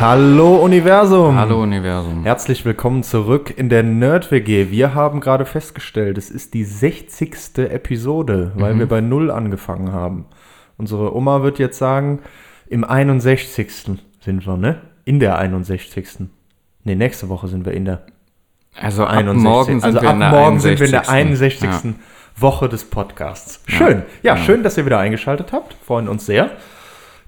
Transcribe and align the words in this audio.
Hallo 0.00 0.56
Universum. 0.56 1.36
Hallo 1.36 1.62
Universum. 1.62 2.22
Herzlich 2.24 2.64
willkommen 2.64 3.02
zurück 3.02 3.52
in 3.56 3.68
der 3.68 3.82
Nerd-WG. 3.82 4.70
Wir 4.70 4.94
haben 4.94 5.20
gerade 5.20 5.46
festgestellt, 5.46 6.18
es 6.18 6.30
ist 6.30 6.54
die 6.54 6.64
60. 6.64 7.70
Episode, 7.70 8.52
weil 8.56 8.74
Mhm. 8.74 8.78
wir 8.80 8.86
bei 8.86 9.00
Null 9.00 9.30
angefangen 9.30 9.92
haben. 9.92 10.26
Unsere 10.76 11.14
Oma 11.16 11.42
wird 11.42 11.58
jetzt 11.58 11.78
sagen, 11.78 12.20
im 12.68 12.84
61. 12.84 13.98
sind 14.20 14.46
wir, 14.46 14.56
ne? 14.56 14.80
In 15.04 15.18
der 15.18 15.38
61. 15.38 16.28
Ne, 16.84 16.94
nächste 16.94 17.28
Woche 17.28 17.48
sind 17.48 17.64
wir 17.64 17.72
in 17.72 17.84
der 17.86 18.02
Also 18.80 19.04
ab 19.04 19.16
61. 19.16 19.42
morgen 19.42 19.82
also 19.82 19.98
ab 20.00 20.16
morgen 20.16 20.60
sind 20.60 20.78
wir 20.78 20.86
in 20.86 20.92
der 20.92 21.08
61. 21.08 21.68
61. 21.70 21.94
Woche 22.36 22.68
des 22.68 22.84
Podcasts. 22.84 23.62
Schön. 23.66 24.02
Ja, 24.22 24.36
Ja. 24.36 24.42
schön, 24.42 24.62
dass 24.62 24.76
ihr 24.76 24.84
wieder 24.84 24.98
eingeschaltet 24.98 25.52
habt. 25.52 25.74
Freuen 25.86 26.06
uns 26.08 26.26
sehr. 26.26 26.50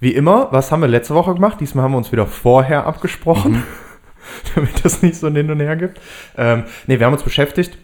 Wie 0.00 0.12
immer, 0.14 0.48
was 0.52 0.70
haben 0.70 0.80
wir 0.80 0.88
letzte 0.88 1.14
Woche 1.14 1.34
gemacht? 1.34 1.58
Diesmal 1.60 1.84
haben 1.84 1.92
wir 1.92 1.98
uns 1.98 2.12
wieder 2.12 2.26
vorher 2.26 2.86
abgesprochen, 2.86 3.52
Mhm. 3.52 3.62
damit 4.54 4.84
das 4.84 5.02
nicht 5.02 5.16
so 5.16 5.26
ein 5.26 5.36
Hin 5.36 5.50
und 5.50 5.60
Her 5.60 5.76
gibt. 5.76 6.00
Ähm, 6.36 6.64
ne, 6.86 6.98
wir 6.98 7.06
haben 7.06 7.14
uns 7.14 7.22
beschäftigt 7.22 7.78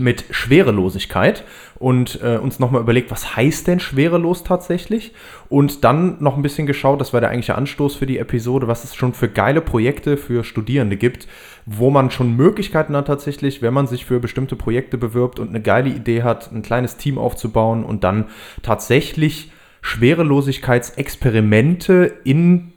mit 0.00 0.26
Schwerelosigkeit 0.30 1.42
und 1.76 2.20
äh, 2.22 2.36
uns 2.36 2.60
nochmal 2.60 2.82
überlegt, 2.82 3.10
was 3.10 3.34
heißt 3.34 3.66
denn 3.66 3.80
schwerelos 3.80 4.44
tatsächlich? 4.44 5.12
Und 5.48 5.82
dann 5.82 6.22
noch 6.22 6.36
ein 6.36 6.42
bisschen 6.42 6.66
geschaut, 6.66 7.00
das 7.00 7.12
war 7.12 7.20
der 7.20 7.30
eigentliche 7.30 7.56
Anstoß 7.56 7.96
für 7.96 8.06
die 8.06 8.18
Episode, 8.18 8.68
was 8.68 8.84
es 8.84 8.94
schon 8.94 9.12
für 9.12 9.28
geile 9.28 9.60
Projekte 9.60 10.16
für 10.16 10.44
Studierende 10.44 10.96
gibt, 10.96 11.26
wo 11.66 11.90
man 11.90 12.10
schon 12.12 12.36
Möglichkeiten 12.36 12.96
hat 12.96 13.08
tatsächlich, 13.08 13.60
wenn 13.60 13.74
man 13.74 13.88
sich 13.88 14.04
für 14.04 14.20
bestimmte 14.20 14.54
Projekte 14.54 14.98
bewirbt 14.98 15.40
und 15.40 15.48
eine 15.48 15.60
geile 15.60 15.88
Idee 15.88 16.22
hat, 16.22 16.52
ein 16.52 16.62
kleines 16.62 16.96
Team 16.96 17.18
aufzubauen 17.18 17.84
und 17.84 18.04
dann 18.04 18.26
tatsächlich 18.62 19.50
Schwerelosigkeitsexperimente 19.82 22.12
in 22.24 22.72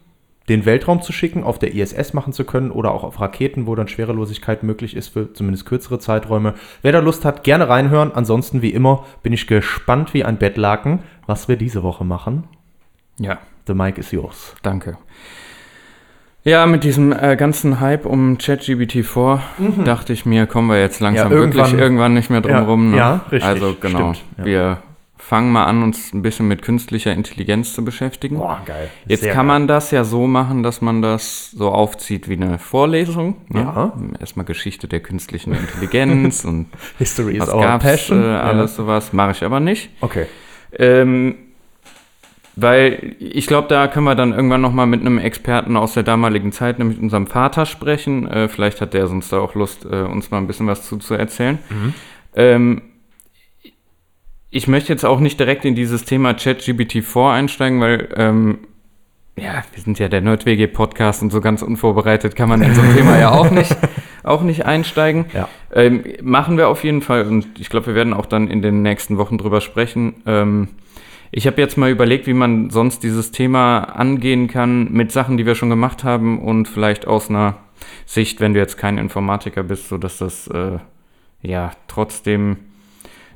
den 0.49 0.65
Weltraum 0.65 1.01
zu 1.01 1.13
schicken, 1.13 1.43
auf 1.43 1.59
der 1.59 1.73
ISS 1.75 2.13
machen 2.13 2.33
zu 2.33 2.43
können 2.43 2.71
oder 2.71 2.91
auch 2.91 3.03
auf 3.03 3.21
Raketen, 3.21 3.67
wo 3.67 3.75
dann 3.75 3.87
Schwerelosigkeit 3.87 4.63
möglich 4.63 4.95
ist 4.95 5.09
für 5.09 5.31
zumindest 5.33 5.65
kürzere 5.65 5.99
Zeiträume. 5.99 6.55
Wer 6.81 6.91
da 6.91 6.99
Lust 6.99 7.23
hat, 7.25 7.43
gerne 7.43 7.69
reinhören. 7.69 8.11
Ansonsten, 8.13 8.61
wie 8.61 8.71
immer, 8.71 9.05
bin 9.23 9.33
ich 9.33 9.47
gespannt 9.47 10.13
wie 10.13 10.23
ein 10.25 10.37
Bettlaken, 10.37 10.99
was 11.27 11.47
wir 11.47 11.55
diese 11.57 11.83
Woche 11.83 12.03
machen. 12.03 12.43
Ja, 13.19 13.37
The 13.67 13.73
mic 13.75 13.99
is 13.99 14.11
yours. 14.11 14.55
danke. 14.63 14.97
Ja, 16.43 16.65
mit 16.65 16.83
diesem 16.83 17.11
äh, 17.13 17.35
ganzen 17.35 17.79
Hype 17.79 18.07
um 18.07 18.37
ChatGBT-4 18.39 19.39
dachte 19.85 20.11
ich 20.11 20.25
mir, 20.25 20.47
kommen 20.47 20.69
wir 20.69 20.79
jetzt 20.81 20.99
langsam 20.99 21.27
Mhm. 21.27 21.33
Ja, 21.33 21.39
irgendwann- 21.39 21.65
wirklich 21.67 21.79
irgendwann 21.81 22.13
nicht 22.15 22.31
mehr 22.31 22.41
drum 22.41 22.51
Ja, 22.51 22.61
rum. 22.63 22.91
Ne? 22.91 22.97
ja, 22.97 23.21
richtig, 23.31 23.43
Also 23.47 23.75
genau, 23.79 24.13
stimmt, 24.15 24.37
ja. 24.39 24.45
wir 24.45 24.77
fangen 25.31 25.53
mal 25.53 25.63
an, 25.63 25.81
uns 25.81 26.13
ein 26.13 26.23
bisschen 26.23 26.49
mit 26.49 26.61
künstlicher 26.61 27.13
Intelligenz 27.13 27.71
zu 27.71 27.85
beschäftigen. 27.85 28.35
Boah, 28.35 28.61
geil. 28.65 28.89
Jetzt 29.07 29.21
Sehr 29.21 29.31
kann 29.31 29.47
geil. 29.47 29.59
man 29.59 29.67
das 29.69 29.89
ja 29.91 30.03
so 30.03 30.27
machen, 30.27 30.61
dass 30.61 30.81
man 30.81 31.01
das 31.01 31.51
so 31.51 31.69
aufzieht 31.69 32.27
wie 32.27 32.33
eine 32.33 32.59
Vorlesung. 32.59 33.37
Ne? 33.47 33.61
Ja. 33.61 33.93
Erstmal 34.19 34.45
Geschichte 34.45 34.89
der 34.89 34.99
künstlichen 34.99 35.53
Intelligenz 35.53 36.43
und 36.43 36.65
History 36.97 37.37
is 37.37 37.43
was 37.43 37.53
our 37.53 37.61
gab's, 37.61 37.85
passion. 37.85 38.21
äh, 38.21 38.25
alles 38.25 38.75
sowas. 38.75 39.13
Mache 39.13 39.31
ich 39.31 39.41
aber 39.45 39.61
nicht. 39.61 39.91
Okay. 40.01 40.25
Ähm, 40.77 41.35
weil 42.57 43.15
ich 43.19 43.47
glaube, 43.47 43.69
da 43.69 43.87
können 43.87 44.07
wir 44.07 44.15
dann 44.15 44.33
irgendwann 44.33 44.59
noch 44.59 44.73
mal 44.73 44.85
mit 44.85 44.99
einem 44.99 45.17
Experten 45.17 45.77
aus 45.77 45.93
der 45.93 46.03
damaligen 46.03 46.51
Zeit, 46.51 46.77
nämlich 46.77 46.99
unserem 46.99 47.27
Vater, 47.27 47.65
sprechen. 47.65 48.27
Äh, 48.27 48.49
vielleicht 48.49 48.81
hat 48.81 48.93
der 48.93 49.07
sonst 49.07 49.31
da 49.31 49.39
auch 49.39 49.55
Lust, 49.55 49.85
äh, 49.85 50.01
uns 50.01 50.29
mal 50.29 50.39
ein 50.39 50.47
bisschen 50.47 50.67
was 50.67 50.85
zu, 50.85 50.97
zu 50.97 51.13
erzählen. 51.13 51.57
Ähm, 52.35 52.81
ich 54.51 54.67
möchte 54.67 54.91
jetzt 54.91 55.05
auch 55.05 55.19
nicht 55.19 55.39
direkt 55.39 55.63
in 55.63 55.75
dieses 55.75 56.03
Thema 56.03 56.31
ChatGPT-4 56.31 57.31
einsteigen, 57.31 57.79
weil 57.79 58.09
ähm, 58.17 58.59
ja, 59.37 59.63
wir 59.73 59.81
sind 59.81 59.97
ja 59.97 60.09
der 60.09 60.19
Nerdwege-Podcast 60.19 61.23
und 61.23 61.31
so 61.31 61.39
ganz 61.39 61.61
unvorbereitet 61.61 62.35
kann 62.35 62.49
man 62.49 62.61
in 62.61 62.75
so 62.75 62.81
ein 62.81 62.93
Thema 62.93 63.17
ja 63.17 63.31
auch 63.31 63.49
nicht, 63.49 63.75
auch 64.23 64.41
nicht 64.41 64.65
einsteigen. 64.65 65.25
Ja. 65.33 65.47
Ähm, 65.73 66.03
machen 66.21 66.57
wir 66.57 66.67
auf 66.67 66.83
jeden 66.83 67.01
Fall 67.01 67.25
und 67.25 67.59
ich 67.59 67.69
glaube, 67.69 67.87
wir 67.87 67.95
werden 67.95 68.13
auch 68.13 68.25
dann 68.25 68.49
in 68.49 68.61
den 68.61 68.81
nächsten 68.81 69.17
Wochen 69.17 69.37
drüber 69.37 69.61
sprechen. 69.61 70.15
Ähm, 70.25 70.67
ich 71.31 71.47
habe 71.47 71.61
jetzt 71.61 71.77
mal 71.77 71.89
überlegt, 71.89 72.27
wie 72.27 72.33
man 72.33 72.69
sonst 72.71 73.03
dieses 73.03 73.31
Thema 73.31 73.83
angehen 73.83 74.49
kann 74.49 74.91
mit 74.91 75.13
Sachen, 75.13 75.37
die 75.37 75.45
wir 75.45 75.55
schon 75.55 75.69
gemacht 75.69 76.03
haben 76.03 76.41
und 76.41 76.67
vielleicht 76.67 77.07
aus 77.07 77.29
einer 77.29 77.55
Sicht, 78.05 78.41
wenn 78.41 78.53
du 78.53 78.59
jetzt 78.59 78.77
kein 78.77 78.97
Informatiker 78.97 79.63
bist, 79.63 79.87
so 79.87 79.97
dass 79.97 80.17
das 80.17 80.47
äh, 80.47 80.79
ja 81.41 81.71
trotzdem 81.87 82.57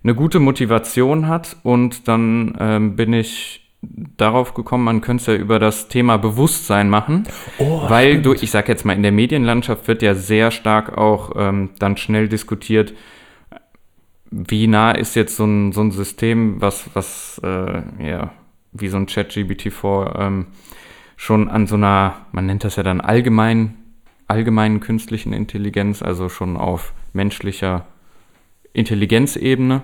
eine 0.06 0.14
gute 0.14 0.40
Motivation 0.40 1.28
hat 1.28 1.58
und 1.64 2.08
dann 2.08 2.56
ähm, 2.60 2.96
bin 2.96 3.12
ich 3.12 3.74
darauf 4.18 4.54
gekommen, 4.54 4.84
man 4.84 5.02
könnte 5.02 5.22
es 5.22 5.28
ja 5.28 5.34
über 5.34 5.58
das 5.58 5.88
Thema 5.88 6.18
Bewusstsein 6.18 6.92
machen, 6.92 7.24
Oh, 7.58 7.90
weil 7.90 8.22
du, 8.22 8.34
ich 8.34 8.52
sag 8.52 8.70
jetzt 8.70 8.86
mal, 8.86 8.94
in 8.94 9.02
der 9.02 9.12
Medienlandschaft 9.12 9.88
wird 9.88 10.04
ja 10.04 10.14
sehr 10.14 10.52
stark 10.52 10.96
auch 10.96 11.32
ähm, 11.36 11.72
dann 11.80 11.98
schnell 11.98 12.30
diskutiert, 12.30 12.94
wie 14.30 14.68
nah 14.68 14.92
ist 14.92 15.16
jetzt 15.16 15.38
so 15.38 15.46
ein, 15.46 15.72
so 15.72 15.82
ein 15.82 15.90
System, 15.90 16.62
was, 16.62 16.88
was 16.94 17.42
äh, 17.44 17.82
ja, 18.08 18.32
wie 18.74 18.90
so 18.90 18.98
ein 18.98 19.08
ChatGBT-4 19.08 20.20
ähm, 20.20 20.46
schon 21.18 21.50
an 21.50 21.66
so 21.66 21.76
einer, 21.76 22.28
man 22.32 22.46
nennt 22.46 22.64
das 22.64 22.76
ja 22.76 22.84
dann 22.84 23.02
allgemein, 23.02 23.74
allgemeinen 24.28 24.82
künstlichen 24.82 25.34
Intelligenz, 25.34 26.04
also 26.04 26.30
schon 26.30 26.58
auf 26.58 26.94
menschlicher 27.14 27.88
Intelligenzebene. 28.76 29.82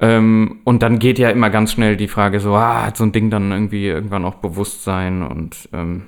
Ähm, 0.00 0.60
und 0.64 0.82
dann 0.82 0.98
geht 0.98 1.18
ja 1.18 1.30
immer 1.30 1.50
ganz 1.50 1.72
schnell 1.72 1.96
die 1.96 2.08
Frage 2.08 2.40
so, 2.40 2.54
ah, 2.54 2.86
hat 2.86 2.96
so 2.96 3.04
ein 3.04 3.12
Ding 3.12 3.30
dann 3.30 3.52
irgendwie 3.52 3.86
irgendwann 3.86 4.24
auch 4.24 4.34
Bewusstsein 4.36 5.22
und 5.22 5.68
ähm, 5.72 6.02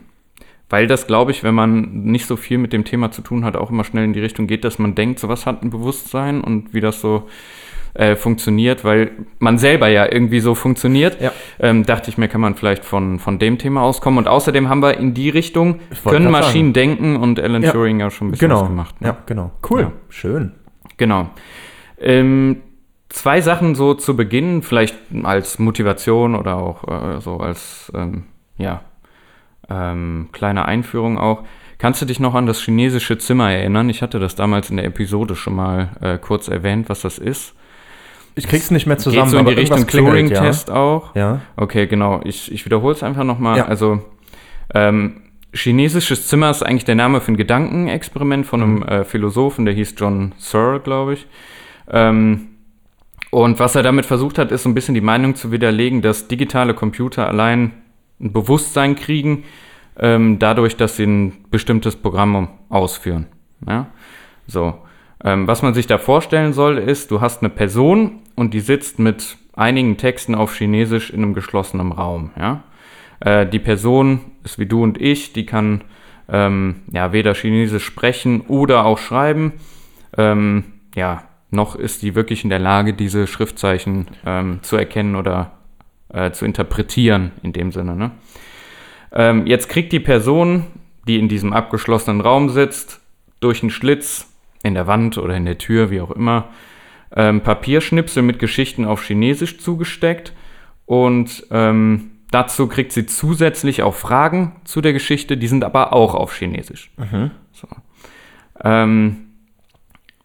weil 0.69 0.89
das, 0.89 1.07
glaube 1.07 1.31
ich, 1.31 1.45
wenn 1.45 1.55
man 1.55 2.03
nicht 2.03 2.27
so 2.27 2.35
viel 2.35 2.59
mit 2.59 2.73
dem 2.73 2.85
Thema 2.85 3.13
zu 3.13 3.23
tun 3.23 3.45
hat, 3.45 3.57
auch 3.57 3.71
immer 3.71 3.85
schnell 3.85 4.05
in 4.05 4.13
die 4.13 4.19
Richtung 4.21 4.49
geht, 4.49 4.65
dass 4.65 4.81
man 4.81 4.97
denkt, 4.97 5.21
so 5.21 5.29
was 5.29 5.47
hat 5.47 5.63
ein 5.63 5.71
Bewusstsein 5.71 6.41
und 6.41 6.75
wie 6.75 6.81
das 6.81 7.01
so 7.01 7.29
äh, 7.95 8.17
funktioniert, 8.17 8.83
weil 8.85 9.13
man 9.39 9.59
selber 9.59 9.87
ja 9.87 10.11
irgendwie 10.11 10.41
so 10.41 10.57
funktioniert, 10.57 11.21
Ja. 11.21 11.31
ähm, 11.61 11.87
dachte 11.87 12.11
ich 12.11 12.19
mir, 12.19 12.27
kann 12.27 12.41
man 12.41 12.57
vielleicht 12.57 12.85
von, 12.85 13.21
von 13.21 13.39
dem 13.39 13.59
Thema 13.59 13.83
auskommen. 13.83 14.19
Und 14.19 14.27
außerdem 14.27 14.69
haben 14.69 14.83
wir 14.83 14.99
in 14.99 15.15
die 15.15 15.31
Richtung, 15.31 15.79
können 16.05 16.33
Maschinen 16.33 16.73
denken 16.73 17.15
und 17.15 17.39
Alan 17.39 17.63
Ja. 17.63 17.71
Turing 17.71 18.01
ja 18.01 18.11
schon 18.11 18.29
ein 18.29 18.31
bisschen 18.33 18.49
Genau. 18.49 18.63
was 18.63 18.69
gemacht. 18.69 19.01
Ne? 19.01 19.07
Ja, 19.09 19.17
genau. 19.25 19.53
Cool. 19.71 19.81
Ja. 19.83 19.93
Schön. 20.09 20.51
Genau. 20.97 21.31
Ähm, 21.99 22.63
zwei 23.09 23.41
Sachen 23.41 23.75
so 23.75 23.95
zu 23.95 24.17
Beginn, 24.17 24.63
vielleicht 24.63 24.97
als 25.23 25.59
Motivation 25.59 26.35
oder 26.35 26.57
auch 26.57 27.17
äh, 27.17 27.21
so 27.21 27.39
als 27.39 27.91
ähm, 27.95 28.25
ja, 28.59 28.83
ähm, 29.69 30.29
kleine 30.33 30.67
Einführung 30.67 31.19
auch. 31.19 31.45
Kannst 31.79 32.01
du 32.01 32.07
dich 32.07 32.21
noch 32.21 32.35
an 32.35 32.47
das 32.47 32.61
chinesische 32.63 33.19
Zimmer 33.19 33.53
erinnern? 33.53 33.91
Ich 33.91 34.01
hatte 34.01 34.19
das 34.19 34.35
damals 34.35 34.71
in 34.71 34.77
der 34.77 34.87
Episode 34.87 35.37
schon 35.37 35.55
mal 35.55 35.91
äh, 36.01 36.19
kurz 36.19 36.49
erwähnt, 36.49 36.89
was 36.89 37.03
das 37.03 37.19
ist. 37.19 37.55
Ich 38.35 38.49
krieg's 38.49 38.71
nicht 38.71 38.87
mehr 38.87 38.99
zusammen, 38.99 39.25
Geht 39.25 39.31
so 39.31 39.39
in 39.39 39.47
die 39.47 39.53
Richtung 39.53 39.87
klingelt, 39.87 40.29
Turing-Test 40.29 40.71
auch. 40.71 41.15
Ja. 41.15 41.21
ja. 41.21 41.41
Okay, 41.57 41.87
genau. 41.87 42.21
Ich, 42.25 42.53
ich 42.53 42.65
wiederhole 42.65 42.95
es 42.95 43.03
einfach 43.03 43.25
nochmal. 43.25 43.59
Ja. 43.59 43.67
Also, 43.67 44.03
ähm, 44.75 45.23
chinesisches 45.55 46.29
Zimmer 46.29 46.51
ist 46.51 46.63
eigentlich 46.63 46.85
der 46.85 46.97
Name 46.97 47.21
für 47.21 47.33
ein 47.33 47.37
Gedankenexperiment 47.37 48.47
von 48.47 48.63
einem 48.63 48.83
äh, 48.83 49.05
Philosophen, 49.05 49.65
der 49.65 49.75
hieß 49.75 49.95
John 49.97 50.35
Searle, 50.39 50.81
glaube 50.81 51.15
ich. 51.15 51.27
Ähm, 51.91 52.49
und 53.31 53.59
was 53.59 53.75
er 53.75 53.83
damit 53.83 54.07
versucht 54.07 54.39
hat, 54.39 54.53
ist 54.53 54.63
so 54.63 54.69
ein 54.69 54.75
bisschen 54.75 54.95
die 54.95 55.01
Meinung 55.01 55.35
zu 55.35 55.53
widerlegen, 55.53 56.03
dass 56.03 56.29
digitale 56.29 56.75
Computer 56.75 57.27
allein 57.29 57.73
ein 58.21 58.33
Bewusstsein 58.33 58.97
kriegen, 58.97 59.45
ähm, 59.99 60.39
dadurch, 60.39 60.77
dass 60.77 60.97
sie 60.97 61.05
ein 61.05 61.45
bestimmtes 61.51 61.97
Programm 61.97 62.49
ausführen. 62.69 63.27
Ja? 63.67 63.89
So. 64.47 64.79
Ähm, 65.25 65.47
was 65.47 65.63
man 65.63 65.75
sich 65.75 65.87
da 65.87 65.99
vorstellen 65.99 66.53
soll, 66.53 66.79
ist, 66.79 67.11
du 67.11 67.21
hast 67.21 67.43
eine 67.43 67.51
Person 67.51 68.21
und 68.35 68.55
die 68.55 68.61
sitzt 68.61 68.99
mit 68.99 69.39
einigen 69.55 69.97
Texten 69.97 70.35
auf 70.35 70.55
Chinesisch 70.55 71.11
in 71.11 71.23
einem 71.23 71.35
geschlossenen 71.35 71.93
Raum. 71.93 72.31
Ja? 72.39 72.65
Äh, 73.21 73.47
die 73.47 73.59
Person 73.59 74.21
ist 74.45 74.59
wie 74.59 74.67
du 74.67 74.83
und 74.83 75.01
ich, 75.01 75.33
die 75.33 75.47
kann 75.47 75.83
ähm, 76.29 76.83
ja 76.93 77.13
weder 77.13 77.35
Chinesisch 77.35 77.85
sprechen 77.85 78.43
oder 78.43 78.85
auch 78.85 78.99
schreiben. 78.99 79.55
Ähm, 80.17 80.65
ja, 80.95 81.23
noch 81.51 81.77
ist 81.77 82.03
die 82.03 82.15
wirklich 82.15 82.45
in 82.45 82.51
der 82.51 82.59
Lage, 82.59 82.93
diese 82.93 83.27
Schriftzeichen 83.27 84.07
ähm, 84.25 84.59
zu 84.63 84.77
erkennen 84.77 85.17
oder 85.17 85.53
äh, 86.13 86.31
zu 86.33 86.45
interpretieren 86.45 87.33
in 87.43 87.53
dem 87.53 87.73
Sinne. 87.73 87.97
Ne? 87.97 88.11
Ähm, 89.13 89.47
jetzt 89.47 89.69
kriegt 89.69 89.93
die 89.93 90.01
Person, 90.01 90.67
die 91.07 91.19
in 91.19 91.29
diesem 91.29 91.53
abgeschlossenen 91.53 92.21
Raum 92.21 92.49
sitzt, 92.49 93.01
durch 93.41 93.63
einen 93.63 93.71
Schlitz 93.71 94.33
in 94.63 94.75
der 94.75 94.87
Wand 94.87 95.19
oder 95.19 95.37
in 95.37 95.45
der 95.45 95.59
Tür, 95.59 95.91
wie 95.91 96.01
auch 96.01 96.11
immer, 96.11 96.49
ähm, 97.15 97.41
Papierschnipsel 97.41 98.23
mit 98.23 98.39
Geschichten 98.39 98.85
auf 98.85 99.05
Chinesisch 99.05 99.59
zugesteckt 99.59 100.33
und 100.85 101.47
ähm, 101.51 102.11
dazu 102.31 102.67
kriegt 102.67 102.93
sie 102.93 103.07
zusätzlich 103.07 103.83
auch 103.83 103.95
Fragen 103.95 104.57
zu 104.65 104.81
der 104.81 104.93
Geschichte, 104.93 105.37
die 105.37 105.47
sind 105.47 105.65
aber 105.65 105.93
auch 105.93 106.15
auf 106.15 106.35
Chinesisch. 106.35 106.91
So. 107.53 107.69
Ähm, 108.63 109.26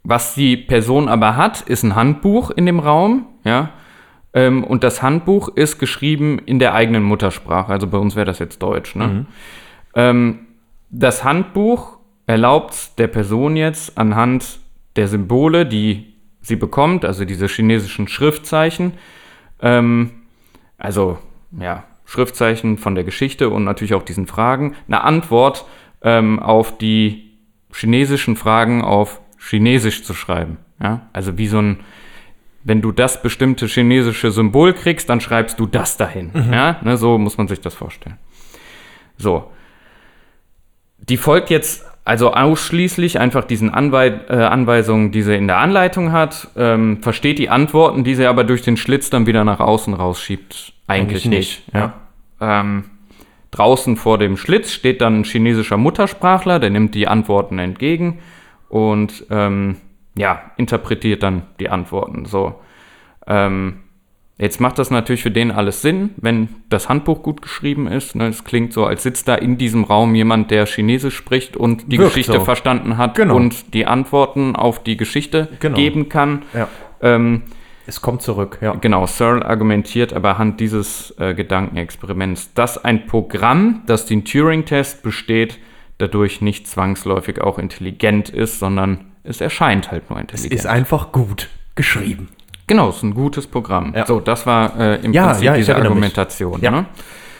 was 0.03 0.33
die 0.33 0.57
Person 0.57 1.07
aber 1.07 1.35
hat, 1.35 1.61
ist 1.61 1.83
ein 1.83 1.95
Handbuch 1.95 2.49
in 2.51 2.65
dem 2.65 2.79
Raum, 2.79 3.25
ja. 3.43 3.69
Ähm, 4.33 4.63
und 4.63 4.83
das 4.83 5.01
Handbuch 5.01 5.49
ist 5.49 5.77
geschrieben 5.77 6.39
in 6.39 6.59
der 6.59 6.73
eigenen 6.73 7.03
Muttersprache. 7.03 7.71
Also 7.71 7.87
bei 7.87 7.97
uns 7.97 8.15
wäre 8.15 8.25
das 8.25 8.39
jetzt 8.39 8.61
Deutsch, 8.63 8.95
ne? 8.95 9.25
Ähm, 9.93 10.47
das 10.89 11.23
Handbuch 11.23 11.97
erlaubt 12.27 12.97
der 12.97 13.07
Person 13.07 13.55
jetzt 13.55 13.97
anhand 13.97 14.59
der 14.95 15.07
Symbole, 15.07 15.65
die 15.65 16.13
sie 16.41 16.55
bekommt, 16.55 17.05
also 17.05 17.25
diese 17.25 17.47
chinesischen 17.47 18.07
Schriftzeichen, 18.07 18.93
ähm, 19.61 20.11
also 20.77 21.17
ja, 21.57 21.83
Schriftzeichen 22.05 22.77
von 22.77 22.95
der 22.95 23.03
Geschichte 23.03 23.49
und 23.49 23.63
natürlich 23.63 23.93
auch 23.93 24.03
diesen 24.03 24.27
Fragen, 24.27 24.75
eine 24.87 25.03
Antwort 25.03 25.65
ähm, 26.01 26.39
auf 26.39 26.77
die 26.77 27.37
chinesischen 27.73 28.35
Fragen 28.35 28.81
auf 28.81 29.21
Chinesisch 29.41 30.03
zu 30.03 30.13
schreiben. 30.13 30.57
Ja? 30.81 31.07
Also 31.13 31.37
wie 31.37 31.47
so 31.47 31.59
ein, 31.59 31.79
wenn 32.63 32.81
du 32.81 32.91
das 32.91 33.21
bestimmte 33.21 33.65
chinesische 33.67 34.31
Symbol 34.31 34.73
kriegst, 34.73 35.09
dann 35.09 35.19
schreibst 35.19 35.59
du 35.59 35.65
das 35.65 35.97
dahin. 35.97 36.31
Ja? 36.51 36.77
Ne, 36.83 36.97
so 36.97 37.17
muss 37.17 37.37
man 37.37 37.47
sich 37.47 37.59
das 37.59 37.73
vorstellen. 37.73 38.17
So. 39.17 39.49
Die 40.97 41.17
folgt 41.17 41.49
jetzt 41.49 41.83
also 42.03 42.33
ausschließlich 42.33 43.19
einfach 43.19 43.45
diesen 43.45 43.69
Anwei 43.69 44.07
äh, 44.07 44.33
Anweisungen, 44.33 45.11
die 45.11 45.21
sie 45.21 45.35
in 45.35 45.47
der 45.47 45.57
Anleitung 45.57 46.11
hat, 46.11 46.49
ähm, 46.55 47.01
versteht 47.01 47.39
die 47.39 47.49
Antworten, 47.49 48.03
die 48.03 48.15
sie 48.15 48.25
aber 48.25 48.43
durch 48.43 48.61
den 48.63 48.77
Schlitz 48.77 49.09
dann 49.09 49.27
wieder 49.27 49.43
nach 49.43 49.59
außen 49.59 49.93
rausschiebt, 49.93 50.73
eigentlich, 50.87 51.25
Eigentlich 51.25 51.25
nicht. 51.25 51.67
nicht, 51.67 51.75
ja. 51.75 51.93
Ähm, 52.39 52.85
draußen 53.51 53.97
vor 53.97 54.17
dem 54.17 54.35
Schlitz 54.35 54.71
steht 54.71 55.01
dann 55.01 55.21
ein 55.21 55.23
chinesischer 55.23 55.77
Muttersprachler, 55.77 56.59
der 56.59 56.71
nimmt 56.71 56.95
die 56.95 57.07
Antworten 57.07 57.59
entgegen 57.59 58.19
und 58.71 59.25
ähm, 59.29 59.75
ja, 60.17 60.41
interpretiert 60.57 61.23
dann 61.23 61.43
die 61.59 61.69
Antworten. 61.69 62.25
So. 62.25 62.55
Ähm, 63.27 63.81
jetzt 64.37 64.59
macht 64.61 64.79
das 64.79 64.89
natürlich 64.91 65.23
für 65.23 65.31
den 65.31 65.51
alles 65.51 65.81
Sinn, 65.81 66.11
wenn 66.17 66.49
das 66.69 66.89
Handbuch 66.89 67.21
gut 67.21 67.41
geschrieben 67.41 67.87
ist. 67.87 68.15
Ne? 68.15 68.27
Es 68.27 68.43
klingt 68.43 68.73
so, 68.73 68.85
als 68.85 69.03
sitzt 69.03 69.27
da 69.27 69.35
in 69.35 69.57
diesem 69.57 69.83
Raum 69.83 70.15
jemand, 70.15 70.49
der 70.51 70.65
Chinesisch 70.65 71.15
spricht 71.15 71.55
und 71.57 71.91
die 71.91 71.97
Wirkt 71.99 72.11
Geschichte 72.13 72.33
so. 72.39 72.45
verstanden 72.45 72.97
hat 72.97 73.15
Genau. 73.15 73.35
und 73.35 73.73
die 73.73 73.85
Antworten 73.85 74.55
auf 74.55 74.81
die 74.83 74.97
Geschichte 74.97 75.49
Genau. 75.59 75.75
geben 75.75 76.09
kann. 76.09 76.43
Ja. 76.53 76.67
Ähm, 77.01 77.43
Es 77.87 78.01
kommt 78.01 78.21
zurück, 78.21 78.59
ja. 78.61 78.73
Genau, 78.75 79.05
Searle 79.05 79.45
argumentiert 79.45 80.13
aber 80.13 80.31
anhand 80.31 80.59
dieses 80.59 81.13
äh, 81.19 81.33
Gedankenexperiments, 81.33 82.53
dass 82.53 82.83
ein 82.83 83.05
Programm, 83.05 83.81
das 83.85 84.05
den 84.05 84.23
Turing-Test 84.23 85.03
besteht, 85.03 85.57
dadurch 86.01 86.41
nicht 86.41 86.67
zwangsläufig 86.67 87.41
auch 87.41 87.57
intelligent 87.59 88.29
ist, 88.29 88.59
sondern 88.59 89.05
es 89.23 89.39
erscheint 89.41 89.91
halt 89.91 90.09
nur 90.09 90.17
Es 90.17 90.23
intelligent. 90.23 90.53
ist 90.59 90.65
einfach 90.65 91.11
gut 91.11 91.49
geschrieben. 91.75 92.29
genau, 92.67 92.89
es 92.89 92.97
ist 92.97 93.03
ein 93.03 93.13
gutes 93.13 93.47
Programm. 93.47 93.93
Ja. 93.95 94.05
So, 94.05 94.19
das 94.19 94.45
war 94.45 94.77
äh, 94.79 94.95
im 95.05 95.13
Ja, 95.13 95.27
Prinzip 95.27 95.43
ja, 95.45 95.55
diese. 95.55 95.75
Argumentation. 95.75 96.59
Ne? 96.61 96.85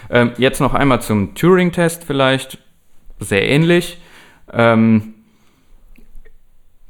Ähm, 0.10 0.32
jetzt 0.38 0.60
noch 0.62 0.74
einmal 0.74 1.02
zum 1.02 1.36
Turing-Test 1.36 2.04
vielleicht, 2.04 2.58
sehr 3.20 3.48
ähnlich. 3.48 4.00
Ähm, 4.54 5.14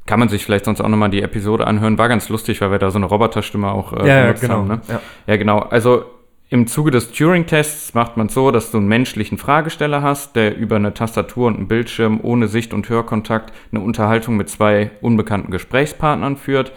kann 0.08 0.20
man 0.20 0.30
sich 0.30 0.44
vielleicht 0.44 0.66
sonst 0.66 0.82
auch 0.82 0.88
nochmal 0.88 1.10
die 1.12 1.22
Episode 1.22 1.68
anhören. 1.68 1.98
War 1.98 2.10
ganz 2.10 2.28
lustig, 2.30 2.60
weil 2.62 2.72
wir 2.72 2.80
da 2.80 2.90
so 2.92 2.98
eine 2.98 3.06
Roboterstimme 3.06 3.72
auch 3.72 3.94
äh, 3.94 4.00
Ja, 4.00 4.06
ja, 4.08 4.22
benutzt 4.24 4.42
genau. 4.42 4.54
haben. 4.56 4.68
Ne? 4.68 4.82
Ja. 4.90 5.02
Ja, 5.28 5.38
genau. 5.38 5.60
Also 5.60 6.06
im 6.52 6.68
Zuge 6.68 6.92
des 6.92 7.14
Turing-Tests 7.14 7.94
macht 7.94 8.18
man 8.18 8.28
so, 8.28 8.52
dass 8.52 8.72
du 8.72 8.78
einen 8.78 8.90
menschlichen 8.90 9.38
Fragesteller 9.38 10.02
hast, 10.02 10.36
der 10.36 10.58
über 10.58 10.76
eine 10.76 10.94
Tastatur 10.94 11.48
und 11.48 11.56
einen 11.56 11.70
Bildschirm 11.70 12.20
ohne 12.22 12.50
Sicht- 12.50 12.74
und 12.74 12.90
Hörkontakt 12.90 13.54
eine 13.72 13.80
Unterhaltung 13.80 14.36
mit 14.36 14.50
zwei 14.50 14.92
unbekannten 15.00 15.50
Gesprächspartnern 15.50 16.36
führt. 16.36 16.74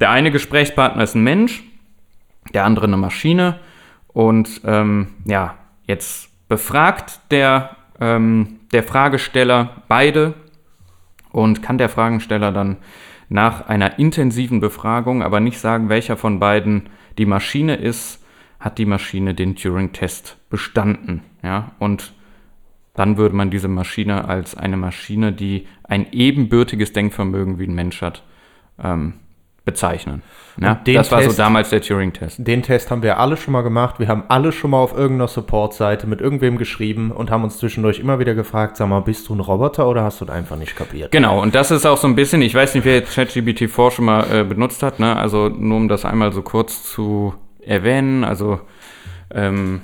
Der 0.00 0.10
eine 0.10 0.32
Gesprächspartner 0.32 1.04
ist 1.04 1.14
ein 1.14 1.22
Mensch, 1.22 1.62
der 2.52 2.64
andere 2.64 2.86
eine 2.86 2.96
Maschine. 2.96 3.60
Und 4.08 4.62
ähm, 4.64 5.14
ja, 5.24 5.54
jetzt 5.84 6.28
befragt 6.48 7.20
der, 7.30 7.76
ähm, 8.00 8.58
der 8.72 8.82
Fragesteller 8.82 9.84
beide 9.86 10.34
und 11.30 11.62
kann 11.62 11.78
der 11.78 11.88
Fragesteller 11.88 12.50
dann 12.50 12.78
nach 13.28 13.68
einer 13.68 14.00
intensiven 14.00 14.58
Befragung 14.58 15.22
aber 15.22 15.38
nicht 15.38 15.60
sagen, 15.60 15.88
welcher 15.88 16.16
von 16.16 16.40
beiden 16.40 16.88
die 17.16 17.26
Maschine 17.26 17.76
ist, 17.76 18.17
hat 18.60 18.78
die 18.78 18.86
Maschine 18.86 19.34
den 19.34 19.56
Turing-Test 19.56 20.36
bestanden. 20.50 21.22
Ja? 21.42 21.72
Und 21.78 22.12
dann 22.94 23.16
würde 23.16 23.36
man 23.36 23.50
diese 23.50 23.68
Maschine 23.68 24.26
als 24.26 24.56
eine 24.56 24.76
Maschine, 24.76 25.32
die 25.32 25.66
ein 25.84 26.06
ebenbürtiges 26.12 26.92
Denkvermögen 26.92 27.58
wie 27.58 27.66
ein 27.66 27.74
Mensch 27.74 28.02
hat, 28.02 28.24
ähm, 28.82 29.14
bezeichnen. 29.64 30.22
Ja? 30.60 30.80
Das 30.84 31.12
war 31.12 31.22
so 31.22 31.32
damals 31.32 31.70
der 31.70 31.82
Turing-Test. 31.82 32.38
Den 32.44 32.62
Test 32.62 32.90
haben 32.90 33.02
wir 33.02 33.20
alle 33.20 33.36
schon 33.36 33.52
mal 33.52 33.60
gemacht. 33.62 34.00
Wir 34.00 34.08
haben 34.08 34.24
alle 34.28 34.50
schon 34.50 34.70
mal 34.70 34.78
auf 34.78 34.96
irgendeiner 34.96 35.28
Support-Seite 35.28 36.06
mit 36.08 36.20
irgendwem 36.20 36.58
geschrieben 36.58 37.12
und 37.12 37.30
haben 37.30 37.44
uns 37.44 37.58
zwischendurch 37.58 38.00
immer 38.00 38.18
wieder 38.18 38.34
gefragt, 38.34 38.76
sag 38.78 38.88
mal, 38.88 39.00
bist 39.00 39.28
du 39.28 39.34
ein 39.34 39.40
Roboter 39.40 39.86
oder 39.86 40.02
hast 40.02 40.20
du 40.20 40.24
es 40.24 40.30
einfach 40.30 40.56
nicht 40.56 40.74
kapiert? 40.74 41.12
Genau, 41.12 41.40
und 41.40 41.54
das 41.54 41.70
ist 41.70 41.86
auch 41.86 41.98
so 41.98 42.08
ein 42.08 42.16
bisschen, 42.16 42.42
ich 42.42 42.54
weiß 42.54 42.74
nicht, 42.74 42.84
wer 42.84 42.94
jetzt 42.94 43.14
ChatGPT 43.14 43.70
4 43.70 43.90
schon 43.90 44.06
mal 44.06 44.24
äh, 44.32 44.42
benutzt 44.42 44.82
hat, 44.82 44.98
ne? 44.98 45.14
also 45.14 45.48
nur 45.48 45.76
um 45.76 45.88
das 45.88 46.04
einmal 46.04 46.32
so 46.32 46.42
kurz 46.42 46.82
zu 46.82 47.34
erwähnen, 47.60 48.24
also 48.24 48.60
ähm, 49.32 49.80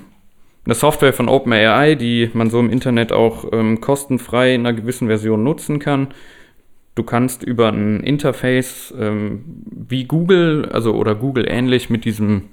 eine 0.64 0.74
Software 0.74 1.12
von 1.12 1.28
OpenAI, 1.28 1.94
die 1.94 2.30
man 2.32 2.50
so 2.50 2.58
im 2.58 2.70
Internet 2.70 3.12
auch 3.12 3.52
ähm, 3.52 3.80
kostenfrei 3.80 4.54
in 4.54 4.66
einer 4.66 4.72
gewissen 4.72 5.08
Version 5.08 5.42
nutzen 5.42 5.78
kann. 5.78 6.08
Du 6.94 7.02
kannst 7.02 7.42
über 7.42 7.68
ein 7.68 8.00
Interface 8.00 8.94
ähm, 8.98 9.44
wie 9.66 10.04
Google, 10.04 10.70
also 10.72 10.94
oder 10.94 11.14
Google 11.14 11.44
ähnlich 11.48 11.90
mit 11.90 12.04
diesem, 12.04 12.44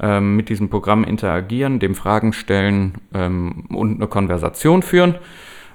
ähm, 0.00 0.34
mit 0.36 0.48
diesem 0.48 0.70
Programm 0.70 1.04
interagieren, 1.04 1.78
dem 1.78 1.94
Fragen 1.94 2.32
stellen 2.32 2.94
ähm, 3.14 3.66
und 3.68 3.96
eine 3.96 4.08
Konversation 4.08 4.82
führen. 4.82 5.16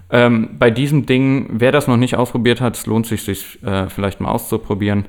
Ähm, 0.10 0.50
bei 0.58 0.72
diesem 0.72 1.06
Ding, 1.06 1.48
wer 1.52 1.72
das 1.72 1.88
noch 1.88 1.98
nicht 1.98 2.16
ausprobiert 2.16 2.60
hat, 2.60 2.76
es 2.76 2.86
lohnt 2.86 3.06
sich, 3.06 3.24
sich 3.24 3.62
äh, 3.64 3.88
vielleicht 3.88 4.20
mal 4.20 4.32
auszuprobieren. 4.32 5.06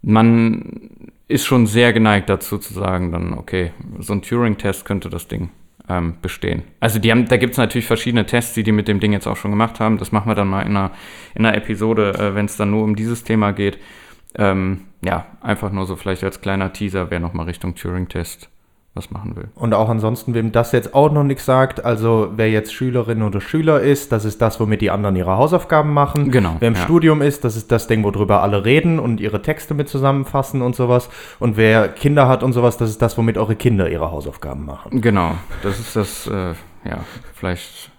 Man 0.00 1.11
ist 1.28 1.46
schon 1.46 1.66
sehr 1.66 1.92
geneigt 1.92 2.28
dazu 2.28 2.58
zu 2.58 2.74
sagen, 2.74 3.12
dann, 3.12 3.34
okay, 3.34 3.72
so 3.98 4.12
ein 4.12 4.22
Turing-Test 4.22 4.84
könnte 4.84 5.08
das 5.08 5.28
Ding 5.28 5.50
ähm, 5.88 6.16
bestehen. 6.20 6.62
Also 6.80 6.98
die 6.98 7.10
haben, 7.10 7.26
da 7.26 7.36
gibt 7.36 7.52
es 7.52 7.58
natürlich 7.58 7.86
verschiedene 7.86 8.26
Tests, 8.26 8.54
die 8.54 8.62
die 8.62 8.72
mit 8.72 8.88
dem 8.88 9.00
Ding 9.00 9.12
jetzt 9.12 9.26
auch 9.26 9.36
schon 9.36 9.50
gemacht 9.50 9.80
haben. 9.80 9.98
Das 9.98 10.12
machen 10.12 10.28
wir 10.28 10.34
dann 10.34 10.48
mal 10.48 10.62
in 10.62 10.76
einer, 10.76 10.90
in 11.34 11.46
einer 11.46 11.56
Episode, 11.56 12.14
äh, 12.14 12.34
wenn 12.34 12.46
es 12.46 12.56
dann 12.56 12.70
nur 12.70 12.84
um 12.84 12.96
dieses 12.96 13.24
Thema 13.24 13.52
geht. 13.52 13.78
Ähm, 14.34 14.82
ja, 15.04 15.26
einfach 15.40 15.72
nur 15.72 15.86
so 15.86 15.96
vielleicht 15.96 16.24
als 16.24 16.40
kleiner 16.40 16.72
Teaser, 16.72 17.10
wer 17.10 17.20
nochmal 17.20 17.46
Richtung 17.46 17.74
Turing-Test 17.74 18.48
was 18.94 19.10
machen 19.10 19.36
will. 19.36 19.48
Und 19.54 19.72
auch 19.72 19.88
ansonsten, 19.88 20.34
wem 20.34 20.52
das 20.52 20.72
jetzt 20.72 20.94
auch 20.94 21.10
noch 21.10 21.22
nichts 21.24 21.46
sagt, 21.46 21.82
also 21.82 22.32
wer 22.36 22.50
jetzt 22.50 22.74
Schülerin 22.74 23.22
oder 23.22 23.40
Schüler 23.40 23.80
ist, 23.80 24.12
das 24.12 24.26
ist 24.26 24.42
das, 24.42 24.60
womit 24.60 24.82
die 24.82 24.90
anderen 24.90 25.16
ihre 25.16 25.38
Hausaufgaben 25.38 25.94
machen. 25.94 26.30
Genau, 26.30 26.56
Wer 26.58 26.68
im 26.68 26.74
ja. 26.74 26.80
Studium 26.80 27.22
ist, 27.22 27.44
das 27.44 27.56
ist 27.56 27.72
das 27.72 27.86
Ding, 27.86 28.04
worüber 28.04 28.42
alle 28.42 28.66
reden 28.66 28.98
und 28.98 29.18
ihre 29.18 29.40
Texte 29.40 29.72
mit 29.72 29.88
zusammenfassen 29.88 30.60
und 30.60 30.76
sowas. 30.76 31.08
Und 31.38 31.56
wer 31.56 31.88
Kinder 31.88 32.28
hat 32.28 32.42
und 32.42 32.52
sowas, 32.52 32.76
das 32.76 32.90
ist 32.90 33.00
das, 33.00 33.16
womit 33.16 33.38
eure 33.38 33.56
Kinder 33.56 33.88
ihre 33.88 34.10
Hausaufgaben 34.10 34.66
machen. 34.66 35.00
Genau, 35.00 35.36
das 35.62 35.80
ist 35.80 35.96
das, 35.96 36.26
äh, 36.26 36.54
ja, 36.84 36.98
vielleicht 37.34 37.90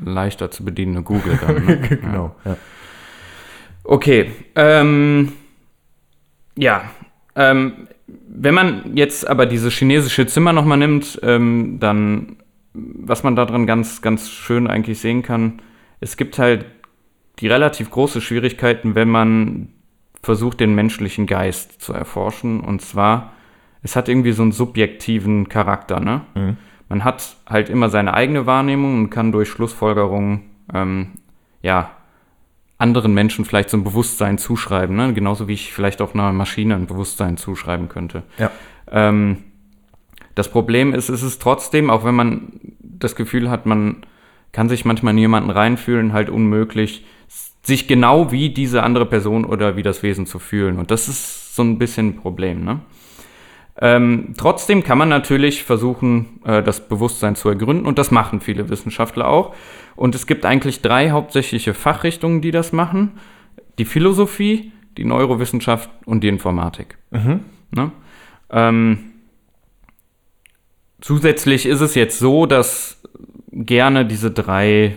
leichter 0.00 0.52
zu 0.52 0.64
bedienende 0.64 1.02
Google 1.02 1.38
dann. 1.44 1.66
Ne? 1.66 1.78
genau. 2.00 2.36
Ja. 2.44 2.56
Okay, 3.82 4.30
ähm, 4.54 5.32
ja, 6.56 6.82
ähm, 7.34 7.88
wenn 8.06 8.54
man 8.54 8.96
jetzt 8.96 9.26
aber 9.26 9.46
dieses 9.46 9.74
chinesische 9.74 10.26
Zimmer 10.26 10.52
nochmal 10.52 10.78
nimmt, 10.78 11.18
ähm, 11.22 11.78
dann, 11.80 12.36
was 12.72 13.22
man 13.22 13.36
darin 13.36 13.66
ganz, 13.66 14.02
ganz 14.02 14.30
schön 14.30 14.66
eigentlich 14.66 15.00
sehen 15.00 15.22
kann, 15.22 15.60
es 16.00 16.16
gibt 16.16 16.38
halt 16.38 16.66
die 17.38 17.48
relativ 17.48 17.90
große 17.90 18.20
Schwierigkeiten, 18.20 18.94
wenn 18.94 19.08
man 19.08 19.68
versucht, 20.22 20.60
den 20.60 20.74
menschlichen 20.74 21.26
Geist 21.26 21.80
zu 21.80 21.92
erforschen. 21.92 22.60
Und 22.60 22.80
zwar, 22.82 23.32
es 23.82 23.96
hat 23.96 24.08
irgendwie 24.08 24.32
so 24.32 24.42
einen 24.42 24.52
subjektiven 24.52 25.48
Charakter, 25.48 26.00
ne? 26.00 26.22
Man 26.88 27.04
hat 27.04 27.36
halt 27.48 27.68
immer 27.68 27.88
seine 27.88 28.14
eigene 28.14 28.46
Wahrnehmung 28.46 28.98
und 28.98 29.10
kann 29.10 29.32
durch 29.32 29.48
Schlussfolgerungen, 29.48 30.42
ähm, 30.72 31.12
ja, 31.62 31.95
anderen 32.78 33.14
Menschen 33.14 33.44
vielleicht 33.44 33.70
so 33.70 33.76
ein 33.76 33.84
Bewusstsein 33.84 34.38
zuschreiben, 34.38 34.96
ne? 34.96 35.14
genauso 35.14 35.48
wie 35.48 35.54
ich 35.54 35.72
vielleicht 35.72 36.02
auch 36.02 36.14
einer 36.14 36.32
Maschine 36.32 36.74
ein 36.74 36.86
Bewusstsein 36.86 37.36
zuschreiben 37.36 37.88
könnte. 37.88 38.22
Ja. 38.38 38.50
Ähm, 38.90 39.38
das 40.34 40.50
Problem 40.50 40.92
ist, 40.92 41.08
es 41.08 41.22
ist 41.22 41.40
trotzdem, 41.40 41.88
auch 41.88 42.04
wenn 42.04 42.14
man 42.14 42.60
das 42.80 43.16
Gefühl 43.16 43.48
hat, 43.48 43.64
man 43.64 44.04
kann 44.52 44.68
sich 44.68 44.84
manchmal 44.84 45.14
in 45.14 45.18
jemanden 45.18 45.50
reinfühlen, 45.50 46.12
halt 46.12 46.28
unmöglich, 46.28 47.04
sich 47.62 47.88
genau 47.88 48.30
wie 48.30 48.50
diese 48.50 48.82
andere 48.82 49.06
Person 49.06 49.44
oder 49.44 49.76
wie 49.76 49.82
das 49.82 50.02
Wesen 50.02 50.26
zu 50.26 50.38
fühlen. 50.38 50.78
Und 50.78 50.90
das 50.90 51.08
ist 51.08 51.56
so 51.56 51.62
ein 51.62 51.78
bisschen 51.78 52.08
ein 52.08 52.16
Problem. 52.16 52.64
Ne? 52.64 52.80
Ähm, 53.78 54.34
trotzdem 54.36 54.82
kann 54.82 54.96
man 54.96 55.08
natürlich 55.08 55.62
versuchen, 55.62 56.40
äh, 56.44 56.62
das 56.62 56.88
Bewusstsein 56.88 57.36
zu 57.36 57.48
ergründen 57.48 57.86
und 57.86 57.98
das 57.98 58.10
machen 58.10 58.40
viele 58.40 58.68
Wissenschaftler 58.70 59.28
auch. 59.28 59.54
Und 59.96 60.14
es 60.14 60.26
gibt 60.26 60.46
eigentlich 60.46 60.80
drei 60.80 61.10
hauptsächliche 61.10 61.74
Fachrichtungen, 61.74 62.40
die 62.40 62.50
das 62.50 62.72
machen. 62.72 63.18
Die 63.78 63.84
Philosophie, 63.84 64.72
die 64.96 65.04
Neurowissenschaft 65.04 65.90
und 66.06 66.22
die 66.22 66.28
Informatik. 66.28 66.96
Ne? 67.70 67.92
Ähm, 68.50 68.98
zusätzlich 71.00 71.66
ist 71.66 71.80
es 71.80 71.94
jetzt 71.94 72.18
so, 72.18 72.46
dass 72.46 73.02
gerne 73.52 74.06
diese 74.06 74.30
drei 74.30 74.96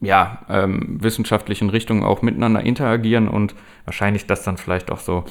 ja, 0.00 0.44
ähm, 0.48 0.98
wissenschaftlichen 1.02 1.70
Richtungen 1.70 2.04
auch 2.04 2.22
miteinander 2.22 2.62
interagieren 2.62 3.28
und 3.28 3.54
wahrscheinlich 3.84 4.26
das 4.26 4.42
dann 4.44 4.56
vielleicht 4.56 4.90
auch 4.90 5.00
so, 5.00 5.24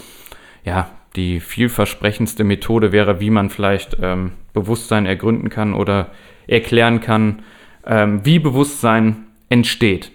ja, 0.63 0.89
die 1.15 1.39
vielversprechendste 1.39 2.43
Methode 2.43 2.91
wäre, 2.91 3.19
wie 3.19 3.29
man 3.29 3.49
vielleicht 3.49 3.97
ähm, 4.01 4.31
Bewusstsein 4.53 5.05
ergründen 5.05 5.49
kann 5.49 5.73
oder 5.73 6.11
erklären 6.47 7.01
kann, 7.01 7.43
ähm, 7.85 8.25
wie 8.25 8.39
Bewusstsein 8.39 9.25
entsteht. 9.49 10.11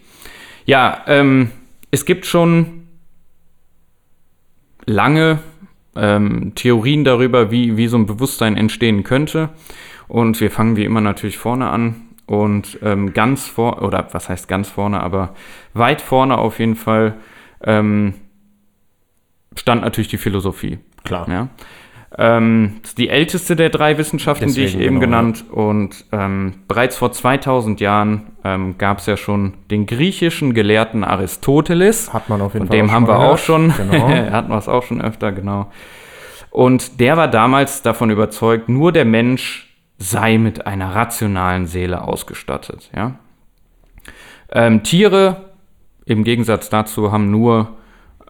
Ja, 0.66 1.02
ähm, 1.06 1.50
es 1.90 2.04
gibt 2.04 2.26
schon 2.26 2.86
lange 4.86 5.38
ähm, 5.96 6.52
Theorien 6.54 7.04
darüber, 7.04 7.50
wie, 7.50 7.76
wie 7.76 7.88
so 7.88 7.96
ein 7.96 8.06
Bewusstsein 8.06 8.56
entstehen 8.56 9.04
könnte. 9.04 9.50
Und 10.08 10.40
wir 10.40 10.50
fangen 10.50 10.76
wie 10.76 10.84
immer 10.84 11.00
natürlich 11.00 11.38
vorne 11.38 11.68
an. 11.70 12.02
Und 12.26 12.78
ähm, 12.82 13.12
ganz 13.12 13.46
vor, 13.48 13.82
oder 13.82 14.08
was 14.12 14.28
heißt 14.28 14.46
ganz 14.46 14.68
vorne, 14.68 15.00
aber 15.00 15.34
weit 15.74 16.00
vorne 16.00 16.38
auf 16.38 16.60
jeden 16.60 16.76
Fall 16.76 17.16
ähm, 17.64 18.14
stand 19.56 19.82
natürlich 19.82 20.08
die 20.08 20.18
Philosophie. 20.18 20.78
Klar. 21.04 21.28
Ja. 21.28 21.48
Ähm, 22.18 22.78
das 22.82 22.90
ist 22.90 22.98
die 22.98 23.08
älteste 23.08 23.54
der 23.54 23.70
drei 23.70 23.96
Wissenschaften, 23.96 24.52
die 24.52 24.64
ich 24.64 24.72
Deswegen, 24.72 24.84
eben 24.84 25.00
genau, 25.00 25.18
genannt. 25.18 25.44
Und 25.50 26.04
ähm, 26.12 26.54
bereits 26.66 26.96
vor 26.96 27.12
2000 27.12 27.80
Jahren 27.80 28.32
ähm, 28.44 28.78
gab 28.78 28.98
es 28.98 29.06
ja 29.06 29.16
schon 29.16 29.54
den 29.70 29.86
griechischen 29.86 30.52
Gelehrten 30.52 31.04
Aristoteles. 31.04 32.12
Hat 32.12 32.28
man 32.28 32.40
auf 32.40 32.54
jeden 32.54 32.66
Von 32.66 32.76
Fall 32.76 32.86
dem 32.86 32.92
haben 32.92 33.06
wir 33.06 33.16
auch 33.16 33.22
gehört. 33.22 33.40
schon. 33.40 33.74
Genau. 33.76 34.08
Hatten 34.32 34.50
wir 34.50 34.58
es 34.58 34.68
auch 34.68 34.82
schon 34.82 35.00
öfter, 35.00 35.30
genau. 35.32 35.70
Und 36.50 36.98
der 36.98 37.16
war 37.16 37.28
damals 37.28 37.82
davon 37.82 38.10
überzeugt, 38.10 38.68
nur 38.68 38.90
der 38.90 39.04
Mensch 39.04 39.68
sei 39.98 40.38
mit 40.38 40.66
einer 40.66 40.94
rationalen 40.94 41.66
Seele 41.66 42.02
ausgestattet. 42.02 42.90
Ja? 42.94 43.14
Ähm, 44.50 44.82
Tiere, 44.82 45.44
im 46.06 46.24
Gegensatz 46.24 46.70
dazu, 46.70 47.12
haben 47.12 47.30
nur 47.30 47.76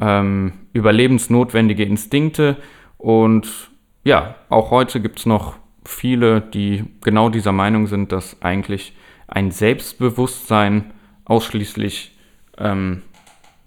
ähm, 0.01 0.53
überlebensnotwendige 0.73 1.85
Instinkte. 1.85 2.57
Und 2.99 3.71
ja, 4.05 4.37
auch 4.49 4.71
heute 4.71 5.01
gibt 5.01 5.19
es 5.21 5.27
noch 5.27 5.57
viele, 5.85 6.41
die 6.41 6.85
genau 7.03 7.29
dieser 7.29 7.53
Meinung 7.53 7.87
sind, 7.87 8.13
dass 8.13 8.41
eigentlich 8.43 8.95
ein 9.29 9.51
Selbstbewusstsein 9.51 10.93
ausschließlich 11.25 12.17
ähm, 12.59 13.03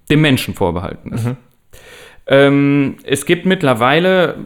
dem 0.10 0.22
Menschen 0.22 0.54
vorbehalten 0.54 1.14
ist. 1.14 1.28
Ähm, 2.28 2.98
es 3.04 3.26
gibt 3.26 3.46
mittlerweile 3.46 4.38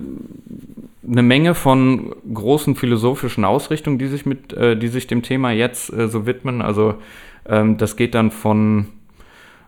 eine 1.09 1.23
Menge 1.23 1.55
von 1.55 2.15
großen 2.33 2.75
philosophischen 2.75 3.45
Ausrichtungen, 3.45 3.97
die 3.97 4.07
sich 4.07 4.25
mit, 4.25 4.53
äh, 4.53 4.75
die 4.75 4.87
sich 4.87 5.07
dem 5.07 5.21
Thema 5.21 5.51
jetzt 5.51 5.91
äh, 5.93 6.07
so 6.07 6.25
widmen. 6.25 6.61
Also 6.61 6.95
ähm, 7.47 7.77
das 7.77 7.95
geht 7.95 8.13
dann 8.13 8.31
von 8.31 8.87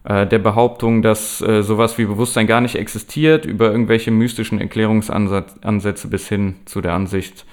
äh, 0.03 0.25
der 0.25 0.39
Behauptung, 0.39 1.01
dass 1.01 1.41
äh, 1.41 1.61
sowas 1.61 1.97
wie 1.97 2.05
Bewusstsein 2.05 2.47
gar 2.47 2.61
nicht 2.61 2.75
existiert, 2.75 3.45
über 3.45 3.71
irgendwelche 3.71 4.11
mystischen 4.11 4.59
Erklärungsansätze 4.59 6.07
bis 6.07 6.27
hin 6.27 6.55
zu 6.65 6.81
der 6.81 6.93
Ansicht, 6.93 7.45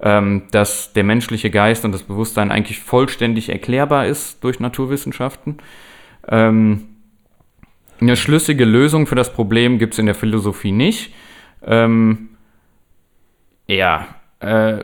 ähm, 0.00 0.42
dass 0.50 0.92
der 0.92 1.04
menschliche 1.04 1.50
Geist 1.50 1.84
und 1.84 1.92
das 1.92 2.02
Bewusstsein 2.02 2.50
eigentlich 2.50 2.80
vollständig 2.80 3.48
erklärbar 3.50 4.06
ist 4.06 4.42
durch 4.42 4.60
Naturwissenschaften. 4.60 5.58
Ähm, 6.28 6.88
eine 8.00 8.16
schlüssige 8.16 8.64
Lösung 8.64 9.06
für 9.06 9.14
das 9.14 9.32
Problem 9.32 9.78
gibt 9.78 9.92
es 9.92 9.98
in 9.98 10.06
der 10.06 10.16
Philosophie 10.16 10.72
nicht. 10.72 11.14
Ähm, 11.64 12.30
ja, 13.68 14.08
äh, 14.40 14.82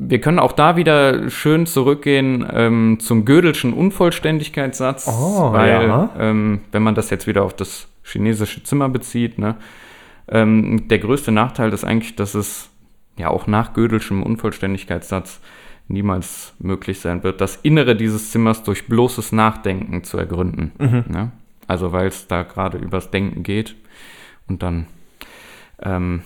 wir 0.00 0.20
können 0.20 0.38
auch 0.38 0.52
da 0.52 0.76
wieder 0.76 1.28
schön 1.28 1.66
zurückgehen 1.66 2.46
ähm, 2.52 2.98
zum 3.00 3.24
Gödelschen 3.24 3.72
Unvollständigkeitssatz, 3.72 5.08
Oh, 5.08 5.52
weil 5.52 5.88
ja. 5.88 6.10
ähm, 6.18 6.60
wenn 6.70 6.84
man 6.84 6.94
das 6.94 7.10
jetzt 7.10 7.26
wieder 7.26 7.42
auf 7.42 7.54
das 7.54 7.88
chinesische 8.04 8.62
Zimmer 8.62 8.88
bezieht, 8.88 9.38
ne, 9.38 9.56
ähm, 10.28 10.86
der 10.86 10.98
größte 11.00 11.32
Nachteil 11.32 11.72
ist 11.72 11.84
eigentlich, 11.84 12.14
dass 12.14 12.34
es 12.34 12.70
ja 13.18 13.28
auch 13.28 13.48
nach 13.48 13.74
Gödelschem 13.74 14.22
Unvollständigkeitssatz 14.22 15.40
niemals 15.88 16.54
möglich 16.60 17.00
sein 17.00 17.24
wird, 17.24 17.40
das 17.40 17.56
Innere 17.56 17.96
dieses 17.96 18.30
Zimmers 18.30 18.62
durch 18.62 18.86
bloßes 18.86 19.32
Nachdenken 19.32 20.04
zu 20.04 20.16
ergründen. 20.16 20.70
Ne? 21.08 21.32
Also 21.66 21.92
weil 21.92 22.06
es 22.06 22.28
da 22.28 22.44
gerade 22.44 22.78
übers 22.78 23.10
Denken 23.10 23.42
geht 23.42 23.74
und 24.46 24.62
dann 24.62 24.86
ähm, 25.82 26.22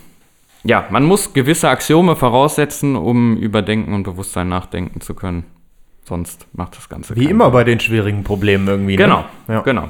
ja, 0.65 0.87
man 0.91 1.05
muss 1.05 1.33
gewisse 1.33 1.69
Axiome 1.69 2.17
voraussetzen, 2.17 2.97
um 2.97 3.37
über 3.37 3.63
Denken 3.63 3.95
und 3.95 4.05
Bewusstsein 4.05 4.49
nachdenken 4.49 5.01
zu 5.01 5.15
können. 5.15 5.45
Sonst 6.05 6.47
macht 6.53 6.77
das 6.77 6.89
Ganze 6.89 7.15
Wie 7.17 7.27
immer 7.31 7.45
Sinn. 7.47 7.53
bei 7.53 7.65
den 7.65 7.81
schwierigen 7.81 8.25
Problemen 8.25 8.67
irgendwie. 8.69 8.97
Genau, 8.97 9.25
Ne? 9.47 9.55
Ja. 9.55 9.61
genau. 9.61 9.89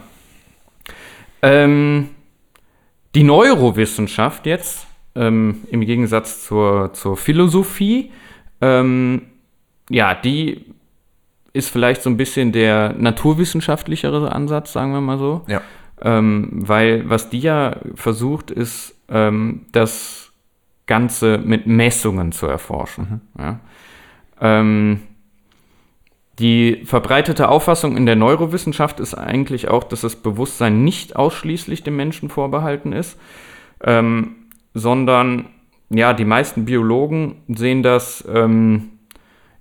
Ähm, 1.43 2.09
die 3.15 3.25
Neurowissenschaft 3.25 4.47
jetzt, 4.47 4.87
ähm, 5.15 5.63
im 5.71 5.81
Gegensatz 5.81 6.45
zur, 6.47 6.93
zur 6.93 7.17
Philosophie, 7.17 8.11
ähm, 8.61 9.23
ja, 9.91 10.15
die 10.15 10.65
ist 11.53 11.69
vielleicht 11.71 12.03
so 12.03 12.09
ein 12.09 12.17
bisschen 12.17 12.53
der 12.53 12.95
naturwissenschaftlichere 12.95 14.33
Ansatz, 14.33 14.73
sagen 14.73 14.93
wir 14.93 15.01
mal 15.01 15.19
so. 15.19 15.43
Ja. 15.49 15.61
Ähm, 16.01 16.49
weil 16.53 17.09
was 17.09 17.29
die 17.29 17.41
ja 17.41 17.77
versucht, 17.95 18.51
ist, 18.51 18.95
ähm, 19.09 19.67
das 19.73 20.32
Ganze 20.93 21.39
mit 21.39 21.67
Messungen 21.67 22.33
zu 22.33 22.47
erforschen. 22.47 23.23
Ja. 23.39 23.61
Ähm, 24.43 25.01
die 26.39 26.83
verbreitete 26.85 27.49
Auffassung 27.49 27.97
in 27.97 28.05
der 28.05 28.15
Neurowissenschaft 28.15 29.01
ist 29.01 29.15
eigentlich 29.15 29.69
auch, 29.69 29.85
dass 29.85 30.03
das 30.03 30.17
Bewusstsein 30.17 30.85
nicht 30.85 31.17
ausschließlich 31.17 31.83
dem 31.83 31.97
Menschen 31.97 32.29
vorbehalten 32.29 32.93
ist, 32.93 33.19
ähm, 33.83 34.35
sondern 34.75 35.47
ja, 35.89 36.13
die 36.13 36.27
meisten 36.27 36.67
Biologen 36.67 37.37
sehen 37.49 37.83
das 37.83 38.23
ähm, 38.31 38.91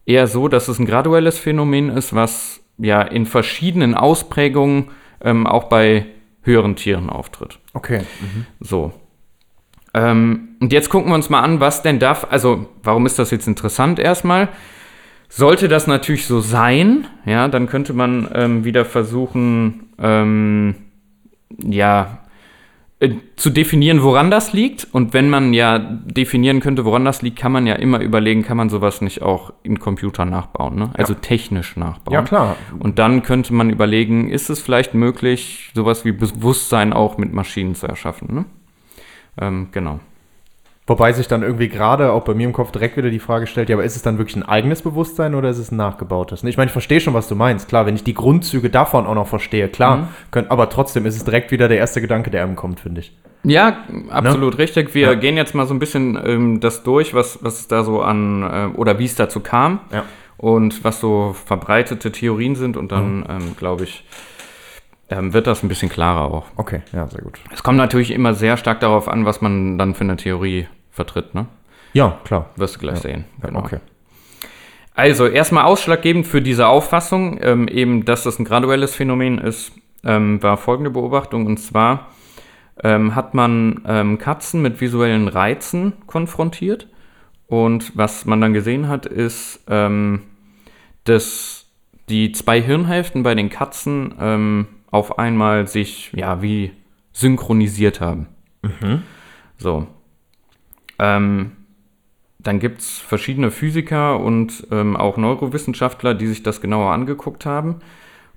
eher 0.05 0.27
so, 0.27 0.49
dass 0.49 0.67
es 0.67 0.79
ein 0.79 0.85
graduelles 0.85 1.39
Phänomen 1.39 1.87
ist, 1.87 2.13
was 2.13 2.61
ja 2.77 3.01
in 3.01 3.25
verschiedenen 3.25 3.95
Ausprägungen 3.95 4.89
ähm, 5.21 5.47
auch 5.47 5.69
bei 5.69 6.07
höheren 6.41 6.75
Tieren 6.75 7.09
auftritt. 7.09 7.57
Okay. 7.73 8.01
So. 8.59 8.91
Ähm, 9.93 10.49
und 10.59 10.71
jetzt 10.71 10.89
gucken 10.89 11.11
wir 11.11 11.15
uns 11.15 11.29
mal 11.29 11.41
an, 11.41 11.59
was 11.59 11.81
denn 11.81 11.99
darf. 11.99 12.27
Also, 12.29 12.67
warum 12.83 13.05
ist 13.05 13.19
das 13.19 13.31
jetzt 13.31 13.47
interessant 13.47 13.99
erstmal? 13.99 14.49
Sollte 15.27 15.67
das 15.67 15.87
natürlich 15.87 16.27
so 16.27 16.41
sein, 16.41 17.07
ja, 17.25 17.47
dann 17.47 17.67
könnte 17.67 17.93
man 17.93 18.29
ähm, 18.33 18.65
wieder 18.65 18.83
versuchen, 18.83 19.89
ähm, 19.97 20.75
ja, 21.63 22.21
äh, 23.01 23.15
zu 23.35 23.49
definieren, 23.49 24.03
woran 24.03 24.29
das 24.29 24.53
liegt. 24.53 24.87
Und 24.91 25.13
wenn 25.13 25.29
man 25.29 25.53
ja 25.53 25.79
definieren 25.79 26.59
könnte, 26.59 26.85
woran 26.85 27.03
das 27.03 27.23
liegt, 27.23 27.39
kann 27.39 27.51
man 27.51 27.65
ja 27.65 27.73
immer 27.73 27.99
überlegen, 27.99 28.43
kann 28.43 28.57
man 28.57 28.69
sowas 28.69 29.01
nicht 29.01 29.23
auch 29.23 29.53
in 29.63 29.79
Computern 29.79 30.29
nachbauen, 30.29 30.75
ne? 30.75 30.91
also 30.93 31.15
technisch 31.15 31.77
nachbauen. 31.77 32.13
Ja, 32.13 32.21
klar. 32.21 32.57
Und 32.77 32.99
dann 32.99 33.23
könnte 33.23 33.55
man 33.55 33.71
überlegen, 33.71 34.29
ist 34.29 34.51
es 34.51 34.61
vielleicht 34.61 34.93
möglich, 34.93 35.71
sowas 35.73 36.05
wie 36.05 36.11
Bewusstsein 36.11 36.93
auch 36.93 37.17
mit 37.17 37.33
Maschinen 37.33 37.73
zu 37.73 37.87
erschaffen? 37.87 38.35
Ne? 38.35 38.45
Ähm, 39.39 39.69
genau. 39.71 39.99
Wobei 40.87 41.13
sich 41.13 41.27
dann 41.27 41.43
irgendwie 41.43 41.69
gerade 41.69 42.11
auch 42.11 42.23
bei 42.23 42.33
mir 42.33 42.45
im 42.47 42.53
Kopf 42.53 42.71
direkt 42.71 42.97
wieder 42.97 43.09
die 43.11 43.19
Frage 43.19 43.47
stellt, 43.47 43.69
ja, 43.69 43.75
aber 43.75 43.85
ist 43.85 43.95
es 43.95 44.01
dann 44.01 44.17
wirklich 44.17 44.35
ein 44.35 44.43
eigenes 44.43 44.81
Bewusstsein 44.81 45.35
oder 45.35 45.49
ist 45.49 45.59
es 45.59 45.71
ein 45.71 45.77
nachgebautes? 45.77 46.43
Ich 46.43 46.57
meine, 46.57 46.67
ich 46.67 46.71
verstehe 46.73 46.99
schon, 46.99 47.13
was 47.13 47.27
du 47.29 47.35
meinst. 47.35 47.69
Klar, 47.69 47.85
wenn 47.85 47.95
ich 47.95 48.03
die 48.03 48.15
Grundzüge 48.15 48.69
davon 48.69 49.05
auch 49.05 49.13
noch 49.15 49.27
verstehe, 49.27 49.69
klar. 49.69 49.97
Mhm. 49.97 50.07
Könnt, 50.31 50.51
aber 50.51 50.69
trotzdem 50.69 51.05
ist 51.05 51.15
es 51.15 51.23
direkt 51.23 51.51
wieder 51.51 51.67
der 51.67 51.77
erste 51.77 52.01
Gedanke, 52.01 52.29
der 52.31 52.43
einem 52.43 52.55
kommt, 52.55 52.79
finde 52.81 53.01
ich. 53.01 53.15
Ja, 53.43 53.77
absolut 54.09 54.57
richtig. 54.57 54.93
Wir 54.93 55.07
Ja. 55.07 55.13
gehen 55.13 55.37
jetzt 55.37 55.55
mal 55.55 55.65
so 55.65 55.73
ein 55.73 55.79
bisschen 55.79 56.19
ähm, 56.25 56.59
das 56.59 56.83
durch, 56.83 57.13
was, 57.13 57.39
was 57.41 57.59
es 57.59 57.67
da 57.67 57.83
so 57.83 58.01
an, 58.01 58.43
äh, 58.43 58.77
oder 58.77 58.99
wie 58.99 59.05
es 59.05 59.15
dazu 59.15 59.39
kam 59.39 59.79
Ja. 59.93 60.03
und 60.37 60.83
was 60.83 60.99
so 60.99 61.35
verbreitete 61.45 62.11
Theorien 62.11 62.55
sind 62.55 62.75
und 62.75 62.91
dann, 62.91 63.23
ähm, 63.29 63.55
glaube 63.57 63.85
ich, 63.85 64.03
ähm, 65.11 65.33
wird 65.33 65.45
das 65.45 65.61
ein 65.61 65.67
bisschen 65.67 65.89
klarer 65.89 66.33
auch. 66.33 66.45
Okay, 66.55 66.81
ja, 66.93 67.07
sehr 67.07 67.21
gut. 67.21 67.39
Es 67.53 67.61
kommt 67.61 67.77
natürlich 67.77 68.11
immer 68.11 68.33
sehr 68.33 68.57
stark 68.57 68.79
darauf 68.79 69.07
an, 69.07 69.25
was 69.25 69.41
man 69.41 69.77
dann 69.77 69.93
für 69.93 70.01
eine 70.01 70.17
Theorie 70.17 70.67
vertritt, 70.89 71.35
ne? 71.35 71.45
Ja, 71.93 72.17
klar. 72.23 72.49
Wirst 72.55 72.75
du 72.75 72.79
gleich 72.79 72.99
sehen. 72.99 73.25
Ja, 73.43 73.53
okay. 73.53 73.79
Also 74.95 75.27
erstmal 75.27 75.65
ausschlaggebend 75.65 76.25
für 76.25 76.41
diese 76.41 76.67
Auffassung, 76.67 77.39
ähm, 77.41 77.67
eben, 77.67 78.05
dass 78.05 78.23
das 78.23 78.39
ein 78.39 78.45
graduelles 78.45 78.95
Phänomen 78.95 79.37
ist, 79.37 79.73
ähm, 80.03 80.41
war 80.41 80.57
folgende 80.57 80.89
Beobachtung 80.89 81.45
und 81.45 81.57
zwar 81.57 82.07
ähm, 82.83 83.15
hat 83.15 83.33
man 83.33 83.81
ähm, 83.85 84.17
Katzen 84.17 84.61
mit 84.61 84.81
visuellen 84.81 85.27
Reizen 85.27 85.93
konfrontiert 86.07 86.87
und 87.47 87.95
was 87.95 88.25
man 88.25 88.41
dann 88.41 88.53
gesehen 88.53 88.87
hat, 88.87 89.05
ist, 89.05 89.63
ähm, 89.69 90.23
dass 91.03 91.65
die 92.09 92.31
zwei 92.31 92.61
Hirnhälften 92.61 93.23
bei 93.23 93.35
den 93.35 93.49
Katzen 93.49 94.15
auf 94.91 95.17
einmal 95.17 95.67
sich 95.67 96.11
ja 96.13 96.41
wie 96.41 96.71
synchronisiert 97.13 98.01
haben. 98.01 98.27
So. 99.57 99.87
Ähm, 100.99 101.53
dann 102.39 102.59
gibt 102.59 102.81
es 102.81 102.97
verschiedene 102.97 103.51
Physiker 103.51 104.19
und 104.19 104.67
ähm, 104.71 104.95
auch 104.95 105.17
Neurowissenschaftler, 105.17 106.13
die 106.13 106.27
sich 106.27 106.43
das 106.43 106.61
genauer 106.61 106.91
angeguckt 106.91 107.45
haben. 107.45 107.77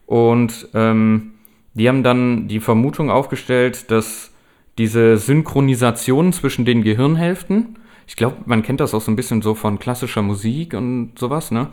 Und 0.06 0.68
ähm, 0.74 1.32
die 1.74 1.88
haben 1.88 2.02
dann 2.02 2.48
die 2.48 2.60
Vermutung 2.60 3.10
aufgestellt, 3.10 3.90
dass 3.90 4.32
diese 4.78 5.16
Synchronisation 5.16 6.32
zwischen 6.32 6.64
den 6.64 6.82
Gehirnhälften, 6.82 7.78
ich 8.06 8.16
glaube, 8.16 8.36
man 8.44 8.62
kennt 8.62 8.80
das 8.80 8.92
auch 8.92 9.00
so 9.00 9.10
ein 9.10 9.16
bisschen 9.16 9.40
so 9.40 9.54
von 9.54 9.78
klassischer 9.78 10.22
Musik 10.22 10.74
und 10.74 11.18
sowas, 11.18 11.50
ne? 11.50 11.68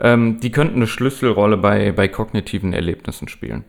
Ähm, 0.00 0.40
die 0.40 0.50
könnten 0.50 0.76
eine 0.76 0.86
Schlüsselrolle 0.86 1.56
bei, 1.56 1.92
bei 1.92 2.08
kognitiven 2.08 2.72
Erlebnissen 2.72 3.28
spielen. 3.28 3.64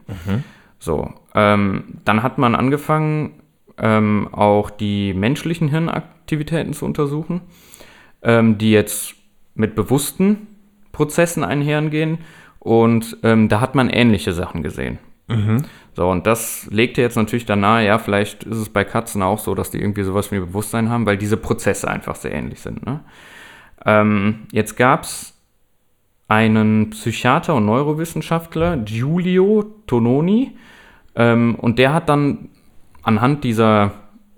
So, 0.80 1.14
ähm, 1.36 2.00
dann 2.06 2.24
hat 2.24 2.38
man 2.38 2.56
angefangen, 2.56 3.42
ähm, 3.78 4.30
auch 4.32 4.70
die 4.70 5.14
menschlichen 5.14 5.68
Hirnaktivitäten 5.68 6.74
zu 6.74 6.86
untersuchen, 6.86 7.42
ähm, 8.22 8.58
die 8.58 8.72
jetzt 8.72 9.16
mit 9.54 9.76
bewussten 9.76 10.48
Prozessen 10.92 11.44
einhergehen. 11.44 12.20
Und 12.60 13.18
ähm, 13.24 13.50
da 13.50 13.60
hat 13.60 13.76
man 13.76 13.90
ähnliche 13.90 14.34
Sachen 14.34 14.64
gesehen. 14.64 15.00
So, 15.94 16.10
und 16.10 16.26
das 16.28 16.68
legte 16.72 17.02
jetzt 17.02 17.16
natürlich 17.16 17.46
dann 17.46 17.62
nahe, 17.62 17.86
ja, 17.86 17.98
vielleicht 17.98 18.44
ist 18.44 18.58
es 18.58 18.70
bei 18.70 18.84
Katzen 18.84 19.22
auch 19.22 19.40
so, 19.40 19.56
dass 19.56 19.72
die 19.72 19.80
irgendwie 19.80 20.04
sowas 20.04 20.32
wie 20.32 20.40
Bewusstsein 20.40 20.90
haben, 20.90 21.06
weil 21.06 21.18
diese 21.18 21.38
Prozesse 21.38 21.90
einfach 21.90 22.16
sehr 22.16 22.34
ähnlich 22.34 22.62
sind. 22.62 22.86
Ne? 22.86 23.02
Ähm, 23.86 24.48
jetzt 24.52 24.78
gab 24.78 25.04
es 25.04 25.34
einen 26.32 26.92
Psychiater 26.92 27.56
und 27.56 27.66
Neurowissenschaftler, 27.66 28.78
Giulio 28.78 29.66
Tononi, 29.86 30.56
ähm, 31.14 31.56
und 31.56 31.78
der 31.78 31.94
hat 31.94 32.08
dann 32.08 32.48
anhand 33.04 33.44
dieser 33.44 33.92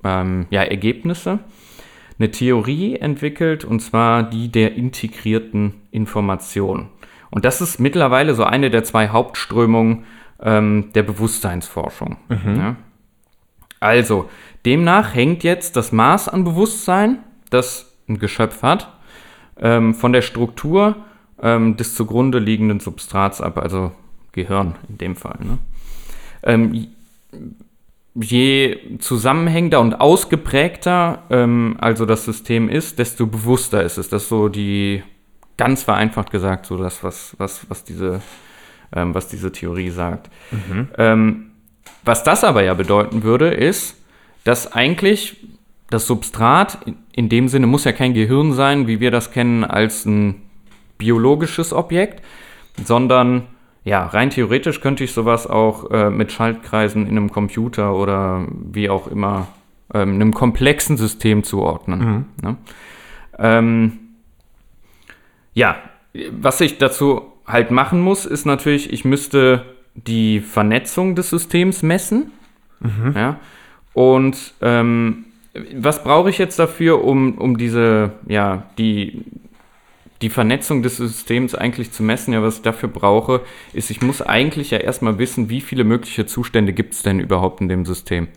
ähm, 0.04 0.48
ja, 0.50 0.64
Ergebnisse 0.64 1.38
eine 2.18 2.32
Theorie 2.32 2.96
entwickelt, 2.96 3.64
und 3.64 3.80
zwar 3.80 4.24
die 4.24 4.50
der 4.50 4.74
integrierten 4.74 5.76
Information. 5.92 6.88
Und 7.30 7.46
das 7.46 7.62
ist 7.62 7.80
mittlerweile 7.80 8.34
so 8.34 8.44
eine 8.44 8.72
der 8.72 8.84
zwei 8.84 9.10
Hauptströmungen 9.10 10.06
ähm, 10.42 10.90
der 10.96 11.04
Bewusstseinsforschung. 11.04 12.18
Ja. 12.58 12.76
Also, 13.80 14.30
demnach 14.66 15.14
hängt 15.14 15.44
jetzt 15.44 15.76
das 15.76 15.92
Maß 15.92 16.28
an 16.28 16.44
Bewusstsein, 16.44 17.20
das 17.52 17.96
ein 18.10 18.18
Geschöpf 18.18 18.64
hat, 18.64 18.92
ähm, 19.60 19.94
von 19.94 20.12
der 20.12 20.24
Struktur 20.24 20.96
ähm, 21.44 21.78
des 21.78 21.94
zugrunde 21.94 22.40
liegenden 22.40 22.80
Substrats 22.80 23.42
ab, 23.42 23.58
also 23.58 23.92
Gehirn 24.32 24.76
in 24.90 24.98
dem 24.98 25.16
Fall. 25.16 25.38
Ne? 25.44 25.58
Ähm, 26.42 26.88
je 28.16 28.98
zusammenhängender 29.00 29.82
und 29.82 29.96
ausgeprägter 29.96 31.24
ähm, 31.30 31.76
also 31.80 32.06
das 32.06 32.26
System 32.26 32.70
ist, 32.70 32.98
desto 32.98 33.28
bewusster 33.28 33.84
ist 33.84 33.98
es. 33.98 34.10
Das 34.10 34.24
ist 34.24 34.30
so 34.30 34.50
die, 34.50 35.04
ganz 35.58 35.84
vereinfacht 35.84 36.32
gesagt, 36.32 36.66
so 36.66 36.78
das, 36.78 37.04
was, 37.04 37.36
was, 37.38 37.70
was, 37.70 37.84
diese, 37.84 38.22
ähm, 38.96 39.14
was 39.14 39.28
diese 39.28 39.52
Theorie 39.52 39.90
sagt. 39.90 40.30
Ähm, 40.98 41.52
was 42.06 42.24
das 42.24 42.44
aber 42.44 42.64
ja 42.64 42.74
bedeuten 42.74 43.24
würde, 43.24 43.50
ist, 43.50 43.98
dass 44.44 44.72
eigentlich 44.72 45.38
das 45.90 46.08
Substrat 46.08 46.80
in, 46.86 46.96
in 47.14 47.30
dem 47.30 47.48
Sinne 47.48 47.68
muss 47.68 47.84
ja 47.84 47.92
kein 47.92 48.14
Gehirn 48.14 48.54
sein, 48.54 48.88
wie 48.88 49.00
wir 49.00 49.12
das 49.12 49.32
kennen, 49.32 49.64
als 49.64 50.06
ein 50.06 50.42
biologisches 50.98 51.74
Objekt, 51.74 52.24
sondern 52.84 53.44
ja, 53.84 54.06
rein 54.06 54.30
theoretisch 54.30 54.80
könnte 54.80 55.04
ich 55.04 55.12
sowas 55.12 55.46
auch 55.46 55.92
äh, 55.92 56.10
mit 56.10 56.32
Schaltkreisen 56.32 57.06
in 57.06 57.18
einem 57.18 57.32
Computer 57.32 57.96
oder 57.96 58.48
wie 58.72 58.90
auch 58.90 59.08
immer 59.08 59.48
ähm, 59.94 60.16
einem 60.16 60.34
komplexen 60.34 60.98
System 60.98 61.44
zuordnen. 61.44 62.26
Ne? 62.42 62.58
Ähm, 63.38 64.00
ja, 65.54 65.76
was 66.32 66.62
ich 66.62 66.78
dazu 66.78 67.34
halt 67.46 67.72
machen 67.72 68.00
muss, 68.00 68.26
ist 68.26 68.46
natürlich, 68.46 68.94
ich 68.94 69.04
müsste 69.04 69.66
die 69.96 70.40
Vernetzung 70.40 71.16
des 71.16 71.30
Systems 71.30 71.84
messen. 71.84 72.32
Ja, 73.16 73.40
und 73.94 74.54
ähm, 74.62 75.26
was 75.76 76.04
brauche 76.04 76.30
ich 76.30 76.38
jetzt 76.38 76.58
dafür, 76.58 77.04
um, 77.04 77.38
um 77.38 77.58
diese, 77.58 78.12
ja, 78.28 78.64
die, 78.78 79.24
die 80.24 80.30
Vernetzung 80.30 80.82
des 80.82 80.98
Systems 80.98 81.54
eigentlich 81.54 81.92
zu 81.92 82.02
messen? 82.02 82.34
Ja, 82.34 82.42
was 82.42 82.58
ich 82.58 82.62
dafür 82.62 82.88
brauche, 82.88 83.42
ist, 83.74 83.92
ich 83.92 84.02
muss 84.02 84.22
eigentlich 84.22 84.72
ja 84.72 84.78
erstmal 84.78 85.20
wissen, 85.20 85.50
wie 85.50 85.60
viele 85.60 85.84
mögliche 85.84 86.26
Zustände 86.26 86.72
gibt 86.72 86.94
es 86.94 87.04
denn 87.04 87.20
überhaupt 87.20 87.60
in 87.60 87.68
dem 87.68 87.86
System. 87.86 88.30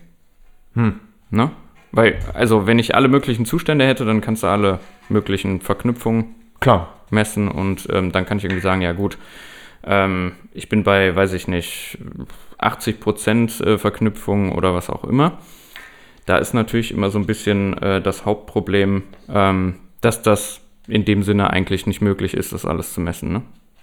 Ne? 1.31 1.51
Weil, 1.93 2.19
also, 2.33 2.67
wenn 2.67 2.77
ich 2.77 2.93
alle 2.93 3.07
möglichen 3.07 3.45
Zustände 3.45 3.87
hätte, 3.87 4.03
dann 4.03 4.19
kannst 4.21 4.43
du 4.43 4.47
alle 4.47 4.79
möglichen 5.07 5.61
Verknüpfungen 5.61 6.35
Klar. 6.59 6.93
messen 7.09 7.47
und 7.47 7.87
ähm, 7.89 8.11
dann 8.11 8.25
kann 8.25 8.37
ich 8.37 8.43
irgendwie 8.43 8.61
sagen, 8.61 8.81
ja 8.81 8.91
gut, 8.91 9.17
ähm, 9.85 10.33
ich 10.51 10.67
bin 10.67 10.83
bei, 10.83 11.15
weiß 11.15 11.33
ich 11.33 11.47
nicht, 11.47 11.97
80% 12.59 13.63
äh, 13.63 13.77
Verknüpfung 13.77 14.51
oder 14.51 14.73
was 14.73 14.89
auch 14.89 15.05
immer. 15.05 15.39
Da 16.25 16.37
ist 16.37 16.53
natürlich 16.53 16.91
immer 16.91 17.09
so 17.09 17.17
ein 17.17 17.25
bisschen 17.25 17.77
äh, 17.81 18.01
das 18.01 18.25
Hauptproblem, 18.25 19.03
ähm, 19.29 19.75
dass 20.01 20.21
das 20.21 20.59
in 20.87 21.05
dem 21.05 21.23
Sinne 21.23 21.49
eigentlich 21.49 21.85
nicht 21.87 22.01
möglich 22.01 22.33
ist, 22.33 22.53
das 22.53 22.65
alles 22.65 22.93
zu 22.93 23.01
messen. 23.01 23.31
Ne? 23.33 23.41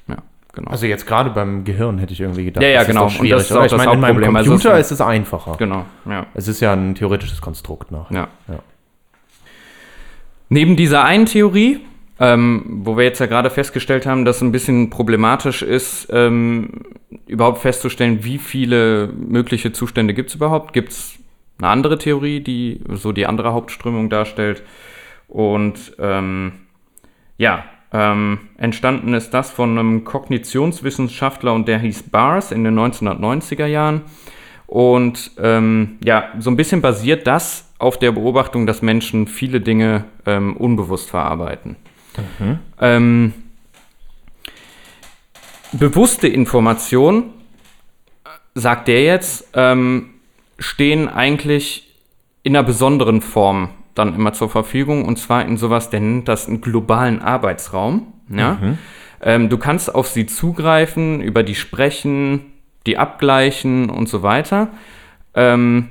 Ja, 0.08 0.16
genau. 0.54 0.70
Also 0.70 0.86
jetzt 0.86 1.06
gerade 1.06 1.30
beim 1.30 1.64
Gehirn 1.64 1.98
hätte 1.98 2.12
ich 2.12 2.20
irgendwie 2.20 2.44
gedacht, 2.44 2.62
Ja, 2.62 2.68
ja, 2.70 2.78
das 2.78 2.88
genau. 2.88 3.06
ist 3.08 3.20
Und 3.20 3.28
das 3.30 3.50
ist 3.50 3.52
auch 3.56 3.64
ich 3.64 3.70
das 3.70 3.78
meine, 3.84 3.92
in 3.92 4.00
meinem. 4.00 4.36
Also 4.36 4.50
Computer 4.52 4.74
es- 4.78 4.86
ist 4.86 4.92
es 4.92 5.00
einfacher. 5.00 5.56
genau, 5.58 5.84
ja. 6.08 6.26
Es 6.34 6.48
ist 6.48 6.60
ja 6.60 6.72
ein 6.72 6.94
theoretisches 6.94 7.40
Konstrukt 7.40 7.90
nach. 7.90 8.10
ja. 8.10 8.28
Ja. 8.48 8.60
Neben 10.50 10.76
dieser 10.76 11.04
einen 11.04 11.26
Theorie, 11.26 11.80
ähm, 12.20 12.80
wo 12.84 12.96
wir 12.96 13.04
jetzt 13.04 13.18
ja 13.18 13.26
gerade 13.26 13.50
festgestellt 13.50 14.06
haben, 14.06 14.24
dass 14.24 14.36
es 14.36 14.42
ein 14.42 14.52
bisschen 14.52 14.90
problematisch 14.90 15.62
ist, 15.62 16.06
ähm, 16.12 16.82
überhaupt 17.26 17.58
festzustellen, 17.60 18.22
wie 18.24 18.38
viele 18.38 19.08
mögliche 19.16 19.72
Zustände 19.72 20.14
gibt 20.14 20.28
es 20.30 20.36
überhaupt, 20.36 20.72
gibt 20.72 20.92
es 20.92 21.14
eine 21.58 21.68
andere 21.68 21.98
Theorie, 21.98 22.40
die 22.40 22.80
so 22.92 23.12
die 23.12 23.26
andere 23.26 23.52
Hauptströmung 23.52 24.10
darstellt. 24.10 24.62
Und 25.28 25.94
ähm, 25.98 26.52
ja, 27.38 27.64
ähm, 27.92 28.40
entstanden 28.58 29.14
ist 29.14 29.30
das 29.30 29.50
von 29.50 29.78
einem 29.78 30.04
Kognitionswissenschaftler 30.04 31.54
und 31.54 31.68
der 31.68 31.78
hieß 31.78 32.04
Bars 32.10 32.50
in 32.50 32.64
den 32.64 32.78
1990er 32.78 33.66
Jahren. 33.66 34.02
Und 34.66 35.30
ähm, 35.38 35.98
ja, 36.02 36.32
so 36.38 36.50
ein 36.50 36.56
bisschen 36.56 36.80
basiert 36.80 37.26
das 37.26 37.72
auf 37.78 37.98
der 37.98 38.12
Beobachtung, 38.12 38.66
dass 38.66 38.82
Menschen 38.82 39.28
viele 39.28 39.60
Dinge 39.60 40.04
ähm, 40.26 40.56
unbewusst 40.56 41.10
verarbeiten. 41.10 41.76
Ähm, 42.80 43.32
bewusste 45.72 46.26
Informationen, 46.26 47.32
äh, 48.24 48.28
sagt 48.54 48.88
der 48.88 49.04
jetzt, 49.04 49.48
ähm, 49.54 50.10
stehen 50.58 51.08
eigentlich 51.08 51.94
in 52.42 52.56
einer 52.56 52.66
besonderen 52.66 53.20
Form 53.20 53.70
dann 53.94 54.14
immer 54.14 54.32
zur 54.32 54.48
Verfügung 54.48 55.04
und 55.04 55.18
zwar 55.18 55.46
in 55.46 55.56
sowas, 55.56 55.90
der 55.90 56.00
nennt 56.00 56.28
das 56.28 56.48
einen 56.48 56.60
globalen 56.60 57.22
Arbeitsraum. 57.22 58.12
Ja? 58.28 58.58
Ähm, 59.22 59.48
du 59.48 59.58
kannst 59.58 59.94
auf 59.94 60.08
sie 60.08 60.26
zugreifen, 60.26 61.20
über 61.20 61.42
die 61.42 61.54
sprechen, 61.54 62.52
die 62.86 62.98
abgleichen 62.98 63.90
und 63.90 64.08
so 64.08 64.22
weiter. 64.22 64.68
Ähm, 65.34 65.90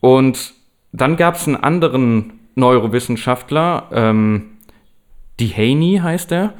und 0.00 0.54
dann 0.92 1.16
gab 1.16 1.36
es 1.36 1.46
einen 1.46 1.56
anderen 1.56 2.40
Neurowissenschaftler, 2.54 3.88
ähm, 3.92 4.48
Dehaney 5.40 6.00
heißt 6.02 6.32
er, 6.32 6.52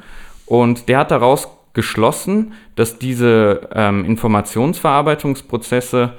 und 0.45 0.89
der 0.89 0.99
hat 0.99 1.11
daraus 1.11 1.47
geschlossen, 1.73 2.53
dass 2.75 2.99
diese 2.99 3.69
ähm, 3.73 4.05
Informationsverarbeitungsprozesse 4.05 6.13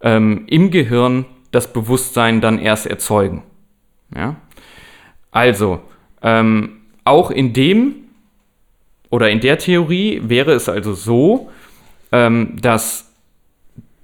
ähm, 0.00 0.44
im 0.46 0.70
Gehirn 0.70 1.26
das 1.50 1.72
Bewusstsein 1.72 2.40
dann 2.40 2.58
erst 2.58 2.86
erzeugen. 2.86 3.42
Ja? 4.14 4.36
Also, 5.30 5.80
ähm, 6.22 6.80
auch 7.04 7.30
in 7.30 7.52
dem 7.52 7.94
oder 9.10 9.30
in 9.30 9.40
der 9.40 9.58
Theorie 9.58 10.22
wäre 10.24 10.52
es 10.52 10.68
also 10.68 10.94
so, 10.94 11.50
ähm, 12.12 12.56
dass 12.60 13.06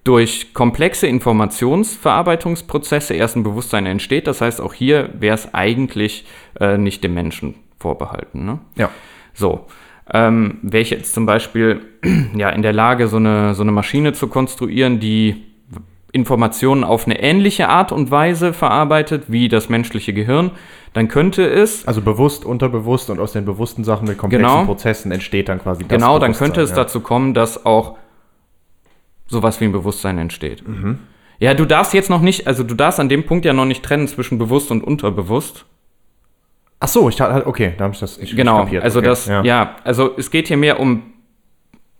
durch 0.04 0.54
komplexe 0.54 1.08
Informationsverarbeitungsprozesse 1.08 3.14
erst 3.14 3.36
ein 3.36 3.42
Bewusstsein 3.42 3.86
entsteht. 3.86 4.28
Das 4.28 4.40
heißt, 4.40 4.60
auch 4.60 4.72
hier 4.72 5.10
wäre 5.18 5.34
es 5.34 5.52
eigentlich 5.52 6.24
äh, 6.60 6.78
nicht 6.78 7.02
dem 7.02 7.14
Menschen 7.14 7.56
vorbehalten. 7.78 8.44
Ne? 8.44 8.60
Ja. 8.76 8.90
So. 9.34 9.66
ähm, 10.12 10.58
wäre 10.62 10.82
ich 10.82 10.90
jetzt 10.90 11.12
zum 11.12 11.26
Beispiel 11.26 11.80
ja, 12.36 12.50
in 12.50 12.62
der 12.62 12.72
Lage, 12.72 13.08
so 13.08 13.16
eine, 13.16 13.54
so 13.54 13.62
eine 13.62 13.72
Maschine 13.72 14.12
zu 14.12 14.28
konstruieren, 14.28 15.00
die 15.00 15.42
Informationen 16.12 16.84
auf 16.84 17.06
eine 17.06 17.20
ähnliche 17.20 17.68
Art 17.68 17.92
und 17.92 18.10
Weise 18.10 18.52
verarbeitet 18.52 19.24
wie 19.28 19.48
das 19.48 19.68
menschliche 19.68 20.12
Gehirn, 20.12 20.52
dann 20.92 21.08
könnte 21.08 21.46
es. 21.46 21.86
Also 21.86 22.00
bewusst, 22.00 22.44
unterbewusst 22.44 23.10
und 23.10 23.20
aus 23.20 23.32
den 23.32 23.44
bewussten 23.44 23.84
Sachen 23.84 24.08
mit 24.08 24.16
komplexen 24.16 24.48
Genau. 24.48 24.64
Prozessen 24.64 25.12
entsteht 25.12 25.48
dann 25.48 25.60
quasi 25.60 25.82
das 25.82 25.88
Genau, 25.88 26.18
dann 26.18 26.32
könnte 26.32 26.60
es 26.62 26.70
Bewusstsein, 26.70 26.84
dazu 26.84 27.00
kommen, 27.00 27.34
dass 27.34 27.66
auch 27.66 27.96
sowas 29.26 29.60
wie 29.60 29.64
ein 29.66 29.72
Bewusstsein 29.72 30.18
entsteht. 30.18 30.66
Mhm. 30.66 31.00
Ja, 31.38 31.52
du 31.52 31.66
darfst 31.66 31.92
jetzt 31.92 32.08
noch 32.08 32.22
nicht, 32.22 32.46
also 32.46 32.62
du 32.62 32.74
darfst 32.74 32.98
an 32.98 33.08
dem 33.10 33.26
Punkt 33.26 33.44
ja 33.44 33.52
noch 33.52 33.66
nicht 33.66 33.82
trennen 33.82 34.08
zwischen 34.08 34.38
bewusst 34.38 34.70
und 34.70 34.82
unterbewusst. 34.82 35.66
Ach 36.80 36.88
so, 36.88 37.08
ich 37.08 37.16
dachte, 37.16 37.46
okay, 37.46 37.74
da 37.76 37.84
habe 37.84 37.94
ich 37.94 38.00
das 38.00 38.18
nicht 38.18 38.36
Genau, 38.36 38.60
kapiert. 38.60 38.84
also 38.84 39.00
okay, 39.00 39.08
das, 39.08 39.26
ja. 39.26 39.76
also 39.84 40.10
es 40.16 40.30
geht 40.30 40.48
hier 40.48 40.56
mehr 40.56 40.78
um, 40.80 41.02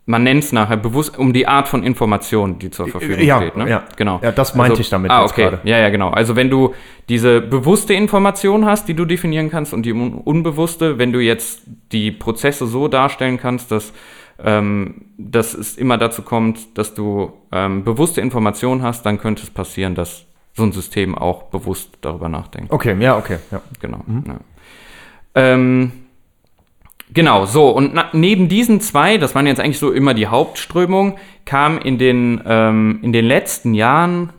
man 0.08 0.22
nennt 0.22 0.44
es 0.44 0.52
nachher 0.52 0.76
bewusst, 0.76 1.18
um 1.18 1.32
die 1.32 1.48
Art 1.48 1.66
von 1.66 1.82
Information, 1.82 2.60
die 2.60 2.70
zur 2.70 2.86
Verfügung 2.86 3.24
Ja, 3.24 3.38
steht. 3.38 3.56
Ne? 3.56 3.68
ja. 3.68 3.84
genau. 3.96 4.20
Ja, 4.22 4.30
das 4.30 4.54
meinte 4.54 4.72
also, 4.72 4.80
ich 4.80 4.88
damit 4.88 5.10
Ah, 5.10 5.24
okay, 5.24 5.42
gerade. 5.42 5.60
ja, 5.64 5.78
ja, 5.78 5.88
genau. 5.90 6.10
Also 6.10 6.36
wenn 6.36 6.48
du 6.48 6.74
diese 7.08 7.40
bewusste 7.40 7.92
Information 7.92 8.64
hast, 8.64 8.86
die 8.86 8.94
du 8.94 9.04
definieren 9.04 9.50
kannst 9.50 9.74
und 9.74 9.82
die 9.84 9.92
un 9.92 10.14
unbewusste, 10.14 10.98
wenn 10.98 11.12
du 11.12 11.18
jetzt 11.18 11.62
die 11.90 12.12
Prozesse 12.12 12.68
so 12.68 12.86
darstellen 12.86 13.38
kannst, 13.38 13.72
dass, 13.72 13.92
ähm, 14.42 15.06
dass 15.18 15.54
es 15.54 15.76
immer 15.76 15.98
dazu 15.98 16.22
kommt, 16.22 16.78
dass 16.78 16.94
du 16.94 17.32
ähm, 17.50 17.82
bewusste 17.82 18.20
Information 18.20 18.82
hast, 18.82 19.04
dann 19.06 19.18
könnte 19.18 19.42
es 19.42 19.50
passieren, 19.50 19.96
dass 19.96 20.24
so 20.54 20.62
ein 20.62 20.70
System 20.72 21.16
auch 21.16 21.44
bewusst 21.44 21.98
darüber 22.00 22.28
nachdenkt. 22.28 22.70
Okay, 22.72 22.96
ja, 23.00 23.16
okay. 23.18 23.38
Ja. 23.50 23.60
Genau. 23.80 24.04
Ja. 24.26 24.36
Ähm, 25.34 25.92
genau, 27.12 27.46
so. 27.46 27.70
Und 27.70 27.94
na, 27.94 28.10
neben 28.12 28.48
diesen 28.48 28.80
zwei, 28.80 29.18
das 29.18 29.34
waren 29.34 29.46
jetzt 29.46 29.60
eigentlich 29.60 29.78
so 29.78 29.92
immer 29.92 30.14
die 30.14 30.26
Hauptströmungen, 30.26 31.14
kam 31.44 31.78
in 31.78 31.98
den, 31.98 32.42
ähm, 32.46 33.00
in 33.02 33.12
den 33.12 33.24
letzten 33.24 33.74
Jahren, 33.74 34.30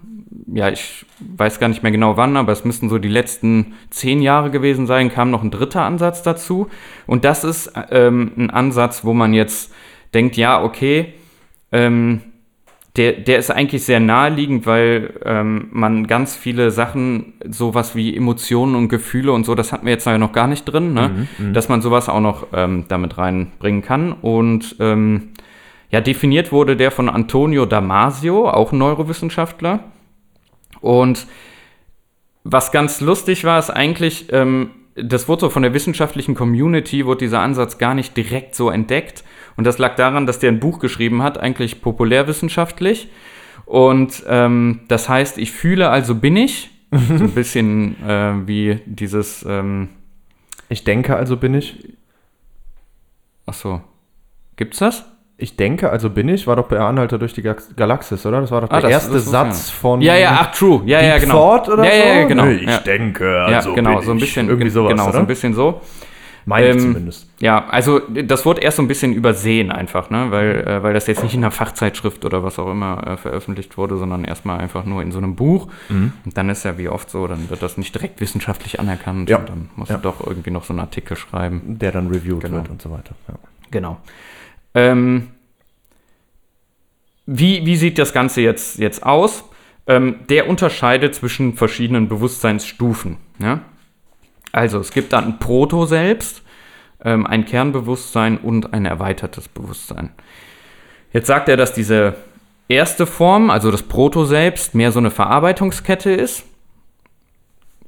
ja, 0.54 0.70
ich 0.70 1.06
weiß 1.20 1.60
gar 1.60 1.68
nicht 1.68 1.84
mehr 1.84 1.92
genau 1.92 2.18
wann, 2.18 2.38
aber 2.38 2.52
es 2.52 2.64
müssten 2.64 2.90
so 2.90 3.00
die 3.00 3.10
letzten 3.10 3.74
zehn 3.90 4.22
Jahre 4.22 4.52
gewesen 4.52 4.88
sein, 4.88 5.12
kam 5.12 5.32
noch 5.32 5.44
ein 5.44 5.52
dritter 5.52 5.82
Ansatz 5.82 6.24
dazu. 6.24 6.68
Und 7.06 7.26
das 7.26 7.44
ist 7.44 7.72
ähm, 7.92 8.32
ein 8.38 8.50
Ansatz, 8.50 9.04
wo 9.04 9.14
man 9.14 9.34
jetzt 9.34 9.74
denkt, 10.14 10.38
ja, 10.38 10.64
okay, 10.64 11.14
ähm, 11.72 12.22
der, 12.98 13.14
der 13.14 13.38
ist 13.38 13.52
eigentlich 13.52 13.84
sehr 13.84 14.00
naheliegend, 14.00 14.66
weil 14.66 15.14
ähm, 15.24 15.68
man 15.72 16.08
ganz 16.08 16.36
viele 16.36 16.72
Sachen, 16.72 17.34
sowas 17.48 17.96
wie 17.96 18.16
Emotionen 18.16 18.76
und 18.76 18.90
Gefühle 18.90 19.32
und 19.32 19.46
so, 19.46 19.54
das 19.54 19.72
hatten 19.72 19.86
wir 19.86 19.94
jetzt 19.94 20.08
ja 20.08 20.18
noch 20.18 20.32
gar 20.34 20.48
nicht 20.48 20.66
drin, 20.66 20.94
ne? 20.94 21.28
dass 21.54 21.70
man 21.70 21.82
sowas 21.82 22.10
auch 22.10 22.20
noch 22.20 22.48
ähm, 22.54 22.86
damit 22.88 23.20
reinbringen 23.20 23.84
kann. 23.84 24.14
Und 24.14 24.76
ähm, 24.80 25.30
ja, 25.92 26.02
definiert 26.02 26.52
wurde 26.52 26.76
der 26.76 26.90
von 26.90 27.08
Antonio 27.08 27.68
Damasio, 27.68 28.50
auch 28.50 28.72
ein 28.72 28.80
Neurowissenschaftler. 28.80 29.84
Und 30.82 31.28
was 32.44 32.72
ganz 32.72 33.00
lustig 33.00 33.44
war, 33.44 33.60
ist 33.60 33.70
eigentlich, 33.70 34.28
ähm, 34.32 34.72
das 34.96 35.28
wurde 35.28 35.42
so 35.42 35.50
von 35.50 35.62
der 35.62 35.76
wissenschaftlichen 35.76 36.34
Community, 36.34 37.06
wurde 37.06 37.20
dieser 37.20 37.42
Ansatz 37.42 37.78
gar 37.78 37.94
nicht 37.94 38.18
direkt 38.18 38.56
so 38.56 38.72
entdeckt. 38.72 39.24
Und 39.58 39.66
das 39.66 39.78
lag 39.80 39.96
daran, 39.96 40.26
dass 40.28 40.40
der 40.40 40.52
ein 40.52 40.60
Buch 40.60 40.80
geschrieben 40.80 41.24
hat, 41.24 41.38
eigentlich 41.40 41.82
populärwissenschaftlich. 41.82 43.10
Und 43.66 44.24
ähm, 44.30 44.82
das 44.88 45.10
heißt, 45.10 45.38
ich 45.38 45.52
fühle, 45.52 45.90
also 45.90 46.16
bin 46.16 46.38
ich. 46.38 46.70
so 46.92 47.24
ein 47.26 47.32
bisschen 47.36 48.02
äh, 48.08 48.48
wie 48.48 48.80
dieses, 48.86 49.44
ähm, 49.48 49.90
Ich 50.70 50.84
denke, 50.86 51.16
also 51.18 51.36
bin 51.38 51.54
ich. 51.54 51.84
ach 53.46 53.54
so, 53.56 53.82
gibt's 54.56 54.80
das? 54.80 55.06
Ich 55.40 55.56
denke, 55.56 55.92
also 55.92 56.10
bin 56.10 56.30
ich, 56.30 56.48
war 56.48 56.56
doch 56.56 56.68
bei 56.68 56.80
Anhalter 56.80 57.20
durch 57.20 57.34
die 57.34 57.44
Galaxis, 57.44 58.26
oder? 58.26 58.42
Das 58.42 58.50
war 58.50 58.62
doch 58.62 58.70
Ah, 58.72 58.80
der 58.82 58.90
das- 58.90 59.04
erste 59.04 59.14
das 59.14 59.26
Satz 59.26 59.70
von 59.70 60.02
Ja, 60.02 60.16
ja, 60.16 60.38
ach, 60.42 60.52
true. 60.56 60.82
Ja, 60.86 61.00
ja, 61.00 61.14
Deep 61.14 61.24
genau. 61.24 61.58
Thought 61.58 61.70
oder 61.70 61.84
ja, 61.84 61.92
so? 61.92 61.98
Ja, 62.08 62.16
ja, 62.22 62.28
genau. 62.28 62.46
Nee, 62.46 62.54
Ich 62.56 62.68
ja. 62.70 62.80
denke, 62.80 63.42
also 63.44 63.70
ja, 63.70 63.76
genau, 63.76 63.96
bin 63.98 64.06
so 64.06 64.12
ein 64.14 64.20
bisschen, 64.20 64.50
Irgendwie 64.50 64.70
sowas, 64.70 64.92
genau, 64.92 65.04
so 65.04 65.10
oder? 65.10 65.20
ein 65.20 65.28
bisschen 65.28 65.54
so. 65.54 65.82
Meine 66.48 66.68
Ähm, 66.70 66.80
zumindest. 66.80 67.28
Ja, 67.40 67.68
also 67.68 68.00
das 68.00 68.46
wurde 68.46 68.62
erst 68.62 68.78
so 68.78 68.82
ein 68.82 68.88
bisschen 68.88 69.12
übersehen 69.14 69.70
einfach, 69.70 70.10
ne? 70.10 70.32
weil, 70.32 70.66
äh, 70.66 70.82
weil 70.82 70.94
das 70.94 71.06
jetzt 71.06 71.22
nicht 71.22 71.34
in 71.36 71.44
einer 71.44 71.52
Fachzeitschrift 71.52 72.24
oder 72.24 72.42
was 72.42 72.58
auch 72.58 72.72
immer 72.72 73.06
äh, 73.06 73.18
veröffentlicht 73.18 73.78
wurde, 73.78 73.98
sondern 73.98 74.24
erstmal 74.24 74.60
einfach 74.60 74.86
nur 74.86 75.02
in 75.02 75.12
so 75.12 75.18
einem 75.18 75.36
Buch. 75.36 75.68
Mhm. 75.90 76.14
Und 76.24 76.38
dann 76.38 76.50
ist 76.50 76.64
ja 76.64 76.78
wie 76.78 76.88
oft 76.88 77.10
so, 77.10 77.28
dann 77.28 77.50
wird 77.50 77.62
das 77.62 77.78
nicht 77.78 77.94
direkt 77.94 78.22
wissenschaftlich 78.22 78.80
anerkannt 78.80 79.30
Ja. 79.30 79.40
und 79.40 79.50
dann 79.50 79.70
musst 79.76 79.92
Ja. 79.92 79.98
du 79.98 80.04
doch 80.04 80.26
irgendwie 80.26 80.52
noch 80.52 80.64
so 80.64 80.72
einen 80.72 80.80
Artikel 80.80 81.18
schreiben. 81.18 81.78
Der 81.80 81.92
dann 81.92 82.08
reviewed 82.08 82.40
genau. 82.42 82.56
wird 82.58 82.70
und 82.70 82.82
so 82.82 82.92
weiter. 82.92 83.14
Ja. 83.28 83.36
Genau. 83.70 83.98
Ähm, 84.74 85.28
wie, 87.26 87.66
wie 87.66 87.76
sieht 87.76 88.00
das 88.00 88.14
Ganze 88.14 88.40
jetzt, 88.40 88.80
jetzt 88.80 89.04
aus? 89.06 89.44
Ähm, 89.86 90.20
der 90.30 90.48
unterscheidet 90.50 91.14
zwischen 91.14 91.56
verschiedenen 91.56 92.08
Bewusstseinsstufen. 92.08 93.18
Ja? 93.40 93.60
Also 94.58 94.80
es 94.80 94.90
gibt 94.90 95.14
dann 95.14 95.26
ein 95.26 95.40
Proto-Selbst, 95.40 96.42
ähm, 97.06 97.28
ein 97.28 97.46
Kernbewusstsein 97.46 98.40
und 98.40 98.74
ein 98.74 98.86
erweitertes 98.86 99.48
Bewusstsein. 99.48 100.10
Jetzt 101.14 101.28
sagt 101.28 101.48
er, 101.48 101.58
dass 101.58 101.74
diese 101.74 102.16
erste 102.68 103.06
Form, 103.06 103.52
also 103.52 103.70
das 103.70 103.84
Proto-Selbst, 103.84 104.74
mehr 104.74 104.92
so 104.92 104.98
eine 104.98 105.12
Verarbeitungskette 105.12 106.10
ist. 106.10 106.44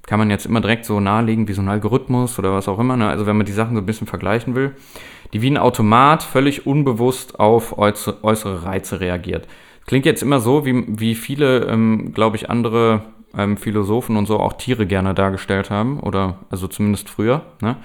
Kann 0.06 0.20
man 0.20 0.30
jetzt 0.30 0.46
immer 0.46 0.62
direkt 0.62 0.86
so 0.86 1.00
nahelegen 1.00 1.48
wie 1.48 1.54
so 1.54 1.62
ein 1.64 1.70
Algorithmus 1.70 2.38
oder 2.38 2.54
was 2.54 2.68
auch 2.68 2.78
immer. 2.78 2.96
Ne? 2.96 3.10
Also 3.10 3.26
wenn 3.26 3.38
man 3.38 3.48
die 3.48 3.52
Sachen 3.52 3.76
so 3.76 3.82
ein 3.82 3.88
bisschen 3.88 4.06
vergleichen 4.06 4.54
will, 4.54 4.76
die 5.34 5.42
wie 5.42 5.50
ein 5.50 5.58
Automat 5.58 6.22
völlig 6.22 6.68
unbewusst 6.68 7.40
auf 7.40 7.80
äußere, 7.80 8.24
äußere 8.24 8.64
Reize 8.64 9.00
reagiert. 9.00 9.48
Klingt 9.88 10.06
jetzt 10.06 10.22
immer 10.22 10.40
so, 10.40 10.68
wie, 10.68 10.86
wie 10.88 11.16
viele, 11.16 11.66
ähm, 11.66 12.14
glaube 12.14 12.36
ich, 12.36 12.48
andere 12.52 13.02
ähm, 13.38 13.58
Philosophen 13.58 14.18
und 14.18 14.26
so 14.26 14.40
auch 14.40 14.54
Tiere 14.54 14.86
gerne 14.86 15.14
dargestellt 15.14 15.70
haben. 15.70 16.00
Oder 16.00 16.40
also 16.50 16.68
zumindest 16.68 17.10
früher. 17.10 17.44
Ne? 17.62 17.78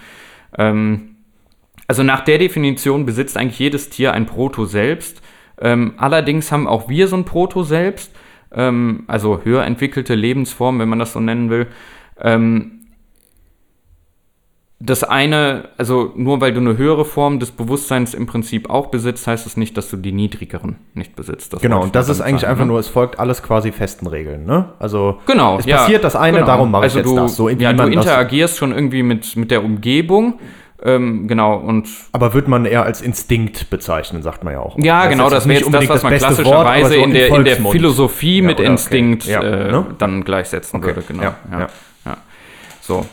Ähm, 0.56 1.16
also 1.86 2.02
nach 2.02 2.20
der 2.20 2.38
Definition 2.38 3.06
besitzt 3.06 3.36
eigentlich 3.36 3.58
jedes 3.58 3.90
Tier 3.90 4.12
ein 4.12 4.26
Proto-Selbst. 4.26 5.22
Ähm, 5.60 5.94
allerdings 5.96 6.50
haben 6.50 6.66
auch 6.66 6.88
wir 6.88 7.08
so 7.08 7.16
ein 7.16 7.24
Proto-Selbst, 7.24 8.14
ähm, 8.52 9.04
also 9.06 9.42
höher 9.44 9.64
entwickelte 9.64 10.14
Lebensformen, 10.14 10.80
wenn 10.80 10.88
man 10.88 10.98
das 10.98 11.12
so 11.12 11.20
nennen 11.20 11.50
will. 11.50 11.66
Das 14.80 15.04
eine, 15.04 15.68
also 15.78 16.12
nur 16.16 16.40
weil 16.40 16.52
du 16.52 16.60
eine 16.60 16.76
höhere 16.76 17.04
Form 17.04 17.38
des 17.38 17.52
Bewusstseins 17.52 18.12
im 18.12 18.26
Prinzip 18.26 18.68
auch 18.68 18.88
besitzt, 18.88 19.26
heißt 19.26 19.46
es 19.46 19.56
nicht, 19.56 19.76
dass 19.78 19.88
du 19.88 19.96
die 19.96 20.12
niedrigeren 20.12 20.76
nicht 20.94 21.14
besitzt. 21.16 21.52
Das 21.54 21.62
Genau, 21.62 21.80
und 21.82 21.94
das 21.94 22.08
ist 22.08 22.20
eigentlich 22.20 22.40
sagen, 22.42 22.50
einfach 22.50 22.64
ne? 22.64 22.72
nur, 22.72 22.80
es 22.80 22.88
folgt 22.88 23.18
alles 23.18 23.42
quasi 23.42 23.70
festen 23.72 24.08
Regeln, 24.08 24.44
ne? 24.44 24.70
Also 24.80 25.20
Genau, 25.26 25.58
es 25.58 25.64
ja, 25.64 25.76
passiert 25.78 26.02
das 26.04 26.16
eine, 26.16 26.38
genau. 26.38 26.46
darum 26.46 26.70
mache 26.72 26.82
also 26.82 26.98
ich 26.98 27.04
jetzt 27.06 27.14
du, 27.16 27.20
das. 27.20 27.36
So, 27.36 27.48
ja, 27.48 27.72
du 27.72 27.78
das- 27.78 27.88
interagierst 27.88 28.58
schon 28.58 28.72
irgendwie 28.72 29.02
mit, 29.04 29.36
mit 29.36 29.50
der 29.52 29.64
Umgebung. 29.64 30.40
Ähm, 30.82 31.28
genau, 31.28 31.54
und 31.56 31.88
Aber 32.12 32.34
wird 32.34 32.48
man 32.48 32.66
eher 32.66 32.82
als 32.82 33.00
Instinkt 33.00 33.70
bezeichnen, 33.70 34.22
sagt 34.22 34.44
man 34.44 34.52
ja 34.52 34.60
auch. 34.60 34.76
Ja, 34.78 35.04
Das 35.04 35.10
genau, 35.12 35.30
das 35.30 35.48
wäre 35.48 35.60
jetzt 35.60 35.72
das, 35.72 35.88
was 35.88 36.02
man 36.02 36.16
klassischerweise 36.16 36.94
so 36.94 37.00
in, 37.00 37.14
der, 37.14 37.28
in 37.28 37.44
der. 37.44 37.56
Philosophie 37.56 38.38
Ja, 38.40 38.42
mit 38.42 38.56
oder? 38.58 38.64
Okay. 38.64 38.72
Instinkt 38.72 39.24
Ja, 39.24 39.40
äh, 39.40 39.72
ne? 39.72 39.86
dann 39.96 40.24
gleichsetzen 40.24 40.80
Okay, 40.80 40.88
würde. 40.88 41.02
Genau. 41.08 41.22
ja. 41.22 41.68
So. 42.82 43.06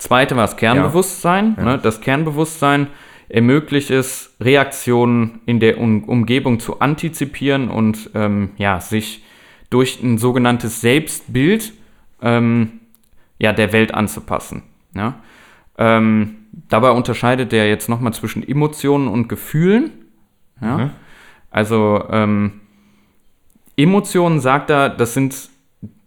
Zweite 0.00 0.34
war 0.34 0.44
das 0.44 0.56
Kernbewusstsein. 0.56 1.56
Ne? 1.60 1.78
Das 1.78 2.00
Kernbewusstsein 2.00 2.88
ermöglicht 3.28 3.90
es, 3.90 4.34
Reaktionen 4.40 5.40
in 5.44 5.60
der 5.60 5.78
um 5.78 6.04
Umgebung 6.04 6.58
zu 6.58 6.80
antizipieren 6.80 7.68
und 7.68 8.10
ähm, 8.14 8.50
ja, 8.56 8.80
sich 8.80 9.22
durch 9.68 10.02
ein 10.02 10.16
sogenanntes 10.16 10.80
Selbstbild 10.80 11.74
ähm, 12.22 12.80
ja, 13.38 13.52
der 13.52 13.74
Welt 13.74 13.92
anzupassen. 13.92 14.62
Ja? 14.94 15.16
Ähm, 15.76 16.46
dabei 16.68 16.90
unterscheidet 16.92 17.52
er 17.52 17.68
jetzt 17.68 17.90
nochmal 17.90 18.14
zwischen 18.14 18.46
Emotionen 18.46 19.06
und 19.06 19.28
Gefühlen. 19.28 19.92
Ja? 20.62 20.90
Also 21.50 22.04
ähm, 22.10 22.60
Emotionen 23.76 24.40
sagt 24.40 24.70
er, 24.70 24.88
das 24.88 25.12
sind 25.12 25.50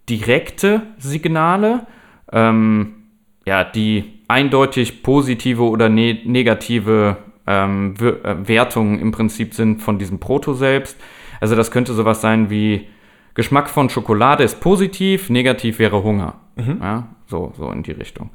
direkte 0.10 0.82
Signale, 0.98 1.86
ähm, 2.32 3.03
ja, 3.46 3.64
die 3.64 4.20
eindeutig 4.28 5.04
positive 5.04 5.64
oder 5.64 5.90
ne 5.90 6.20
negative 6.26 7.18
ähm, 7.46 7.96
äh, 8.00 8.48
Wertungen 8.48 9.00
im 9.00 9.12
Prinzip 9.12 9.54
sind 9.54 9.82
von 9.82 10.00
diesem 10.00 10.20
Proto-Selbst. 10.20 10.98
Also 11.42 11.56
das 11.56 11.72
könnte 11.72 11.94
sowas 11.94 12.22
sein 12.22 12.50
wie 12.50 12.88
Geschmack 13.34 13.70
von 13.70 13.90
Schokolade 13.90 14.44
ist 14.44 14.62
positiv, 14.62 15.30
negativ 15.30 15.80
wäre 15.80 16.04
Hunger. 16.04 16.36
Ja, 16.56 17.08
so, 17.26 17.52
so 17.58 17.72
in 17.72 17.82
die 17.82 17.92
Richtung. 17.92 18.30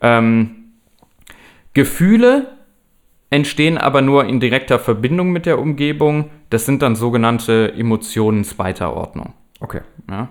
Ähm, 0.00 0.72
Gefühle 1.74 2.56
entstehen 3.30 3.78
aber 3.78 4.02
nur 4.02 4.24
in 4.26 4.40
direkter 4.40 4.78
Verbindung 4.78 5.30
mit 5.30 5.46
der 5.46 5.58
Umgebung. 5.58 6.30
Das 6.50 6.66
sind 6.66 6.82
dann 6.82 6.96
sogenannte 6.96 7.72
Emotionen 7.74 8.44
zweiter 8.44 8.94
Ordnung. 8.94 9.34
Okay. 9.60 9.80
Ja? 10.10 10.30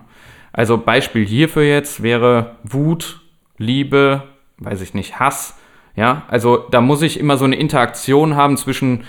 Also 0.52 0.78
Beispiel 0.78 1.24
hierfür 1.26 1.62
jetzt 1.62 2.02
wäre 2.02 2.56
Wut, 2.62 3.21
Liebe, 3.58 4.22
weiß 4.58 4.80
ich 4.80 4.94
nicht, 4.94 5.18
Hass, 5.20 5.58
Ja, 5.94 6.22
also 6.28 6.56
da 6.70 6.80
muss 6.80 7.02
ich 7.02 7.20
immer 7.20 7.36
so 7.36 7.44
eine 7.44 7.56
Interaktion 7.56 8.34
haben 8.34 8.56
zwischen 8.56 9.04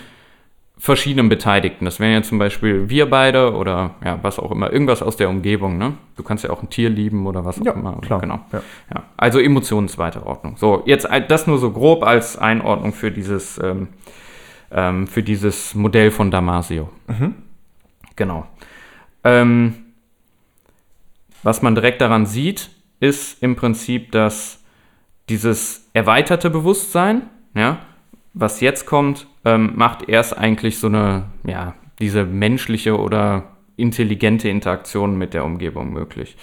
verschiedenen 0.76 1.30
Beteiligten. 1.30 1.86
Das 1.86 1.98
wären 1.98 2.12
ja 2.12 2.22
zum 2.22 2.38
Beispiel 2.38 2.90
wir 2.90 3.08
beide 3.08 3.54
oder 3.54 3.94
ja, 4.04 4.18
was 4.22 4.38
auch 4.38 4.50
immer, 4.50 4.70
irgendwas 4.70 5.00
aus 5.02 5.16
der 5.16 5.30
Umgebung. 5.30 5.78
Ne? 5.78 5.94
Du 6.16 6.22
kannst 6.22 6.44
ja 6.44 6.50
auch 6.50 6.62
ein 6.62 6.68
Tier 6.68 6.90
lieben 6.90 7.26
oder 7.26 7.44
was 7.44 7.58
auch 7.60 7.64
Ja, 7.64 7.72
immer. 7.72 8.00
klar. 8.02 8.20
Genau. 8.20 8.40
Ja. 8.52 8.62
Ja. 8.94 9.02
Also 9.16 9.38
Emotionen 9.38 9.88
zweiter 9.88 10.26
Ordnung. 10.26 10.56
So, 10.58 10.82
jetzt 10.84 11.08
das 11.28 11.46
nur 11.46 11.58
so 11.58 11.70
grob 11.70 12.02
als 12.02 12.36
Einordnung 12.36 12.92
für 12.92 13.10
dieses, 13.10 13.56
ähm, 13.58 13.88
ähm, 14.70 15.06
für 15.06 15.22
dieses 15.22 15.74
Modell 15.74 16.10
von 16.10 16.30
Damasio. 16.30 16.90
Genau. 18.16 18.46
Ähm, 19.22 19.74
was 21.42 21.62
man 21.62 21.74
direkt 21.74 22.00
daran 22.02 22.26
sieht, 22.26 22.68
ist 23.04 23.42
im 23.42 23.56
Prinzip, 23.56 24.12
dass 24.12 24.62
dieses 25.28 25.88
erweiterte 25.92 26.50
Bewusstsein, 26.50 27.22
ja, 27.54 27.78
was 28.32 28.60
jetzt 28.60 28.86
kommt, 28.86 29.26
ähm, 29.44 29.72
macht 29.76 30.08
erst 30.08 30.36
eigentlich 30.36 30.78
so 30.78 30.88
eine, 30.88 31.26
ja, 31.46 31.74
diese 32.00 32.24
menschliche 32.24 32.98
oder 32.98 33.56
intelligente 33.76 34.48
Interaktion 34.48 35.16
mit 35.16 35.34
der 35.34 35.44
Umgebung 35.44 35.92
möglich. 35.92 36.36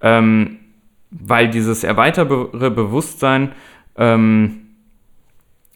Ähm, 0.00 0.58
weil 1.10 1.48
dieses 1.48 1.84
erweiterte 1.84 2.70
Bewusstsein 2.70 3.52
ähm, 3.96 4.62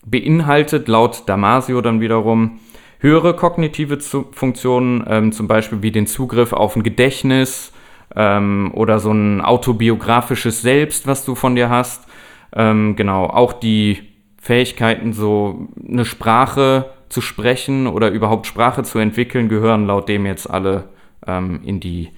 beinhaltet 0.04 0.88
laut 0.88 1.24
Damasio 1.26 1.80
dann 1.80 2.00
wiederum 2.00 2.60
höhere 3.00 3.34
kognitive 3.36 4.00
Funktionen, 4.00 5.04
ähm, 5.08 5.32
zum 5.32 5.46
Beispiel 5.46 5.82
wie 5.82 5.92
den 5.92 6.06
Zugriff 6.06 6.52
auf 6.52 6.76
ein 6.76 6.82
Gedächtnis 6.82 7.72
ähm, 8.14 8.70
oder 8.74 8.98
so 8.98 9.12
ein 9.12 9.40
autobiografisches 9.40 10.62
Selbst, 10.62 11.06
was 11.06 11.24
du 11.24 11.34
von 11.34 11.56
dir 11.56 11.68
hast. 11.68 12.06
Ähm, 12.54 12.96
genau, 12.96 13.26
auch 13.26 13.52
die 13.52 14.02
Fähigkeiten, 14.40 15.12
so 15.12 15.68
eine 15.86 16.04
Sprache 16.04 16.90
zu 17.08 17.20
sprechen 17.20 17.86
oder 17.86 18.10
überhaupt 18.10 18.46
Sprache 18.46 18.82
zu 18.82 18.98
entwickeln, 18.98 19.48
gehören 19.48 19.86
laut 19.86 20.08
dem 20.08 20.26
jetzt 20.26 20.48
alle 20.48 20.84
ähm, 21.26 21.60
in 21.64 21.80
die 21.80 22.10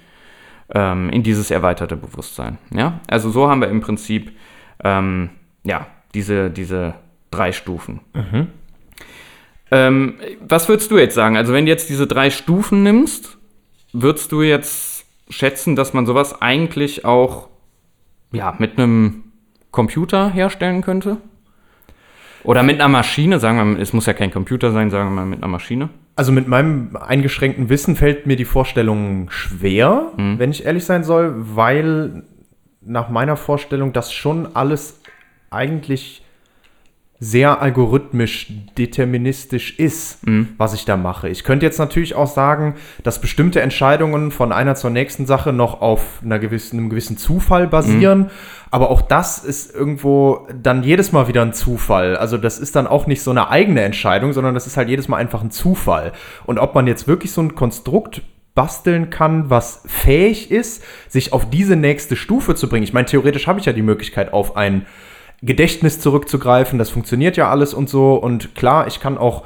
ähm, 0.75 1.11
in 1.11 1.23
dieses 1.23 1.51
erweiterte 1.51 1.97
Bewusstsein. 1.97 2.59
Ja? 2.71 3.01
Also 3.09 3.31
so 3.31 3.49
haben 3.49 3.61
wir 3.61 3.69
im 3.69 3.81
Prinzip 3.81 4.33
ähm, 4.85 5.31
ja, 5.65 5.87
diese, 6.15 6.51
diese 6.51 6.95
drei 7.31 7.53
Stufen. 7.53 8.01
Ähm, 9.71 10.15
was 10.41 10.69
würdest 10.69 10.91
du 10.91 10.99
jetzt 10.99 11.15
sagen? 11.15 11.37
Also 11.37 11.53
wenn 11.53 11.67
du 11.67 11.71
jetzt 11.71 11.91
diese 11.91 12.07
drei 12.07 12.31
Stufen 12.31 12.83
nimmst, 12.83 13.39
würdest 13.93 14.33
du 14.33 14.43
jetzt 14.43 14.88
schätzen, 15.31 15.77
dass 15.77 15.95
man 15.95 16.07
sowas 16.07 16.41
eigentlich 16.41 17.05
auch 17.05 17.49
ja, 18.33 18.55
mit 18.59 18.79
einem 18.79 19.25
Computer 19.71 20.31
herstellen 20.31 20.83
könnte? 20.83 21.19
Oder 22.45 22.63
mit 22.63 22.77
einer 22.81 22.89
Maschine, 22.89 23.41
sagen 23.41 23.59
wir 23.59 23.65
mal, 23.65 23.81
es 23.81 23.93
muss 23.93 24.07
ja 24.07 24.13
kein 24.13 24.31
Computer 24.31 24.71
sein, 24.73 24.91
sagen 24.91 25.11
wir 25.11 25.15
mal 25.15 25.27
mit 25.27 25.43
einer 25.43 25.51
Maschine. 25.51 25.91
Also 26.17 26.33
mit 26.33 26.49
meinem 26.49 26.97
eingeschränkten 26.97 27.69
Wissen 27.69 27.95
fällt 27.97 28.27
mir 28.27 28.37
die 28.37 28.45
Vorstellung 28.45 29.31
schwer, 29.31 30.13
wenn 30.17 30.51
ich 30.51 30.65
ehrlich 30.65 30.85
sein 30.85 31.05
soll, 31.05 31.35
weil 31.37 32.25
nach 32.81 33.09
meiner 33.09 33.37
Vorstellung 33.37 33.93
das 33.93 34.13
schon 34.13 34.57
alles 34.57 35.01
eigentlich 35.51 36.25
sehr 37.21 37.61
algorithmisch 37.61 38.53
deterministisch 38.77 39.77
ist, 39.79 40.21
was 40.57 40.75
ich 40.75 40.85
da 40.85 40.97
mache. 40.97 41.29
Ich 41.29 41.43
könnte 41.43 41.67
jetzt 41.67 41.79
natürlich 41.79 42.15
auch 42.15 42.29
sagen, 42.29 42.77
dass 43.03 43.21
bestimmte 43.21 43.61
Entscheidungen 43.61 44.31
von 44.31 44.53
einer 44.53 44.77
zur 44.77 44.91
nächsten 44.91 45.27
Sache 45.27 45.53
noch 45.53 45.81
auf 45.81 46.21
einer 46.23 46.39
gewissen, 46.39 46.79
einem 46.79 46.91
gewissen 46.91 47.17
Zufall 47.17 47.67
basieren, 47.67 48.31
aber 48.71 48.91
auch 48.91 49.03
das 49.03 49.43
ist 49.45 49.75
irgendwo 49.75 50.47
dann 50.63 50.85
jedes 50.85 51.11
Mal 51.11 51.27
wieder 51.27 51.43
ein 51.43 51.53
Zufall. 51.53 52.17
Also 52.17 52.37
das 52.37 52.59
ist 52.61 52.77
dann 52.77 52.87
auch 52.87 53.07
nicht 53.09 53.23
so 53.23 53.33
eine 53.33 53.51
eigene 53.51 53.81
Entscheidung, 53.81 54.33
sondern 54.33 54.55
das 54.55 54.69
ist 54.69 54.77
halt 54.77 54.89
jedes 54.89 55.09
Mal 55.09 55.17
einfach 55.17 55.43
ein 55.43 55.51
Zufall. 55.51 56.13
Und 56.45 56.59
ob 56.59 56.75
man 56.75 56.87
jetzt 56.87 57.09
wirklich 57.09 57.33
so 57.33 57.41
ein 57.41 57.57
Konstrukt 57.57 58.23
basteln 58.55 59.11
kann, 59.11 59.51
was 59.51 59.83
fähig 59.87 60.51
ist, 60.51 60.85
sich 61.09 61.33
auf 61.33 61.49
diese 61.49 61.77
nächste 61.77 62.17
Stufe 62.17 62.55
zu 62.55 62.69
bringen. 62.69 62.83
Ich 62.83 62.93
meine, 62.93 63.07
theoretisch 63.07 63.47
habe 63.47 63.61
ich 63.61 63.67
ja 63.67 63.73
die 63.73 63.83
Möglichkeit, 63.83 64.33
auf 64.33 64.57
ein 64.57 64.87
Gedächtnis 65.43 66.01
zurückzugreifen. 66.01 66.79
Das 66.79 66.91
funktioniert 66.91 67.37
ja 67.37 67.51
alles 67.51 67.75
und 67.75 67.89
so. 67.89 68.15
Und 68.15 68.55
klar, 68.55 68.87
ich 68.87 69.01
kann 69.01 69.19
auch 69.19 69.45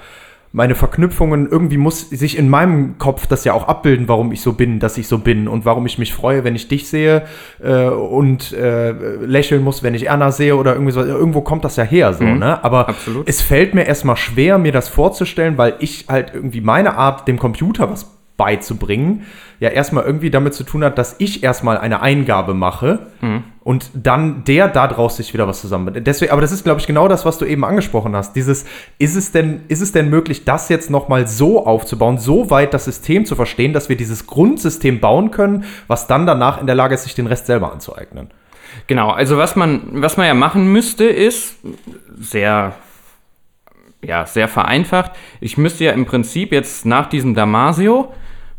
meine 0.54 0.74
Verknüpfungen, 0.74 1.48
irgendwie 1.50 1.78
muss 1.78 2.10
sich 2.10 2.36
in 2.36 2.50
meinem 2.50 2.98
Kopf 2.98 3.26
das 3.26 3.44
ja 3.44 3.54
auch 3.54 3.68
abbilden, 3.68 4.06
warum 4.06 4.32
ich 4.32 4.42
so 4.42 4.52
bin, 4.52 4.80
dass 4.80 4.98
ich 4.98 5.08
so 5.08 5.18
bin 5.18 5.48
und 5.48 5.64
warum 5.64 5.86
ich 5.86 5.98
mich 5.98 6.12
freue, 6.12 6.44
wenn 6.44 6.54
ich 6.54 6.68
dich 6.68 6.88
sehe 6.88 7.22
äh, 7.62 7.86
und 7.86 8.52
äh, 8.52 8.92
lächeln 8.92 9.64
muss, 9.64 9.82
wenn 9.82 9.94
ich 9.94 10.08
Erna 10.08 10.30
sehe 10.30 10.54
oder 10.54 10.74
irgendwie 10.74 10.92
so. 10.92 11.02
Irgendwo 11.02 11.40
kommt 11.40 11.64
das 11.64 11.76
ja 11.76 11.84
her, 11.84 12.12
so, 12.12 12.24
ne? 12.24 12.62
Aber 12.62 12.88
absolut. 12.90 13.26
es 13.26 13.40
fällt 13.40 13.74
mir 13.74 13.84
erstmal 13.84 14.16
schwer, 14.16 14.58
mir 14.58 14.72
das 14.72 14.90
vorzustellen, 14.90 15.56
weil 15.56 15.76
ich 15.78 16.06
halt 16.08 16.32
irgendwie 16.34 16.60
meine 16.60 16.96
Art, 16.96 17.26
dem 17.26 17.38
Computer 17.38 17.90
was 17.90 18.21
beizubringen, 18.36 19.26
ja 19.60 19.68
erstmal 19.68 20.04
irgendwie 20.04 20.30
damit 20.30 20.54
zu 20.54 20.64
tun 20.64 20.82
hat, 20.84 20.98
dass 20.98 21.16
ich 21.18 21.42
erstmal 21.42 21.78
eine 21.78 22.02
Eingabe 22.02 22.54
mache 22.54 23.06
und 23.62 23.90
dann 23.94 24.42
der 24.44 24.68
daraus 24.68 25.16
sich 25.16 25.32
wieder 25.32 25.46
was 25.46 25.60
zusammen. 25.60 26.02
Deswegen, 26.04 26.32
aber 26.32 26.40
das 26.40 26.50
ist, 26.50 26.64
glaube 26.64 26.80
ich, 26.80 26.86
genau 26.86 27.06
das, 27.06 27.24
was 27.24 27.38
du 27.38 27.44
eben 27.44 27.64
angesprochen 27.64 28.16
hast. 28.16 28.34
Dieses, 28.34 28.64
ist 28.98 29.14
es 29.14 29.30
denn, 29.30 29.62
ist 29.68 29.80
es 29.80 29.92
denn 29.92 30.10
möglich, 30.10 30.44
das 30.44 30.68
jetzt 30.68 30.90
nochmal 30.90 31.28
so 31.28 31.64
aufzubauen, 31.64 32.18
so 32.18 32.50
weit 32.50 32.74
das 32.74 32.86
System 32.86 33.24
zu 33.24 33.36
verstehen, 33.36 33.72
dass 33.72 33.88
wir 33.88 33.96
dieses 33.96 34.26
Grundsystem 34.26 34.98
bauen 34.98 35.30
können, 35.30 35.64
was 35.86 36.06
dann 36.08 36.26
danach 36.26 36.60
in 36.60 36.66
der 36.66 36.74
Lage 36.74 36.94
ist, 36.94 37.04
sich 37.04 37.14
den 37.14 37.26
Rest 37.26 37.46
selber 37.46 37.72
anzueignen? 37.72 38.30
Genau, 38.86 39.10
also 39.10 39.36
was 39.36 39.54
man, 39.54 40.02
was 40.02 40.16
man 40.16 40.26
ja 40.26 40.34
machen 40.34 40.72
müsste, 40.72 41.04
ist 41.04 41.56
sehr, 42.18 42.74
ja, 44.02 44.26
sehr 44.26 44.48
vereinfacht. 44.48 45.12
Ich 45.40 45.56
müsste 45.56 45.84
ja 45.84 45.92
im 45.92 46.06
Prinzip 46.06 46.52
jetzt 46.52 46.84
nach 46.84 47.08
diesem 47.08 47.34
Damasio, 47.34 48.12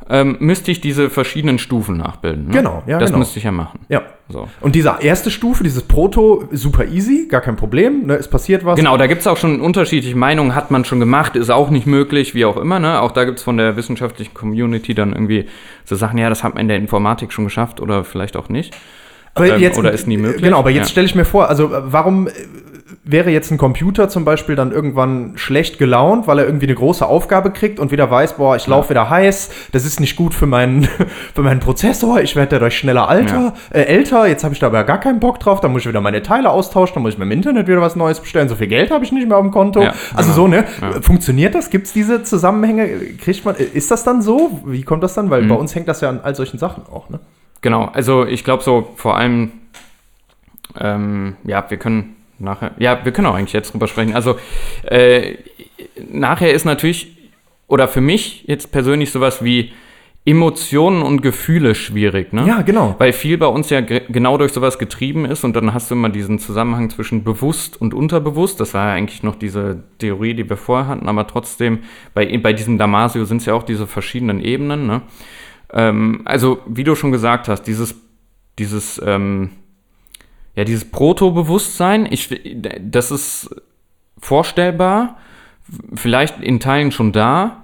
ähm, 0.09 0.37
müsste 0.39 0.71
ich 0.71 0.81
diese 0.81 1.09
verschiedenen 1.09 1.59
Stufen 1.59 1.97
nachbilden. 1.97 2.47
Ne? 2.47 2.51
Genau, 2.53 2.83
ja, 2.87 2.99
Das 2.99 3.09
genau. 3.09 3.19
müsste 3.19 3.39
ich 3.39 3.45
ja 3.45 3.51
machen. 3.51 3.79
Ja. 3.89 4.01
So. 4.29 4.47
Und 4.61 4.75
diese 4.75 4.95
erste 5.01 5.29
Stufe, 5.31 5.63
dieses 5.63 5.83
Proto, 5.83 6.45
super 6.51 6.85
easy, 6.85 7.27
gar 7.29 7.41
kein 7.41 7.55
Problem, 7.55 8.05
ne, 8.07 8.15
es 8.15 8.27
passiert 8.27 8.65
was. 8.65 8.77
Genau, 8.79 8.97
da 8.97 9.07
gibt 9.07 9.21
es 9.21 9.27
auch 9.27 9.37
schon 9.37 9.59
unterschiedliche 9.61 10.15
Meinungen, 10.15 10.55
hat 10.55 10.71
man 10.71 10.85
schon 10.85 10.99
gemacht, 10.99 11.35
ist 11.35 11.49
auch 11.49 11.69
nicht 11.69 11.85
möglich, 11.87 12.33
wie 12.33 12.45
auch 12.45 12.57
immer. 12.57 12.79
Ne? 12.79 13.01
Auch 13.01 13.11
da 13.11 13.25
gibt 13.25 13.39
es 13.39 13.43
von 13.43 13.57
der 13.57 13.75
wissenschaftlichen 13.75 14.33
Community 14.33 14.93
dann 14.95 15.13
irgendwie 15.13 15.47
so 15.83 15.95
Sachen, 15.95 16.17
ja, 16.17 16.29
das 16.29 16.43
hat 16.43 16.53
man 16.55 16.61
in 16.61 16.67
der 16.69 16.77
Informatik 16.77 17.31
schon 17.33 17.43
geschafft 17.43 17.81
oder 17.81 18.03
vielleicht 18.03 18.37
auch 18.37 18.49
nicht. 18.49 18.73
Aber 19.35 19.47
Ähm, 19.57 19.71
oder 19.77 19.91
ist 19.91 20.07
nie 20.07 20.17
möglich? 20.17 20.43
Genau, 20.43 20.59
aber 20.59 20.69
jetzt 20.69 20.87
Ja. 20.87 20.91
stelle 20.91 21.07
ich 21.07 21.15
mir 21.15 21.25
vor, 21.25 21.49
also 21.49 21.73
äh, 21.73 21.81
warum 21.85 22.27
äh, 22.27 22.31
wäre 23.05 23.31
jetzt 23.31 23.51
ein 23.51 23.57
Computer 23.57 24.07
zum 24.07 24.23
Beispiel 24.23 24.55
dann 24.55 24.71
irgendwann 24.71 25.33
schlecht 25.35 25.77
gelaunt, 25.77 26.25
weil 26.25 26.39
er 26.39 26.45
irgendwie 26.45 26.67
eine 26.67 26.75
große 26.75 27.05
Aufgabe 27.05 27.51
kriegt 27.51 27.79
und 27.79 27.91
wieder 27.91 28.09
weiß, 28.09 28.37
boah, 28.37 28.55
ich 28.55 28.65
laufe 28.65 28.91
wieder 28.91 29.09
heiß, 29.09 29.49
das 29.73 29.85
ist 29.85 29.99
nicht 29.99 30.15
gut 30.15 30.33
für 30.33 30.45
meinen, 30.45 30.87
für 31.35 31.41
meinen 31.41 31.59
Prozessor, 31.59 32.21
ich 32.21 32.37
werde 32.37 32.51
dadurch 32.51 32.77
schneller 32.77 33.09
alter, 33.09 33.55
äh, 33.71 33.81
älter, 33.81 34.25
jetzt 34.27 34.45
habe 34.45 34.53
ich 34.53 34.59
da 34.59 34.67
aber 34.67 34.85
gar 34.85 35.01
keinen 35.01 35.19
Bock 35.19 35.39
drauf, 35.41 35.59
dann 35.59 35.73
muss 35.73 35.81
ich 35.81 35.89
wieder 35.89 35.99
meine 35.99 36.21
Teile 36.21 36.49
austauschen, 36.49 36.95
dann 36.95 37.03
muss 37.03 37.13
ich 37.13 37.19
mir 37.19 37.25
im 37.25 37.31
Internet 37.31 37.67
wieder 37.67 37.81
was 37.81 37.97
Neues 37.97 38.21
bestellen, 38.21 38.47
so 38.47 38.55
viel 38.55 38.67
Geld 38.67 38.89
habe 38.89 39.03
ich 39.03 39.11
nicht 39.11 39.27
mehr 39.27 39.37
auf 39.37 39.43
dem 39.43 39.51
Konto. 39.51 39.81
Ja, 39.81 39.93
also 40.13 40.31
genau. 40.31 40.35
so, 40.35 40.47
ne? 40.47 40.65
Ja. 40.81 41.01
Funktioniert 41.01 41.55
das? 41.55 41.69
Gibt 41.69 41.87
es 41.87 41.93
diese 41.93 42.23
Zusammenhänge? 42.23 42.87
Kriegt 43.17 43.43
man, 43.43 43.55
ist 43.55 43.91
das 43.91 44.05
dann 44.05 44.21
so? 44.21 44.61
Wie 44.65 44.83
kommt 44.83 45.03
das 45.03 45.13
dann? 45.13 45.25
Mhm. 45.25 45.29
Weil 45.29 45.43
bei 45.43 45.55
uns 45.55 45.75
hängt 45.75 45.89
das 45.89 45.99
ja 45.99 46.09
an 46.09 46.21
all 46.23 46.35
solchen 46.35 46.57
Sachen 46.57 46.83
auch, 46.89 47.09
ne? 47.09 47.19
Genau, 47.61 47.89
also 47.93 48.25
ich 48.25 48.43
glaube 48.43 48.63
so 48.63 48.91
vor 48.95 49.17
allem, 49.17 49.51
ähm, 50.79 51.35
ja, 51.45 51.63
wir 51.69 51.77
können 51.77 52.15
nachher, 52.39 52.71
ja, 52.77 53.03
wir 53.03 53.11
können 53.11 53.27
auch 53.27 53.35
eigentlich 53.35 53.53
jetzt 53.53 53.73
drüber 53.73 53.87
sprechen. 53.87 54.13
Also 54.13 54.37
äh, 54.83 55.35
nachher 56.09 56.53
ist 56.53 56.65
natürlich, 56.65 57.17
oder 57.67 57.87
für 57.87 58.01
mich 58.01 58.43
jetzt 58.47 58.71
persönlich 58.71 59.11
sowas 59.11 59.43
wie 59.43 59.71
Emotionen 60.25 61.01
und 61.01 61.21
Gefühle 61.21 61.75
schwierig, 61.75 62.31
ne? 62.31 62.47
Ja, 62.47 62.61
genau. 62.61 62.95
Weil 62.97 63.11
viel 63.11 63.37
bei 63.37 63.47
uns 63.47 63.69
ja 63.69 63.81
ge 63.81 64.03
genau 64.07 64.37
durch 64.37 64.53
sowas 64.53 64.79
getrieben 64.79 65.25
ist 65.25 65.43
und 65.43 65.53
dann 65.53 65.73
hast 65.73 65.91
du 65.91 65.95
immer 65.95 66.07
diesen 66.07 66.39
Zusammenhang 66.39 66.89
zwischen 66.89 67.25
bewusst 67.25 67.79
und 67.79 67.93
unterbewusst. 67.93 68.61
Das 68.61 68.73
war 68.73 68.87
ja 68.87 68.93
eigentlich 68.93 69.21
noch 69.23 69.35
diese 69.35 69.83
Theorie, 69.97 70.33
die 70.33 70.49
wir 70.49 70.55
vorher 70.55 70.87
hatten, 70.87 71.09
aber 71.09 71.27
trotzdem, 71.27 71.79
bei, 72.13 72.37
bei 72.37 72.53
diesem 72.53 72.77
Damasio 72.77 73.25
sind 73.25 73.41
es 73.41 73.47
ja 73.47 73.53
auch 73.53 73.63
diese 73.63 73.85
verschiedenen 73.85 74.39
Ebenen, 74.39 74.87
ne? 74.87 75.01
Ähm, 75.73 76.21
also, 76.23 76.59
wie 76.67 76.85
du 76.85 76.95
schon 76.95 77.11
gesagt 77.11 77.49
hast, 77.49 77.63
dieses, 77.63 77.95
dieses, 78.59 79.01
ähm, 79.05 79.49
ja, 80.55 80.63
dieses 80.63 80.85
Proto-Bewusstsein, 80.85 82.07
ich, 82.09 82.29
das 82.79 83.11
ist 83.11 83.55
vorstellbar, 84.19 85.17
vielleicht 85.95 86.39
in 86.39 86.59
Teilen 86.59 86.91
schon 86.91 87.11
da. 87.11 87.63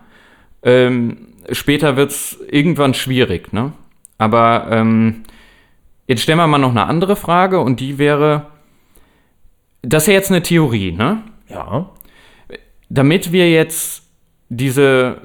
Ähm, 0.64 1.28
später 1.52 1.96
wird 1.96 2.12
es 2.12 2.40
irgendwann 2.50 2.94
schwierig, 2.94 3.54
ne? 3.54 3.74
Aber 4.18 4.68
ähm, 4.72 5.24
jetzt 6.08 6.22
stellen 6.22 6.38
wir 6.38 6.48
mal 6.48 6.58
noch 6.58 6.72
eine 6.72 6.88
andere 6.88 7.16
Frage 7.16 7.60
und 7.62 7.80
die 7.80 7.98
wäre, 7.98 8.48
das 9.82 10.04
ist 10.04 10.08
ja 10.08 10.14
jetzt 10.14 10.32
eine 10.32 10.44
Theorie, 10.44 10.92
ne? 10.92 11.24
Ja. 11.48 11.90
damit 12.90 13.32
wir 13.32 13.50
jetzt 13.50 14.04
diese 14.50 15.18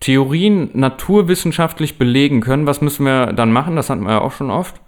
Theorien 0.00 0.70
naturwissenschaftlich 0.74 1.96
belegen 1.96 2.40
können, 2.40 2.66
was 2.66 2.80
müssen 2.80 3.04
wir 3.04 3.32
dann 3.32 3.52
machen? 3.52 3.76
Das 3.76 3.88
hatten 3.88 4.02
wir 4.02 4.12
ja 4.12 4.20
auch 4.20 4.32
schon 4.32 4.50
oft. 4.50 4.80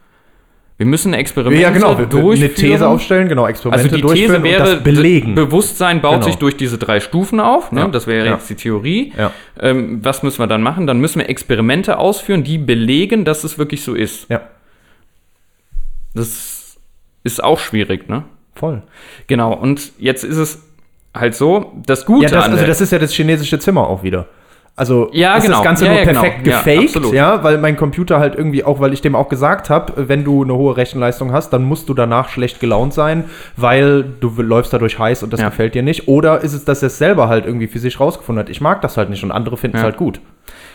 Wir 0.81 0.87
müssen 0.87 1.13
Experimente 1.13 1.61
Ja, 1.63 1.69
genau. 1.69 1.95
durchführen. 1.95 2.39
Eine 2.39 2.55
These 2.55 2.89
aufstellen, 2.89 3.29
genau, 3.29 3.47
Experimente 3.47 3.85
Also 3.85 3.97
die 3.97 4.01
durchführen 4.01 4.43
These 4.43 4.55
wäre, 4.57 4.63
und 4.63 4.77
das 4.77 4.83
belegen. 4.83 5.35
Be 5.35 5.45
Bewusstsein 5.45 6.01
baut 6.01 6.15
Genau. 6.15 6.25
sich 6.25 6.37
durch 6.37 6.57
diese 6.57 6.79
drei 6.79 7.01
Stufen 7.01 7.39
auf. 7.39 7.71
Ne? 7.71 7.81
Ja. 7.83 7.89
Das 7.89 8.07
wäre 8.07 8.25
Ja. 8.25 8.33
jetzt 8.33 8.49
die 8.49 8.55
Theorie. 8.55 9.13
Ja. 9.15 9.31
Ähm, 9.61 10.03
was 10.03 10.23
müssen 10.23 10.39
wir 10.39 10.47
dann 10.47 10.63
machen? 10.63 10.87
Dann 10.87 10.99
müssen 10.99 11.19
wir 11.19 11.29
Experimente 11.29 11.99
ausführen, 11.99 12.45
die 12.45 12.57
belegen, 12.57 13.27
dass 13.27 13.45
es 13.45 13.59
wirklich 13.59 13.83
so 13.85 13.95
ist. 13.95 14.31
ja, 14.31 14.41
Das 16.15 16.79
ist 17.25 17.45
auch 17.45 17.59
schwierig, 17.61 18.09
ne? 18.09 18.25
voll. 18.55 18.83
Genau. 19.27 19.53
Und 19.53 19.93
jetzt 19.99 20.25
ist 20.25 20.39
es 20.39 20.63
halt 21.15 21.35
so, 21.35 21.73
das 21.85 22.07
Gute 22.07 22.25
Ja, 22.25 22.31
das, 22.31 22.49
also 22.49 22.67
das 22.67 22.81
ist 22.81 22.91
ja 22.93 22.99
das 22.99 23.13
chinesische 23.13 23.59
Zimmer 23.59 23.87
auch 23.87 24.03
wieder. 24.03 24.29
Also 24.77 25.11
Ja, 25.13 25.37
ist 25.37 25.45
genau. 25.45 25.57
das 25.57 25.65
Ganze 25.65 25.85
Ja, 25.85 25.91
nur 25.91 25.99
ja, 26.01 26.05
genau. 26.07 26.21
perfekt 26.23 26.47
Ja, 26.47 26.63
gefaked, 26.63 26.87
absolut. 26.97 27.13
ja, 27.13 27.45
weil 27.45 27.59
mein 27.59 27.77
Computer 27.77 28.19
halt 28.19 28.35
irgendwie 28.35 28.65
auch, 28.65 28.81
weil 28.81 28.93
ich 28.95 29.03
dem 29.03 29.15
auch 29.15 29.29
gesagt 29.29 29.69
habe, 29.69 30.09
wenn 30.09 30.25
du 30.25 30.43
eine 30.43 30.55
hohe 30.55 30.77
Rechenleistung 30.77 31.33
hast, 31.33 31.51
dann 31.53 31.65
musst 31.65 31.89
du 31.91 31.95
danach 31.95 32.31
schlecht 32.31 32.61
gelaunt 32.61 32.95
sein, 32.95 33.25
weil 33.57 34.05
du 34.21 34.31
läufst 34.41 34.73
dadurch 34.73 34.99
heiß 34.99 35.23
und 35.23 35.33
das 35.33 35.41
Ja. 35.41 35.51
gefällt 35.51 35.75
dir 35.75 35.83
nicht. 35.83 36.09
Oder 36.09 36.41
ist 36.41 36.55
es, 36.55 36.65
dass 36.65 36.83
er 36.83 36.87
es 36.87 36.97
selber 36.99 37.29
halt 37.29 37.45
irgendwie 37.45 37.67
für 37.67 37.79
sich 37.79 38.01
rausgefunden 38.01 38.43
hat, 38.45 38.49
ich 38.51 38.61
mag 38.63 38.81
das 38.81 38.97
halt 38.97 39.11
nicht 39.11 39.23
und 39.23 39.33
andere 39.33 39.57
finden 39.59 39.77
es 39.77 39.81
Ja. 39.83 39.85
halt 39.87 39.97
gut. 39.99 40.21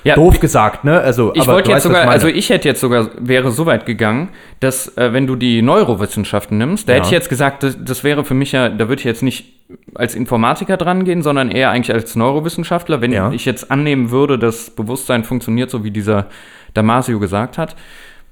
ja, 0.03 0.13
Doof 0.13 0.39
gesagt, 0.39 0.83
ne? 0.83 0.99
Also, 1.01 1.33
Ich 1.33 1.47
wollte 1.47 1.71
jetzt 1.71 1.77
weißt, 1.77 1.83
sogar, 1.87 2.07
also 2.07 2.27
ich 2.27 2.49
hätte 2.51 2.67
jetzt 2.67 2.79
sogar, 2.79 3.09
wäre 3.17 3.49
so 3.49 3.65
weit 3.65 3.87
gegangen, 3.87 4.29
dass 4.59 4.95
äh, 4.99 5.13
wenn 5.13 5.25
du 5.25 5.35
die 5.35 5.63
Neurowissenschaften 5.63 6.59
nimmst, 6.59 6.87
da 6.87 6.93
Ja. 6.93 6.97
hätte 6.99 7.07
ich 7.07 7.11
jetzt 7.11 7.27
gesagt, 7.29 7.63
das, 7.63 7.75
das 7.83 8.03
wäre 8.03 8.23
für 8.23 8.35
mich 8.35 8.51
ja, 8.51 8.69
da 8.69 8.87
würde 8.87 8.99
ich 8.99 9.03
jetzt 9.03 9.23
nicht 9.23 9.53
als 9.95 10.13
Informatiker 10.13 10.77
dran 10.77 11.05
gehen, 11.05 11.23
sondern 11.23 11.49
eher 11.49 11.71
eigentlich 11.71 11.91
als 11.91 12.15
Neurowissenschaftler. 12.15 13.01
Wenn 13.01 13.11
Ja. 13.13 13.31
ich 13.31 13.45
jetzt 13.45 13.71
annehmen 13.85 14.09
würde, 14.09 14.39
dass 14.39 14.71
Bewusstsein 14.71 15.23
funktioniert, 15.23 15.69
so 15.69 15.83
wie 15.83 15.91
dieser 15.91 16.25
Damasio 16.73 17.19
gesagt 17.19 17.59
hat, 17.59 17.75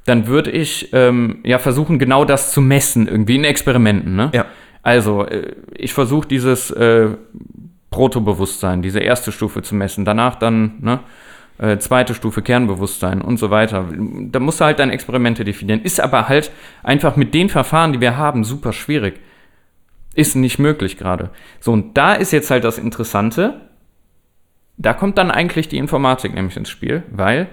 dann 0.05 0.27
würde 0.27 0.49
ich 0.51 0.89
ähm, 0.93 1.37
ja 1.43 1.59
versuchen, 1.59 1.99
genau 1.99 2.25
das 2.25 2.51
zu 2.51 2.59
messen, 2.59 3.07
irgendwie 3.07 3.35
in 3.35 3.43
Experimenten. 3.43 4.15
Ne? 4.15 4.31
Ja. 4.33 4.45
Also, 4.81 5.25
äh, 5.25 5.53
ich 5.75 5.93
versuche 5.93 6.27
dieses 6.27 6.71
äh, 6.71 7.09
Protobewusstsein, 7.91 8.81
diese 8.81 8.99
erste 8.99 9.31
Stufe 9.31 9.61
zu 9.61 9.75
messen. 9.75 10.03
Danach 10.03 10.35
dann, 10.35 10.73
ne, 10.81 10.99
äh, 11.59 11.77
zweite 11.77 12.15
Stufe 12.15 12.41
Kernbewusstsein 12.41 13.21
und 13.21 13.37
so 13.37 13.51
weiter. 13.51 13.85
Da 14.31 14.39
musst 14.39 14.59
du 14.59 14.65
halt 14.65 14.79
deine 14.79 14.91
Experimente 14.91 15.43
definieren. 15.45 15.81
Ist 15.83 16.01
aber 16.01 16.27
halt 16.27 16.51
einfach 16.81 17.15
mit 17.15 17.33
den 17.35 17.49
Verfahren, 17.49 17.93
die 17.93 18.01
wir 18.01 18.17
haben, 18.17 18.43
super 18.43 18.73
schwierig. 18.73 19.19
Ist 20.15 20.35
nicht 20.35 20.57
möglich 20.57 20.97
gerade. 20.97 21.29
So, 21.59 21.71
und 21.71 21.95
da 21.95 22.13
ist 22.15 22.33
jetzt 22.33 22.49
halt 22.49 22.63
das 22.63 22.79
Interessante. 22.79 23.61
Da 24.77 24.93
kommt 24.93 25.17
dann 25.17 25.31
eigentlich 25.31 25.67
die 25.67 25.77
Informatik 25.77 26.33
nämlich 26.33 26.57
ins 26.57 26.69
Spiel, 26.69 27.03
weil 27.12 27.47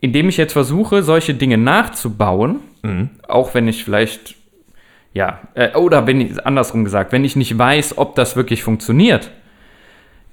indem 0.00 0.28
ich 0.28 0.36
jetzt 0.36 0.52
versuche, 0.52 1.02
solche 1.02 1.34
Dinge 1.34 1.58
nachzubauen, 1.58 2.60
auch 3.26 3.54
wenn 3.54 3.66
ich 3.68 3.84
vielleicht, 3.84 4.36
ja, 5.12 5.40
äh, 5.54 5.76
oder 5.76 6.06
wenn 6.06 6.20
ich, 6.20 6.46
andersrum 6.46 6.84
gesagt, 6.84 7.12
wenn 7.12 7.24
ich 7.24 7.36
nicht 7.36 7.56
weiß, 7.58 7.98
ob 7.98 8.14
das 8.14 8.36
wirklich 8.36 8.62
funktioniert, 8.62 9.30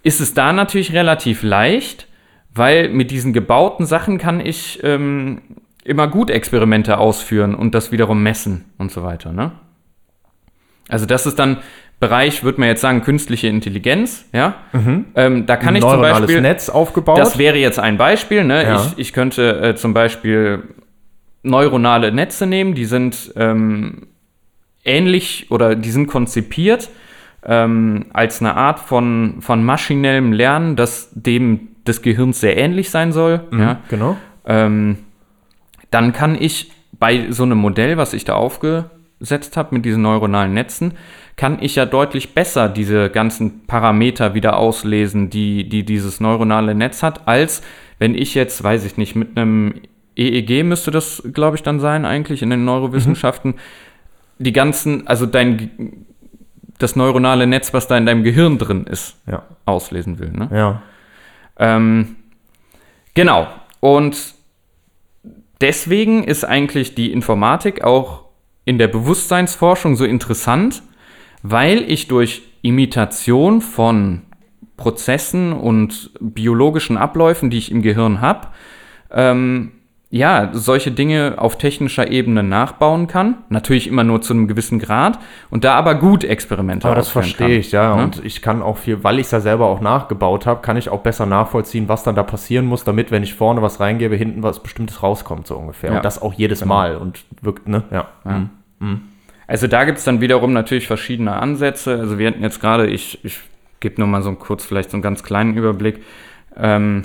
ist 0.03 0.21
es 0.21 0.35
da 0.35 0.53
natürlich 0.53 0.93
relativ 0.93 1.41
leicht, 1.41 2.07
weil 2.53 2.89
mit 2.89 3.09
diesen 3.09 3.33
gebauten 3.33 3.85
Sachen 3.85 4.17
kann 4.17 4.39
ich 4.39 4.79
ähm, 4.83 5.41
immer 5.83 6.07
gut 6.07 6.29
Experimente 6.29 6.99
ausführen 6.99 7.55
und 7.55 7.73
das 7.73 7.91
wiederum 7.91 8.21
messen 8.21 8.65
und 8.77 8.91
so 8.91 9.03
weiter. 9.03 9.33
Ne? 9.33 9.51
Also 10.87 11.05
das 11.07 11.25
ist 11.25 11.39
dann 11.39 11.57
Bereich, 11.99 12.43
würde 12.43 12.59
man 12.59 12.69
jetzt 12.69 12.81
sagen, 12.81 13.01
künstliche 13.01 13.47
Intelligenz. 13.47 14.25
Ja, 14.33 14.55
ähm, 15.15 15.45
da 15.45 15.55
kann 15.55 15.69
ein 15.69 15.75
ich 15.77 15.81
zum 15.81 16.01
Beispiel 16.01 16.41
Netz 16.41 16.69
aufgebaut. 16.69 17.17
das 17.17 17.37
wäre 17.37 17.57
jetzt 17.57 17.79
ein 17.79 17.97
Beispiel. 17.97 18.43
Ne? 18.43 18.63
Ja. 18.63 18.75
Ich, 18.75 18.97
ich 18.97 19.13
könnte 19.13 19.61
äh, 19.61 19.75
zum 19.75 19.93
Beispiel 19.93 20.63
neuronale 21.43 22.11
Netze 22.11 22.45
nehmen, 22.47 22.75
die 22.75 22.85
sind 22.85 23.31
ähm, 23.37 24.07
ähnlich 24.83 25.47
oder 25.51 25.75
die 25.75 25.91
sind 25.91 26.07
konzipiert 26.07 26.89
ähm, 27.45 28.07
als 28.11 28.41
eine 28.41 28.55
Art 28.55 28.79
von, 28.79 29.37
von 29.39 29.63
maschinellem 29.63 30.33
Lernen, 30.33 30.75
das 30.75 31.09
dem 31.13 31.69
des 31.85 32.01
Gehirns 32.01 32.39
sehr 32.39 32.57
ähnlich 32.57 32.89
sein 32.89 33.11
soll. 33.11 33.41
Ja? 33.51 33.79
genau. 33.89 34.17
Ähm, 34.45 34.97
dann 35.91 36.13
kann 36.13 36.35
ich 36.39 36.71
bei 36.93 37.31
so 37.31 37.43
einem 37.43 37.59
Modell, 37.59 37.97
was 37.97 38.13
ich 38.13 38.25
da 38.25 38.33
aufgesetzt 38.33 39.55
habe 39.55 39.75
mit 39.75 39.85
diesen 39.85 40.01
neuronalen 40.01 40.53
Netzen, 40.53 40.93
kann 41.37 41.61
ich 41.61 41.75
ja 41.75 41.85
deutlich 41.85 42.33
besser 42.33 42.69
diese 42.69 43.09
ganzen 43.09 43.65
Parameter 43.67 44.33
wieder 44.33 44.57
auslesen, 44.57 45.29
die, 45.29 45.67
die 45.67 45.83
dieses 45.83 46.19
neuronale 46.19 46.75
Netz 46.75 47.03
hat, 47.03 47.27
als 47.27 47.61
wenn 47.99 48.15
ich 48.15 48.35
jetzt, 48.35 48.63
weiß 48.63 48.85
ich 48.85 48.97
nicht, 48.97 49.15
mit 49.15 49.37
einem 49.37 49.75
EEG 50.15 50.63
müsste 50.63 50.91
das, 50.91 51.21
glaube 51.33 51.57
ich, 51.57 51.63
dann 51.63 51.79
sein, 51.79 52.05
eigentlich 52.05 52.41
in 52.41 52.49
den 52.49 52.63
Neurowissenschaften, 52.63 53.55
die 54.37 54.53
ganzen, 54.53 55.07
also 55.07 55.25
dein, 55.25 56.05
das 56.77 56.95
neuronale 56.95 57.47
Netz, 57.47 57.73
was 57.73 57.87
da 57.87 57.97
in 57.97 58.05
deinem 58.05 58.23
Gehirn 58.23 58.57
drin 58.57 58.85
ist, 58.85 59.17
Ja. 59.29 59.43
auslesen 59.65 60.19
will. 60.19 60.31
Ne? 60.31 60.49
Ja. 60.53 60.81
Ähm, 61.57 62.15
genau. 63.13 63.47
Und 63.81 64.35
deswegen 65.61 66.23
ist 66.23 66.43
eigentlich 66.45 66.95
die 66.95 67.11
Informatik 67.11 67.83
auch 67.83 68.23
in 68.65 68.77
der 68.77 68.87
Bewusstseinsforschung 68.87 69.95
so 69.95 70.05
interessant, 70.05 70.81
weil 71.47 71.89
ich 71.89 72.07
durch 72.07 72.41
Imitation 72.61 73.61
von 73.61 74.21
Prozessen 74.77 75.53
und 75.53 76.11
biologischen 76.19 76.97
Abläufen, 76.97 77.49
die 77.49 77.57
ich 77.59 77.71
im 77.71 77.81
Gehirn 77.83 78.19
habe, 78.19 78.47
ähm, 79.11 79.71
ja, 80.09 80.49
solche 80.53 80.91
Dinge 80.91 81.35
auf 81.37 81.57
technischer 81.57 82.09
Ebene 82.09 82.41
nachbauen 82.41 83.07
kann. 83.07 83.35
Natürlich 83.49 83.87
immer 83.87 84.03
nur 84.03 84.21
zu 84.21 84.33
einem 84.33 84.47
gewissen 84.47 84.79
Grad 84.79 85.19
und 85.49 85.63
da 85.63 85.75
aber 85.75 85.95
gut 85.95 86.23
Experimente 86.23 86.87
Aber 86.87 86.95
das 86.95 87.09
verstehe 87.09 87.47
kann. 87.47 87.57
ich, 87.57 87.71
ja. 87.71 87.95
Ne? 87.95 88.03
Und 88.03 88.25
ich 88.25 88.41
kann 88.41 88.61
auch 88.61 88.77
viel, 88.77 89.03
weil 89.03 89.19
ich 89.19 89.25
es 89.25 89.31
ja 89.31 89.39
selber 89.39 89.67
auch 89.67 89.81
nachgebaut 89.81 90.45
habe, 90.45 90.61
kann 90.61 90.77
ich 90.77 90.89
auch 90.89 91.01
besser 91.01 91.25
nachvollziehen, 91.25 91.87
was 91.89 92.03
dann 92.03 92.15
da 92.15 92.23
passieren 92.23 92.65
muss, 92.65 92.83
damit, 92.83 93.11
wenn 93.11 93.23
ich 93.23 93.33
vorne 93.33 93.61
was 93.61 93.79
reingebe, 93.79 94.15
hinten 94.15 94.41
was 94.41 94.63
Bestimmtes 94.63 95.03
rauskommt, 95.03 95.47
so 95.47 95.57
ungefähr. 95.57 95.91
Ja. 95.91 95.97
Und 95.97 96.05
das 96.05 96.21
auch 96.21 96.33
jedes 96.33 96.61
Genau. 96.61 96.73
Mal. 96.73 96.95
Und 96.95 97.25
wirkt, 97.41 97.67
ne? 97.67 97.83
Ja. 97.91 98.07
Mhm. 98.79 99.01
Also 99.47 99.67
da 99.67 99.83
gibt 99.85 99.99
es 99.99 100.03
dann 100.03 100.21
wiederum 100.21 100.53
natürlich 100.53 100.87
verschiedene 100.87 101.33
Ansätze. 101.33 101.99
Also 101.99 102.17
wir 102.17 102.27
hatten 102.27 102.41
jetzt 102.41 102.59
gerade, 102.61 102.87
ich, 102.87 103.23
ich 103.23 103.39
gebe 103.79 104.01
nur 104.01 104.07
mal 104.07 104.21
so 104.23 104.31
kurz 104.33 104.65
vielleicht 104.65 104.89
so 104.91 104.95
einen 104.97 105.03
ganz 105.03 105.23
kleinen 105.23 105.55
Überblick. 105.55 106.01
Ähm, 106.57 107.03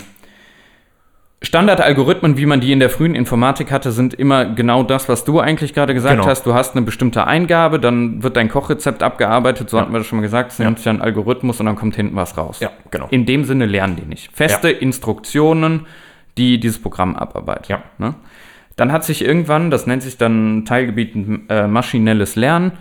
Standardalgorithmen, 1.43 2.37
wie 2.37 2.45
man 2.45 2.61
die 2.61 2.71
in 2.71 2.79
der 2.79 2.91
frühen 2.91 3.15
Informatik 3.15 3.71
hatte, 3.71 3.91
sind 3.91 4.13
immer 4.13 4.45
genau 4.45 4.83
das, 4.83 5.09
was 5.09 5.25
du 5.25 5.39
eigentlich 5.39 5.73
gerade 5.73 5.95
gesagt 5.95 6.17
Genau. 6.17 6.27
hast. 6.27 6.45
Du 6.45 6.53
hast 6.53 6.75
eine 6.75 6.85
bestimmte 6.85 7.25
Eingabe, 7.25 7.79
dann 7.79 8.21
wird 8.21 8.37
dein 8.37 8.47
Kochrezept 8.47 9.01
abgearbeitet, 9.01 9.67
so 9.67 9.79
hatten 9.79 9.91
wir 9.91 9.97
das 9.97 10.05
schon 10.07 10.19
mal 10.19 10.23
gesagt, 10.23 10.51
es 10.51 10.59
nennt 10.59 10.77
sich 10.77 10.87
ein 10.87 11.01
Algorithmus 11.01 11.59
und 11.59 11.65
dann 11.65 11.75
kommt 11.75 11.95
hinten 11.95 12.15
was 12.15 12.37
raus. 12.37 12.59
Ja, 12.59 12.69
genau. 12.91 13.07
In 13.09 13.25
dem 13.25 13.43
Sinne 13.43 13.65
lernen 13.65 13.95
die 13.95 14.05
nicht. 14.05 14.29
Feste 14.35 14.69
Instruktionen, 14.69 15.87
die 16.37 16.59
dieses 16.59 16.79
Programm 16.79 17.15
abarbeitet. 17.15 17.69
Ja. 17.69 17.83
Ne? 17.97 18.13
Dann 18.81 18.91
hat 18.91 19.03
sich 19.03 19.23
irgendwann, 19.23 19.69
das 19.69 19.85
nennt 19.85 20.01
sich 20.01 20.17
dann 20.17 20.65
Teilgebiet 20.65 21.13
äh, 21.49 21.67
maschinelles 21.67 22.35
Lernen, 22.35 22.71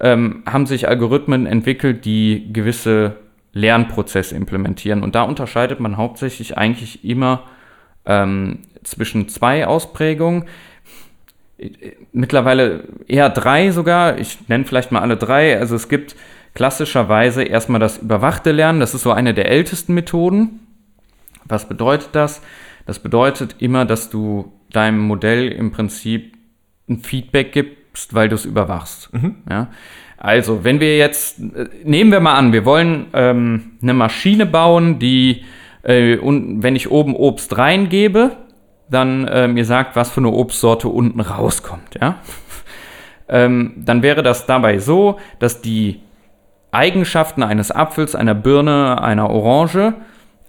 ähm, 0.00 0.42
haben 0.46 0.64
sich 0.64 0.88
Algorithmen 0.88 1.44
entwickelt, 1.44 2.06
die 2.06 2.50
gewisse 2.50 3.16
Lernprozesse 3.52 4.34
implementieren. 4.34 5.02
Und 5.02 5.14
da 5.14 5.20
unterscheidet 5.20 5.78
man 5.78 5.98
hauptsächlich 5.98 6.56
eigentlich 6.56 7.04
immer 7.04 7.42
ähm, 8.06 8.60
zwischen 8.84 9.28
zwei 9.28 9.66
Ausprägungen. 9.66 10.44
Mittlerweile 12.14 12.84
eher 13.06 13.28
drei 13.28 13.70
sogar. 13.70 14.16
Ich 14.16 14.38
nenne 14.48 14.64
vielleicht 14.64 14.92
mal 14.92 15.02
alle 15.02 15.18
drei. 15.18 15.58
Also 15.58 15.76
es 15.76 15.90
gibt 15.90 16.16
klassischerweise 16.54 17.42
erstmal 17.42 17.80
das 17.80 17.98
überwachte 17.98 18.52
Lernen. 18.52 18.80
Das 18.80 18.94
ist 18.94 19.02
so 19.02 19.12
eine 19.12 19.34
der 19.34 19.50
ältesten 19.50 19.92
Methoden. 19.92 20.66
Was 21.44 21.68
bedeutet 21.68 22.08
das? 22.12 22.40
Das 22.86 22.98
bedeutet 22.98 23.56
immer, 23.58 23.84
dass 23.84 24.08
du 24.08 24.54
deinem 24.70 25.00
Modell 25.00 25.48
im 25.48 25.70
Prinzip 25.70 26.34
ein 26.88 26.98
Feedback 26.98 27.52
gibst, 27.52 28.14
weil 28.14 28.28
du 28.28 28.34
es 28.34 28.44
überwachst. 28.44 29.10
Ja? 29.48 29.68
Also, 30.16 30.64
wenn 30.64 30.80
wir 30.80 30.98
jetzt, 30.98 31.40
äh, 31.40 31.68
nehmen 31.84 32.12
wir 32.12 32.20
mal 32.20 32.34
an, 32.34 32.52
wir 32.52 32.64
wollen 32.64 33.06
ähm, 33.14 33.72
eine 33.80 33.94
Maschine 33.94 34.44
bauen, 34.44 34.98
die, 34.98 35.44
äh, 35.82 36.18
und 36.18 36.62
wenn 36.62 36.76
ich 36.76 36.90
oben 36.90 37.14
Obst 37.14 37.56
reingebe, 37.56 38.36
dann 38.90 39.26
äh, 39.28 39.48
mir 39.48 39.64
sagt, 39.64 39.96
was 39.96 40.10
für 40.10 40.20
eine 40.20 40.30
Obstsorte 40.30 40.88
unten 40.88 41.20
rauskommt. 41.20 41.96
Ja? 42.00 42.16
ähm, 43.28 43.72
dann 43.76 44.02
wäre 44.02 44.22
das 44.22 44.46
dabei 44.46 44.78
so, 44.78 45.18
dass 45.38 45.62
die 45.62 46.00
Eigenschaften 46.72 47.42
eines 47.42 47.70
Apfels, 47.70 48.14
einer 48.14 48.34
Birne, 48.34 49.02
einer 49.02 49.30
Orange 49.30 49.94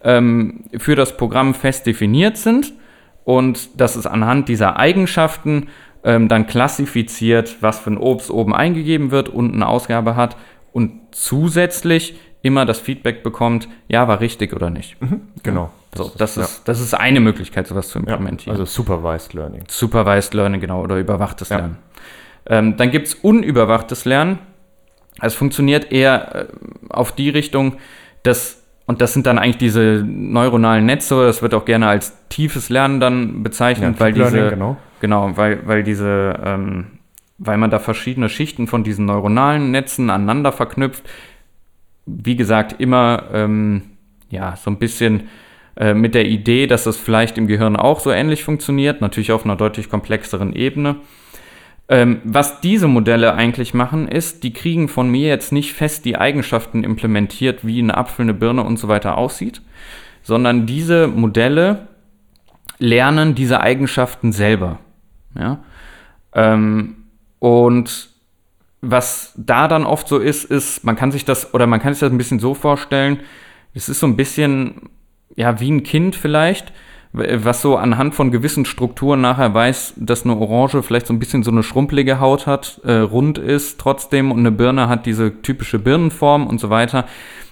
ähm, 0.03 0.65
für 0.78 0.95
das 0.95 1.15
Programm 1.17 1.53
fest 1.53 1.86
definiert 1.86 2.38
sind 2.38 2.74
und 3.24 3.80
dass 3.80 3.95
es 3.95 4.05
anhand 4.07 4.49
dieser 4.49 4.78
Eigenschaften 4.78 5.67
ähm, 6.03 6.28
dann 6.28 6.47
klassifiziert, 6.47 7.57
was 7.61 7.80
für 7.80 7.91
ein 7.91 7.97
Obst 7.97 8.32
oben 8.32 8.53
eingegeben 8.55 9.11
wird 9.11 9.30
und 9.30 9.53
eine 9.53 9.67
Ausgabe 9.67 10.15
hat 10.15 10.36
und 10.74 10.93
zusätzlich 11.11 12.15
immer 12.41 12.65
das 12.65 12.80
Feedback 12.80 13.22
bekommt, 13.22 13.67
ja, 13.88 14.07
war 14.07 14.19
richtig 14.19 14.53
oder 14.53 14.69
nicht. 14.72 14.97
Genau. 15.43 15.69
So, 15.93 16.11
das, 16.17 16.38
ist, 16.38 16.63
das 16.67 16.80
ist 16.80 16.93
eine 16.95 17.19
Möglichkeit, 17.19 17.67
sowas 17.67 17.89
zu 17.89 17.99
Ja, 17.99 18.05
implementieren. 18.13 18.51
also 18.57 18.65
Supervised 18.65 19.34
Learning. 19.34 19.63
Supervised 19.67 20.34
Learning, 20.34 20.59
genau, 20.61 20.82
oder 20.82 20.97
überwachtes 20.97 21.49
Ja. 21.49 21.57
Lernen. 21.57 21.78
Ähm, 22.47 22.78
dann 22.78 22.89
gibt 22.89 23.07
es 23.07 23.13
unüberwachtes 23.15 24.05
Lernen. 24.05 24.39
Es 25.22 25.36
funktioniert 25.36 25.91
eher 25.91 26.36
äh, 26.36 26.45
auf 26.89 27.11
die 27.11 27.30
Richtung, 27.30 27.76
dass, 28.24 28.61
und 28.91 28.99
das 28.99 29.13
sind 29.13 29.25
dann 29.25 29.39
eigentlich 29.39 29.57
diese 29.57 30.03
neuronalen 30.05 30.85
Netze, 30.85 31.25
das 31.25 31.41
wird 31.41 31.53
auch 31.53 31.63
gerne 31.63 31.87
als 31.87 32.13
tiefes 32.27 32.67
Lernen 32.67 32.99
dann 32.99 33.41
bezeichnet, 33.41 34.01
weil 34.01 34.11
Deep 34.11 34.25
diese, 34.25 34.35
Learning, 34.35 34.53
genau. 34.53 34.77
genau, 34.99 35.31
weil, 35.37 35.65
weil 35.65 35.83
diese, 35.83 36.37
ähm, 36.43 36.87
weil 37.37 37.57
man 37.57 37.71
da 37.71 37.79
verschiedene 37.79 38.27
Schichten 38.27 38.67
von 38.67 38.83
diesen 38.83 39.05
neuronalen 39.05 39.71
Netzen 39.71 40.09
aneinander 40.09 40.51
verknüpft. 40.51 41.09
Wie 42.05 42.35
gesagt, 42.35 42.81
immer 42.81 43.29
ähm, 43.31 43.83
ja, 44.29 44.57
so 44.57 44.69
ein 44.69 44.77
bisschen 44.77 45.29
äh, 45.77 45.93
mit 45.93 46.13
der 46.13 46.25
Idee, 46.25 46.67
dass 46.67 46.83
das 46.83 46.97
vielleicht 46.97 47.37
im 47.37 47.47
Gehirn 47.47 47.77
auch 47.77 48.01
so 48.01 48.11
ähnlich 48.11 48.43
funktioniert, 48.43 48.99
natürlich 48.99 49.31
auf 49.31 49.45
einer 49.45 49.55
deutlich 49.55 49.89
komplexeren 49.89 50.51
Ebene. 50.51 50.97
Ähm, 51.91 52.21
was 52.23 52.61
diese 52.61 52.87
Modelle 52.87 53.33
eigentlich 53.33 53.73
machen, 53.73 54.07
ist, 54.07 54.43
die 54.43 54.53
kriegen 54.53 54.87
von 54.87 55.11
mir 55.11 55.27
jetzt 55.27 55.51
nicht 55.51 55.73
fest 55.73 56.05
die 56.05 56.15
Eigenschaften 56.15 56.85
implementiert, 56.85 57.67
wie 57.67 57.81
ein 57.81 57.91
Apfel, 57.91 58.23
eine 58.23 58.33
Birne 58.33 58.63
und 58.63 58.77
so 58.77 58.87
weiter 58.87 59.17
aussieht, 59.17 59.61
sondern 60.23 60.65
diese 60.65 61.09
Modelle 61.09 61.89
lernen 62.79 63.35
diese 63.35 63.59
Eigenschaften 63.59 64.31
selber. 64.31 64.79
Ja? 65.37 65.59
Ähm, 66.33 66.95
und 67.39 68.09
was 68.79 69.33
da 69.35 69.67
dann 69.67 69.85
oft 69.85 70.07
so 70.07 70.17
ist, 70.17 70.45
ist, 70.45 70.85
man 70.85 70.95
kann 70.95 71.11
sich 71.11 71.25
das, 71.25 71.53
oder 71.53 71.67
man 71.67 71.81
kann 71.81 71.93
sich 71.93 71.99
das 71.99 72.11
ein 72.11 72.17
bisschen 72.17 72.39
so 72.39 72.53
vorstellen, 72.53 73.19
es 73.73 73.89
ist 73.89 73.99
so 73.99 74.07
ein 74.07 74.15
bisschen, 74.15 74.89
ja, 75.35 75.59
wie 75.59 75.69
ein 75.69 75.83
Kind 75.83 76.15
vielleicht, 76.15 76.71
was 77.14 77.62
so 77.62 77.76
anhand 77.76 78.16
von 78.16 78.32
gewissen 78.32 78.64
Strukturen 78.66 79.20
nachher 79.22 79.53
weiß, 79.53 79.95
dass 79.97 80.24
eine 80.24 80.38
Orange 80.38 80.82
vielleicht 80.82 81.07
so 81.07 81.14
ein 81.14 81.20
bisschen 81.20 81.43
so 81.43 81.51
eine 81.51 81.64
schrumpelige 81.64 82.20
Haut 82.20 82.47
hat, 82.47 82.80
äh, 82.86 82.93
rund 82.93 83.38
ist 83.38 83.80
trotzdem 83.80 84.32
und 84.32 84.39
eine 84.39 84.51
Birne 84.51 84.88
hat 84.88 85.05
diese 85.05 85.41
typische 85.41 85.78
Birnenform 85.78 86.47
und 86.47 86.59
so 86.59 86.70
weiter. 86.70 87.05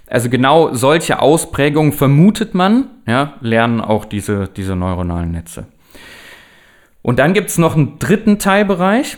Also 0.08 0.30
genau 0.30 0.74
solche 0.74 1.22
Ausprägungen 1.22 1.92
vermutet 1.92 2.56
man, 2.56 2.88
ja, 3.06 3.34
lernen 3.42 3.82
auch 3.82 4.06
diese, 4.06 4.48
diese 4.48 4.76
neuronalen 4.76 5.32
Netze. 5.32 5.68
Und 7.02 7.20
dann 7.20 7.34
gibt 7.34 7.50
es 7.50 7.58
noch 7.58 7.76
einen 7.76 8.00
dritten 8.00 8.40
Teilbereich. 8.40 9.18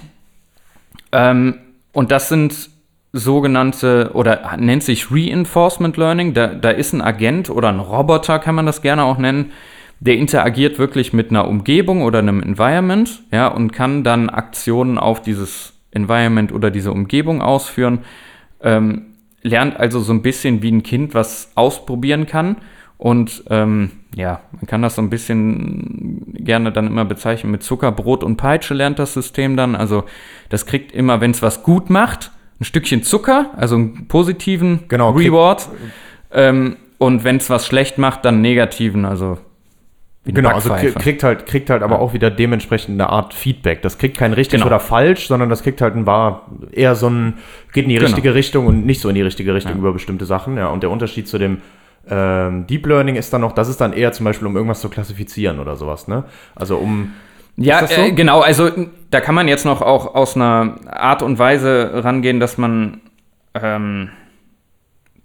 Ähm, 1.12 1.56
und 1.94 2.12
das 2.12 2.30
sind 2.30 2.70
sogenannte, 3.14 4.12
oder 4.14 4.56
nennt 4.58 4.84
sich 4.84 5.12
Reinforcement 5.12 5.98
Learning. 5.98 6.34
Da, 6.34 6.48
da 6.48 6.72
ist 6.72 6.94
ein 6.94 7.02
Agent 7.02 7.50
oder 7.50 7.70
ein 7.70 7.80
Roboter, 7.80 8.40
kann 8.40 8.56
man 8.56 8.66
das 8.66 8.82
gerne 8.82 9.04
auch 9.04 9.18
nennen, 9.18 9.52
der 10.02 10.18
interagiert 10.18 10.80
wirklich 10.80 11.14
mit 11.14 11.30
einer 11.30 11.48
Umgebung 11.48 12.02
oder 12.02 12.20
einem 12.20 12.42
Environment, 12.42 13.22
ja, 13.32 13.48
und 13.48 13.72
kann 13.72 14.04
dann 14.04 14.30
Aktionen 14.30 14.98
auf 14.98 15.22
dieses 15.22 15.74
Environment 15.92 16.52
oder 16.52 16.72
diese 16.72 16.92
Umgebung 16.92 17.42
ausführen. 17.42 18.00
Ähm, 18.62 19.04
lernt 19.44 19.80
also 19.80 20.00
so 20.00 20.12
ein 20.12 20.24
bisschen 20.24 20.64
wie 20.64 20.72
ein 20.72 20.82
Kind 20.82 21.14
was 21.14 21.52
ausprobieren 21.54 22.26
kann. 22.26 22.58
Und 22.98 23.44
ähm, 23.50 23.92
ja, 24.16 24.42
man 24.54 24.66
kann 24.66 24.82
das 24.82 24.96
so 24.96 25.04
ein 25.04 25.12
bisschen 25.12 26.34
gerne 26.34 26.72
dann 26.72 26.88
immer 26.88 27.06
bezeichnen 27.06 27.52
mit 27.52 27.62
Zucker, 27.62 27.92
Brot 27.92 28.24
und 28.24 28.38
Peitsche 28.38 28.74
lernt 28.74 28.98
das 28.98 29.14
System 29.14 29.56
dann. 29.56 29.76
Also 29.76 30.04
das 30.50 30.66
kriegt 30.66 30.92
immer, 30.94 31.22
wenn 31.22 31.32
es 31.32 31.44
was 31.44 31.62
gut 31.62 31.92
macht, 31.92 32.32
ein 32.60 32.64
Stückchen 32.64 33.04
Zucker, 33.04 33.52
also 33.56 33.76
einen 33.76 34.08
positiven 34.08 34.86
Genau, 34.88 35.12
Reward. 35.12 35.70
Ähm, 36.32 36.78
und 36.98 37.24
wenn 37.24 37.38
es 37.38 37.52
was 37.52 37.68
schlecht 37.68 38.00
macht, 38.00 38.26
dann 38.26 38.36
einen 38.36 38.42
negativen, 38.42 39.06
also 39.06 39.38
Genau, 40.24 40.50
also 40.50 40.70
kriegt 41.00 41.24
halt, 41.24 41.48
kriegt 41.48 41.72
halt 41.72 41.82
aber 41.82 42.00
auch 42.00 42.14
wieder 42.14 42.30
dementsprechend 42.30 42.94
eine 43.02 43.10
Art 43.10 43.34
Feedback. 43.34 43.82
Das 43.82 43.98
kriegt 43.98 44.18
kein 44.18 44.34
richtig 44.34 44.58
Genau. 44.60 44.68
oder 44.68 44.80
falsch, 44.80 45.28
sondern 45.28 45.50
das 45.50 45.64
kriegt 45.64 45.82
halt 45.82 45.96
ein 45.96 46.06
war 46.06 46.46
eher 46.72 46.94
so 46.94 47.10
ein, 47.10 47.40
geht 47.74 47.86
in 47.86 47.90
die 47.90 47.96
Genau. 47.96 48.06
richtige 48.08 48.36
Richtung 48.36 48.68
und 48.68 48.86
nicht 48.86 49.02
so 49.02 49.10
in 49.10 49.16
die 49.16 49.24
richtige 49.24 49.54
Richtung 49.56 49.78
über 49.80 49.92
bestimmte 49.94 50.26
Sachen. 50.26 50.58
Ja, 50.58 50.68
und 50.68 50.84
der 50.84 50.92
Unterschied 50.92 51.28
zu 51.28 51.40
dem 51.40 51.58
ähm, 52.08 52.68
Deep 52.68 52.86
Learning 52.86 53.16
ist 53.16 53.34
dann 53.34 53.42
noch, 53.42 53.52
das 53.52 53.68
ist 53.68 53.82
dann 53.82 53.94
eher 53.94 54.12
zum 54.12 54.26
Beispiel, 54.26 54.48
um 54.48 54.56
irgendwas 54.56 54.82
zu 54.82 54.90
klassifizieren 54.90 55.60
oder 55.60 55.76
sowas, 55.76 56.08
ne? 56.08 56.24
Also 56.56 56.78
um 56.78 57.14
Ja, 57.58 57.86
so? 57.88 58.00
äh, 58.02 58.12
genau. 58.12 58.42
Also 58.42 58.70
da 59.10 59.22
kann 59.22 59.34
man 59.36 59.48
jetzt 59.48 59.66
noch 59.66 59.82
auch 59.82 60.14
aus 60.14 60.36
einer 60.36 60.76
Art 60.88 61.24
und 61.24 61.40
Weise 61.40 61.92
rangehen, 62.04 62.40
dass 62.40 62.58
man, 62.60 63.02
ähm, 63.56 64.10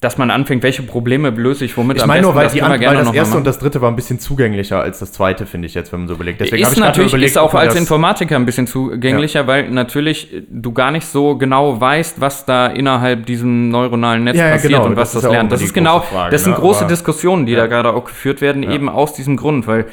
dass 0.00 0.18
man 0.18 0.30
anfängt, 0.30 0.62
welche 0.62 0.82
Probleme 0.82 1.30
löse 1.30 1.64
ich 1.64 1.74
womit 1.78 1.96
Ich 1.96 2.04
meine 2.06 2.20
nur, 2.20 2.34
weil, 2.34 2.44
das 2.44 2.52
die, 2.52 2.60
an- 2.60 2.70
weil 2.70 2.96
das 2.96 3.12
erste 3.14 3.38
und 3.38 3.46
das 3.46 3.58
dritte 3.58 3.80
war 3.80 3.90
ein 3.90 3.96
bisschen 3.96 4.18
zugänglicher 4.20 4.78
als 4.82 4.98
das 4.98 5.10
zweite, 5.12 5.46
finde 5.46 5.66
ich 5.66 5.74
jetzt, 5.74 5.90
wenn 5.90 6.00
man 6.00 6.08
so 6.08 6.14
überlegt. 6.14 6.38
Deswegen 6.40 6.62
ist 6.62 6.72
ich 6.74 6.78
natürlich 6.78 7.12
überlegt, 7.12 7.30
ist 7.30 7.38
auch 7.38 7.54
als 7.54 7.72
das- 7.72 7.80
Informatiker 7.80 8.36
ein 8.36 8.44
bisschen 8.44 8.66
zugänglicher, 8.66 9.46
weil 9.46 9.70
natürlich 9.70 10.28
du 10.50 10.72
gar 10.72 10.90
nicht 10.90 11.06
so 11.06 11.36
genau 11.38 11.80
weißt, 11.80 12.20
was 12.20 12.44
da 12.44 12.66
innerhalb 12.66 13.24
diesem 13.24 13.70
neuronalen 13.70 14.24
Netz 14.24 14.36
Ja, 14.36 14.46
ja, 14.48 14.52
passiert 14.52 14.72
genau, 14.74 14.84
und 14.84 14.96
das 14.96 15.00
was 15.00 15.12
das, 15.12 15.16
ist 15.16 15.22
ja 15.24 15.28
auch 15.30 15.32
lernt. 15.32 15.52
Das 15.52 15.62
ist 15.62 15.72
genau, 15.72 16.00
Frage, 16.00 16.30
das 16.30 16.44
sind 16.44 16.52
ne? 16.52 16.58
große 16.58 16.80
Aber- 16.80 16.88
Diskussionen, 16.88 17.46
die 17.46 17.52
Ja. 17.52 17.60
da 17.60 17.66
gerade 17.66 17.94
auch 17.94 18.04
geführt 18.04 18.42
werden, 18.42 18.62
eben 18.70 18.90
aus 18.90 19.14
diesem 19.14 19.36
Grund, 19.38 19.66
weil 19.66 19.86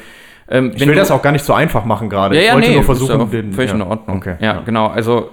ähm, 0.50 0.72
Ich 0.76 0.86
will 0.86 0.94
das 0.94 1.10
auch 1.10 1.22
gar 1.22 1.32
nicht 1.32 1.46
so 1.46 1.54
einfach 1.54 1.86
machen 1.86 2.10
gerade. 2.10 2.34
Ja, 2.34 2.40
ich 2.42 2.46
ja, 2.48 2.54
wollte 2.54 2.66
nee, 2.68 2.74
nur 2.74 2.80
ist 2.82 2.86
versuchen, 2.86 3.20
auch 3.22 3.30
den. 3.30 3.54
völlig 3.54 3.70
ja. 3.70 3.76
in 3.76 3.82
Ordnung. 3.82 4.18
Okay. 4.18 4.34
ja, 4.40 4.60
genau. 4.66 4.88
Also 4.88 5.30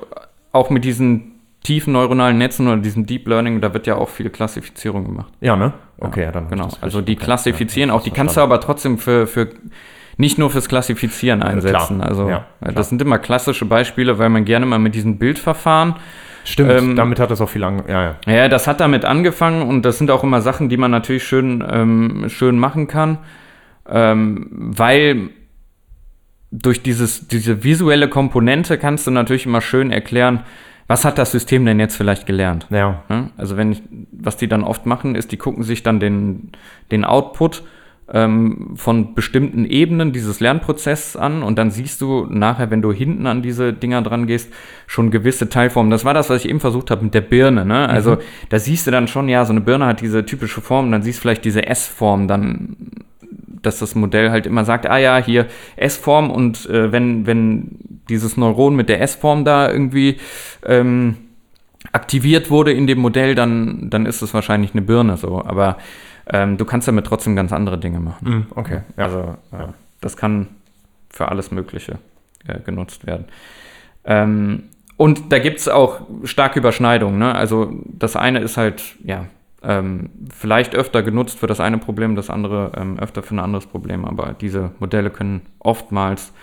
auch 0.54 0.70
mit 0.70 0.86
diesen 0.86 1.31
tiefen 1.64 1.94
neuronalen 1.94 2.38
Netzen 2.38 2.68
oder 2.68 2.78
diesem 2.78 3.06
Deep 3.06 3.28
Learning, 3.28 3.62
da 3.62 3.74
wird 3.74 3.88
ja 3.88 3.96
auch 3.96 4.10
viel 4.10 4.30
Klassifizierung 4.30 5.06
gemacht. 5.06 5.32
Ja, 5.42 5.56
ne? 5.56 5.74
Okay, 6.00 6.24
ja, 6.24 6.32
dann. 6.32 6.50
Genau. 6.50 6.70
Also 6.82 7.02
die 7.02 7.16
klassifizieren 7.16 7.90
ja, 7.90 7.96
auch, 7.96 8.02
die 8.02 8.12
kannst 8.12 8.38
du 8.38 8.42
aber 8.42 8.60
trotzdem 8.60 8.98
für, 8.98 9.28
für 9.28 9.50
nicht 10.18 10.38
nur 10.38 10.50
fürs 10.50 10.68
Klassifizieren 10.68 11.44
einsetzen. 11.44 11.98
klar. 11.98 12.10
Also 12.10 12.30
Ja, 12.30 12.46
äh, 12.62 12.74
das 12.74 12.90
sind 12.90 13.02
immer 13.02 13.20
klassische 13.20 13.66
Beispiele, 13.66 14.18
weil 14.18 14.30
man 14.30 14.46
gerne 14.46 14.66
mal 14.66 14.80
mit 14.80 14.96
diesen 14.96 15.18
Bildverfahren 15.18 15.96
Stimmt, 16.44 16.72
ähm, 16.72 16.96
damit 16.96 17.20
hat 17.20 17.30
das 17.30 17.42
auch 17.42 17.50
viel 17.50 17.62
lang. 17.62 17.84
Ja, 17.88 18.16
ja. 18.26 18.34
ja, 18.34 18.48
das 18.48 18.68
hat 18.68 18.80
damit 18.80 19.06
angefangen 19.06 19.62
und 19.68 19.84
das 19.84 19.98
sind 19.98 20.10
auch 20.10 20.24
immer 20.24 20.42
Sachen, 20.42 20.70
die 20.70 20.78
man 20.78 20.92
natürlich 20.92 21.24
schön, 21.24 21.64
ähm, 21.70 22.26
schön 22.30 22.58
machen 22.58 22.88
kann, 22.88 23.20
ähm, 23.88 24.48
weil 24.50 25.30
durch 26.52 26.82
dieses, 26.82 27.28
diese 27.28 27.64
visuelle 27.64 28.10
Komponente 28.10 28.78
kannst 28.78 29.08
du 29.08 29.12
natürlich 29.12 29.46
immer 29.46 29.62
schön 29.62 29.92
erklären, 29.92 30.42
was 30.92 31.06
hat 31.06 31.18
das 31.18 31.32
System 31.32 31.66
denn 31.66 31.80
jetzt 31.80 31.96
vielleicht 31.96 32.26
gelernt. 32.26 32.68
Ja, 32.70 33.04
Ja, 33.10 33.30
Also 33.38 33.56
wenn 33.58 33.72
ich, 33.72 33.82
was 34.12 34.38
die 34.38 34.48
dann 34.48 34.64
oft 34.64 34.86
machen, 34.86 35.16
ist, 35.16 35.32
die 35.32 35.38
gucken 35.38 35.64
sich 35.64 35.84
dann 35.84 36.00
den, 36.00 36.52
den 36.92 37.06
Output 37.06 37.64
ähm, 38.12 38.74
von 38.76 39.14
bestimmten 39.14 39.66
Ebenen 39.66 40.12
dieses 40.12 40.40
Lernprozesses 40.42 41.16
an 41.16 41.44
und 41.44 41.58
dann 41.58 41.72
siehst 41.72 42.02
du 42.02 42.26
nachher, 42.30 42.72
wenn 42.72 42.82
du 42.82 42.92
hinten 42.92 43.26
an 43.26 43.42
diese 43.42 43.72
Dinger 43.72 44.02
dran 44.02 44.28
gehst, 44.28 44.52
schon 44.86 45.12
gewisse 45.12 45.48
Teilformen. 45.48 45.92
Das 45.92 46.04
war 46.04 46.14
das, 46.14 46.30
was 46.30 46.44
ich 46.44 46.50
eben 46.50 46.60
versucht 46.60 46.92
habe 46.92 47.04
mit 47.06 47.14
der 47.14 47.22
Birne. 47.22 47.66
Ne? 47.66 47.88
Also 47.88 48.18
da 48.50 48.60
siehst 48.60 48.86
du 48.86 48.92
dann 48.92 49.08
schon, 49.08 49.30
ja, 49.30 49.46
so 49.46 49.54
eine 49.54 49.62
Birne 49.62 49.86
hat 49.86 50.02
diese 50.02 50.26
typische 50.26 50.60
Form, 50.60 50.92
dann 50.92 51.04
siehst 51.04 51.20
du 51.20 51.22
vielleicht 51.22 51.46
diese 51.46 51.66
S-Form 51.66 52.28
dann 52.28 52.76
dass 53.62 53.80
das 53.80 53.96
Modell 53.96 54.32
halt 54.32 54.46
immer 54.46 54.66
sagt, 54.66 54.88
ah 54.88 54.98
ja, 54.98 55.18
hier 55.18 55.48
S-Form 55.76 56.32
und 56.32 56.70
äh, 56.70 56.92
wenn, 56.92 57.26
wenn 57.26 57.78
dieses 58.10 58.38
Neuron 58.38 58.76
mit 58.76 58.90
der 58.90 59.02
S-Form 59.02 59.46
da 59.46 59.72
irgendwie 59.72 60.18
ähm, 60.66 61.18
aktiviert 61.92 62.50
wurde 62.50 62.72
in 62.72 62.88
dem 62.88 63.00
Modell, 63.00 63.36
dann, 63.36 63.90
dann 63.90 64.06
ist 64.06 64.22
es 64.22 64.34
wahrscheinlich 64.34 64.74
eine 64.74 64.82
Birne 64.82 65.18
so. 65.18 65.44
Aber 65.44 65.78
ähm, 66.28 66.58
du 66.58 66.66
kannst 66.66 66.88
damit 66.88 67.06
trotzdem 67.06 67.36
ganz 67.36 67.52
andere 67.52 67.78
Dinge 67.78 68.00
machen. 68.00 68.30
Mhm, 68.30 68.46
okay. 68.56 68.82
Ja. 68.98 69.06
Also 69.06 69.20
äh, 69.52 69.68
das 70.00 70.18
kann 70.18 70.48
für 71.10 71.30
alles 71.30 71.52
Mögliche 71.52 72.00
äh, 72.48 72.60
genutzt 72.60 73.06
werden. 73.06 73.26
Ähm, 74.06 74.64
und 74.98 75.32
da 75.32 75.40
gibt 75.40 75.60
es 75.60 75.68
auch 75.68 76.02
starke 76.24 76.60
Überschneidungen. 76.60 77.18
Ne? 77.18 77.34
Also 77.34 77.72
das 77.86 78.16
eine 78.16 78.40
ist 78.40 78.58
halt, 78.58 78.84
ja, 79.04 79.26
ähm, 79.64 80.10
vielleicht 80.34 80.76
öfter 80.76 81.04
genutzt 81.04 81.40
für 81.40 81.48
das 81.48 81.60
eine 81.60 81.78
Problem, 81.78 82.16
das 82.16 82.30
andere 82.30 82.72
ähm, 82.76 82.98
öfter 83.00 83.24
für 83.24 83.36
ein 83.36 83.40
anderes 83.40 83.68
Problem. 83.68 84.06
Aber 84.06 84.34
diese 84.40 84.72
Modelle 84.80 85.10
können 85.10 85.42
oftmals 85.60 86.34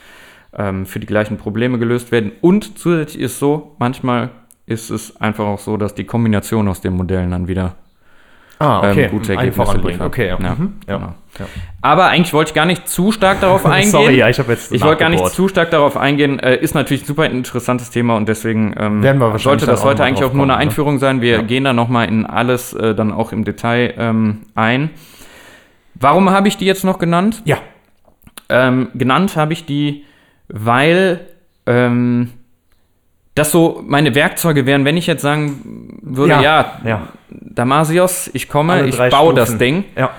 ähm, 0.57 0.87
für 0.87 1.01
die 1.01 1.07
gleichen 1.07 1.37
Probleme 1.37 1.79
gelöst 1.79 2.13
werden. 2.13 2.33
Und 2.41 2.79
zusätzlich 2.79 3.23
ist 3.23 3.39
so, 3.39 3.75
manchmal 3.79 4.31
ist 4.67 4.91
es 4.91 5.17
einfach 5.17 5.47
auch 5.47 5.59
so, 5.59 5.77
dass 5.77 5.95
die 5.95 6.05
Kombination 6.05 6.69
aus 6.69 6.81
den 6.81 6.95
Modellen 6.95 7.31
dann 7.31 7.49
wieder 7.49 7.75
ah, 8.59 8.83
ähm, 8.85 8.91
okay. 8.91 9.09
gute 9.09 9.35
Ergebnisse 9.35 9.77
liefert. 9.79 10.01
Okay, 10.01 10.29
ja. 10.29 10.39
Ja, 10.41 10.55
Mhm. 10.55 10.75
ja. 10.87 10.97
genau. 10.97 11.15
Ja. 11.39 11.47
Aber 11.81 12.07
eigentlich 12.07 12.33
wollte 12.33 12.51
ich 12.51 12.55
gar 12.55 12.65
nicht 12.67 12.89
zu 12.89 13.13
stark 13.13 13.41
darauf 13.41 13.65
eingehen. 13.67 13.91
Sorry, 13.91 14.17
ja, 14.17 14.29
ich 14.29 14.39
habe 14.39 14.53
jetzt. 14.53 14.73
Ich 14.73 14.83
wollte 14.83 15.01
gar 15.01 15.09
nicht 15.09 15.25
zu 15.29 15.49
stark 15.49 15.71
darauf 15.71 15.97
eingehen. 15.97 16.39
Äh, 16.41 16.57
ist 16.57 16.75
natürlich 16.75 17.03
ein 17.05 17.07
super 17.07 17.27
interessantes 17.27 17.91
Thema 17.91 18.17
und 18.17 18.29
deswegen 18.29 18.75
ähm, 18.79 19.03
sollte 19.39 19.67
das 19.67 19.85
heute 19.85 20.05
eigentlich 20.05 20.25
auch 20.25 20.33
nur 20.33 20.45
eine 20.45 20.53
ne? 20.53 20.59
Einführung 20.59 20.99
sein. 20.99 21.21
Wir 21.21 21.37
Ja. 21.37 21.43
gehen 21.43 21.65
da 21.65 21.73
nochmal 21.73 22.09
in 22.09 22.27
alles 22.27 22.73
äh, 22.73 22.95
dann 22.95 23.13
auch 23.13 23.33
im 23.33 23.45
Detail 23.45 23.95
ähm, 23.99 24.43
ein. 24.55 24.91
Warum 25.95 26.31
habe 26.31 26.49
ich 26.49 26.57
die 26.57 26.65
jetzt 26.67 26.85
noch 26.85 26.99
genannt? 26.99 27.43
Ja. 27.45 27.59
Ähm, 28.49 28.89
genannt 28.95 29.37
habe 29.37 29.53
ich 29.53 29.67
die, 29.67 30.05
weil 30.49 31.21
ähm, 31.67 32.31
das 33.35 33.53
so 33.53 33.83
meine 33.87 34.15
Werkzeuge 34.15 34.67
wären, 34.67 34.85
wenn 34.85 34.97
ich 34.97 35.07
jetzt 35.07 35.23
sagen 35.23 35.99
würde, 36.03 36.33
Ja, 36.35 36.43
ja, 36.43 36.73
ja. 36.85 37.09
Damasios, 37.31 38.31
ich 38.33 38.49
komme, 38.49 38.73
Alle 38.75 38.87
ich 38.89 38.97
baue 39.11 39.35
das 39.35 39.49
Stufen. 39.51 39.59
Ding. 39.59 39.85
Ja. 39.97 40.11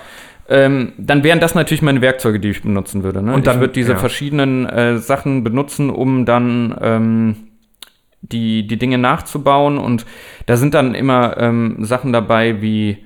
Ähm, 0.50 0.93
dann 0.97 1.24
wären 1.24 1.39
das 1.39 1.54
natürlich 1.54 1.84
meine 1.84 2.02
Werkzeuge, 2.02 2.39
die 2.39 2.50
ich 2.50 2.64
benutzen 2.64 3.04
würde. 3.04 3.22
Ne? 3.22 3.34
Und 3.34 3.45
dann- 3.45 3.56
ich 3.56 3.60
würde 3.62 3.74
diese 3.74 3.93
ja. 3.93 3.97
verschiedenen 3.97 4.66
äh, 4.66 4.97
Sachen 4.97 5.43
benutzen, 5.43 5.89
um 5.89 6.26
dann 6.26 6.76
ähm, 6.82 7.36
die, 8.22 8.66
die 8.66 8.78
Dinge 8.78 8.97
nachzubauen. 8.97 9.78
Und 9.78 10.06
da 10.47 10.58
sind 10.58 10.74
dann 10.74 10.95
immer 10.95 11.38
ähm, 11.38 11.78
Sachen 11.80 12.12
dabei 12.12 12.62
wie 12.62 12.97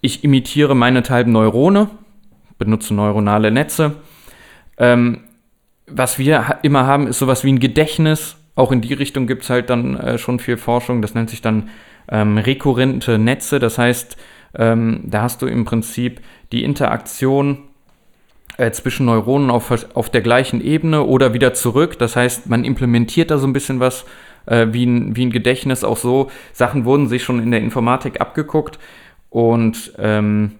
ich 0.00 0.24
imitiere 0.24 0.74
meinethalben 0.74 1.32
Neurone, 1.32 1.90
benutze 2.58 2.94
neuronale 2.94 3.50
Netze. 3.50 3.96
Ähm, 4.78 5.20
was 5.86 6.18
wir 6.18 6.48
ha 6.48 6.58
immer 6.62 6.86
haben, 6.86 7.06
ist 7.06 7.18
sowas 7.18 7.44
wie 7.44 7.52
ein 7.52 7.60
Gedächtnis. 7.60 8.36
Auch 8.54 8.72
in 8.72 8.80
die 8.80 8.94
Richtung 8.94 9.26
gibt 9.26 9.42
es 9.42 9.50
halt 9.50 9.68
dann 9.68 9.96
äh, 9.96 10.18
schon 10.18 10.38
viel 10.38 10.56
Forschung. 10.56 11.02
Das 11.02 11.14
nennt 11.14 11.30
sich 11.30 11.42
dann 11.42 11.68
ähm, 12.08 12.38
rekurrente 12.38 13.18
Netze. 13.18 13.58
Das 13.58 13.78
heißt, 13.78 14.16
ähm, 14.56 15.00
da 15.04 15.22
hast 15.22 15.42
du 15.42 15.46
im 15.46 15.64
Prinzip 15.64 16.20
die 16.52 16.64
Interaktion 16.64 17.58
äh, 18.56 18.70
zwischen 18.70 19.06
Neuronen 19.06 19.50
auf, 19.50 19.86
auf 19.94 20.10
der 20.10 20.22
gleichen 20.22 20.60
Ebene 20.60 21.02
oder 21.02 21.34
wieder 21.34 21.54
zurück. 21.54 21.98
Das 21.98 22.16
heißt, 22.16 22.48
man 22.48 22.64
implementiert 22.64 23.30
da 23.30 23.38
so 23.38 23.46
ein 23.46 23.52
bisschen 23.52 23.80
was 23.80 24.04
äh, 24.46 24.68
wie, 24.70 24.84
ein, 24.84 25.16
wie 25.16 25.26
ein 25.26 25.30
Gedächtnis. 25.30 25.84
Auch 25.84 25.98
so 25.98 26.30
Sachen 26.52 26.84
wurden 26.84 27.08
sich 27.08 27.22
schon 27.22 27.42
in 27.42 27.50
der 27.50 27.60
Informatik 27.60 28.20
abgeguckt. 28.20 28.78
Und 29.28 29.92
ähm, 29.98 30.52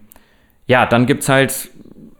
ja, 0.67 0.85
dann 0.85 1.05
gibt 1.05 1.23
es 1.23 1.29
halt 1.29 1.69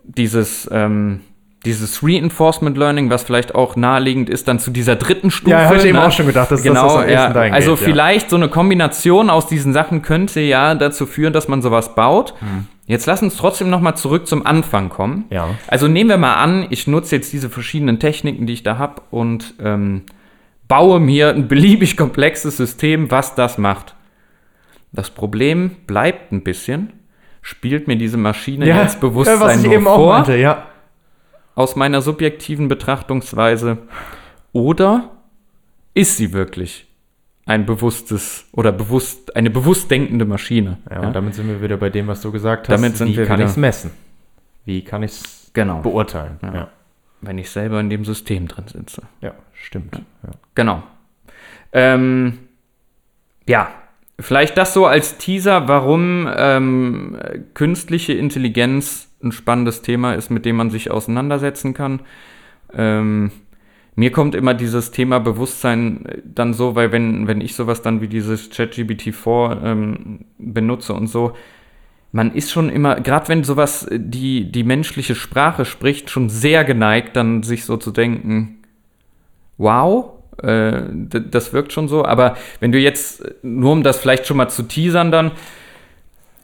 dieses, 0.03 0.67
ähm, 0.71 1.21
dieses 1.65 2.03
Reinforcement 2.03 2.77
Learning, 2.77 3.09
was 3.09 3.23
vielleicht 3.23 3.55
auch 3.55 3.75
naheliegend 3.75 4.29
ist, 4.29 4.47
dann 4.47 4.59
zu 4.59 4.71
dieser 4.71 4.95
dritten 4.95 5.31
Stufe. 5.31 5.51
Ja, 5.51 5.65
hab 5.65 5.75
ich 5.75 5.85
eben 5.85 5.97
ne? 5.97 6.05
auch 6.05 6.11
schon 6.11 6.27
gedacht, 6.27 6.51
das 6.51 6.59
ist 6.59 6.65
genau, 6.65 6.83
das, 6.83 6.93
was 6.93 7.03
am 7.03 7.09
ja. 7.09 7.33
dahin 7.33 7.53
Also 7.53 7.71
geht, 7.71 7.81
ja. 7.81 7.85
vielleicht 7.87 8.29
so 8.29 8.35
eine 8.35 8.47
Kombination 8.47 9.29
aus 9.29 9.47
diesen 9.47 9.73
Sachen 9.73 10.01
könnte 10.01 10.39
ja 10.39 10.75
dazu 10.75 11.05
führen, 11.05 11.33
dass 11.33 11.47
man 11.47 11.61
sowas 11.61 11.95
baut. 11.95 12.35
Jetzt 12.85 13.05
lass 13.05 13.21
uns 13.21 13.35
trotzdem 13.35 13.69
noch 13.69 13.81
mal 13.81 13.95
zurück 13.95 14.27
zum 14.27 14.45
Anfang 14.45 14.87
kommen. 14.87 15.25
Ja. 15.29 15.49
Also 15.67 15.89
nehmen 15.89 16.09
wir 16.09 16.17
mal 16.17 16.35
an, 16.35 16.67
ich 16.69 16.87
nutze 16.87 17.17
jetzt 17.17 17.33
diese 17.33 17.49
verschiedenen 17.49 17.99
Techniken, 17.99 18.47
die 18.47 18.53
ich 18.53 18.63
da 18.63 18.77
habe 18.77 19.01
und 19.11 19.55
ähm, 19.61 20.03
baue 20.69 21.01
mir 21.01 21.29
ein 21.29 21.49
beliebig 21.49 21.97
komplexes 21.97 22.55
System, 22.55 23.11
was 23.11 23.35
das 23.35 23.57
macht. 23.57 23.95
Das 24.93 25.09
Problem 25.09 25.71
bleibt 25.85 26.31
ein 26.31 26.43
bisschen. 26.43 26.93
Spielt 27.41 27.87
mir 27.87 27.97
diese 27.97 28.17
Maschine 28.17 28.65
jetzt 28.65 28.99
Bewusstsein 28.99 29.39
was 29.39 29.63
ich 29.63 29.71
eben 29.71 29.87
auch 29.87 29.95
vor, 29.95 30.13
meinte, 30.13 30.37
ja. 30.37 30.65
Aus 31.57 31.75
meiner 31.75 32.03
subjektiven 32.03 32.67
Betrachtungsweise, 32.67 33.79
oder 34.53 35.09
ist 35.95 36.15
sie 36.17 36.31
wirklich 36.31 36.85
ein 37.47 37.65
bewusstes 37.65 38.45
oder 38.51 38.71
bewusst 38.71 39.35
eine 39.35 39.49
bewusst 39.49 39.89
denkende 39.89 40.25
Maschine? 40.25 40.77
Ja, 40.87 40.99
und 40.99 41.13
damit 41.15 41.33
sind 41.33 41.47
wir 41.47 41.59
wieder 41.59 41.77
bei 41.77 41.89
dem, 41.89 42.05
was 42.05 42.21
du 42.21 42.31
gesagt 42.31 42.69
hast. 42.69 42.75
Damit 42.75 42.95
sind 42.97 43.07
Wie 43.07 43.17
wir 43.17 43.25
kann 43.25 43.39
ich 43.39 43.47
es 43.47 43.57
messen? 43.57 43.89
Wie 44.65 44.83
kann 44.83 45.01
ich 45.01 45.11
es 45.11 45.51
Genau. 45.53 45.79
beurteilen? 45.81 46.37
Ja. 46.43 46.53
Ja. 46.53 46.67
Wenn 47.21 47.39
ich 47.39 47.49
selber 47.49 47.79
in 47.79 47.89
dem 47.89 48.05
System 48.05 48.47
drin 48.47 48.67
sitze. 48.67 49.01
stimmt. 49.53 49.95
Ja. 49.95 50.29
Genau. 50.53 50.83
Ähm, 51.73 52.37
ja, 53.47 53.71
vielleicht 54.19 54.59
das 54.59 54.75
so 54.75 54.85
als 54.85 55.17
Teaser, 55.17 55.67
warum 55.67 56.29
ähm, 56.37 57.17
künstliche 57.55 58.13
Intelligenz 58.13 59.06
ein 59.23 59.31
spannendes 59.31 59.81
Thema 59.81 60.13
ist, 60.13 60.29
mit 60.29 60.45
dem 60.45 60.55
man 60.55 60.69
sich 60.69 60.91
auseinandersetzen 60.91 61.73
kann. 61.73 62.01
Ähm, 62.73 63.31
mir 63.95 64.11
kommt 64.11 64.35
immer 64.35 64.53
dieses 64.53 64.91
Thema 64.91 65.19
Bewusstsein 65.19 66.05
äh, 66.05 66.21
dann 66.23 66.53
so, 66.53 66.75
weil 66.75 66.91
wenn, 66.91 67.27
wenn 67.27 67.41
ich 67.41 67.55
sowas 67.55 67.81
dann 67.81 68.01
wie 68.01 68.07
dieses 68.07 68.51
ChatGPT-4 68.51 69.63
ähm, 69.63 70.25
benutze 70.37 70.93
und 70.93 71.07
so, 71.07 71.33
man 72.11 72.33
ist 72.33 72.51
schon 72.51 72.69
immer, 72.69 72.95
gerade 73.01 73.27
wenn 73.27 73.43
sowas 73.43 73.87
äh, 73.87 73.99
die, 73.99 74.51
die 74.51 74.63
menschliche 74.63 75.15
Sprache 75.15 75.65
spricht, 75.65 76.09
schon 76.09 76.29
sehr 76.29 76.63
geneigt, 76.63 77.15
dann 77.15 77.43
sich 77.43 77.65
so 77.65 77.77
zu 77.77 77.91
denken, 77.91 78.59
wow, 79.57 80.13
äh, 80.43 80.83
das 80.91 81.53
wirkt 81.53 81.73
schon 81.73 81.87
so. 81.87 82.05
Aber 82.05 82.37
wenn 82.59 82.71
du 82.71 82.77
jetzt, 82.77 83.25
äh, 83.25 83.33
nur 83.41 83.71
um 83.71 83.83
das 83.83 83.99
vielleicht 83.99 84.27
schon 84.27 84.37
mal 84.37 84.49
zu 84.49 84.63
teasern 84.63 85.11
dann, 85.11 85.31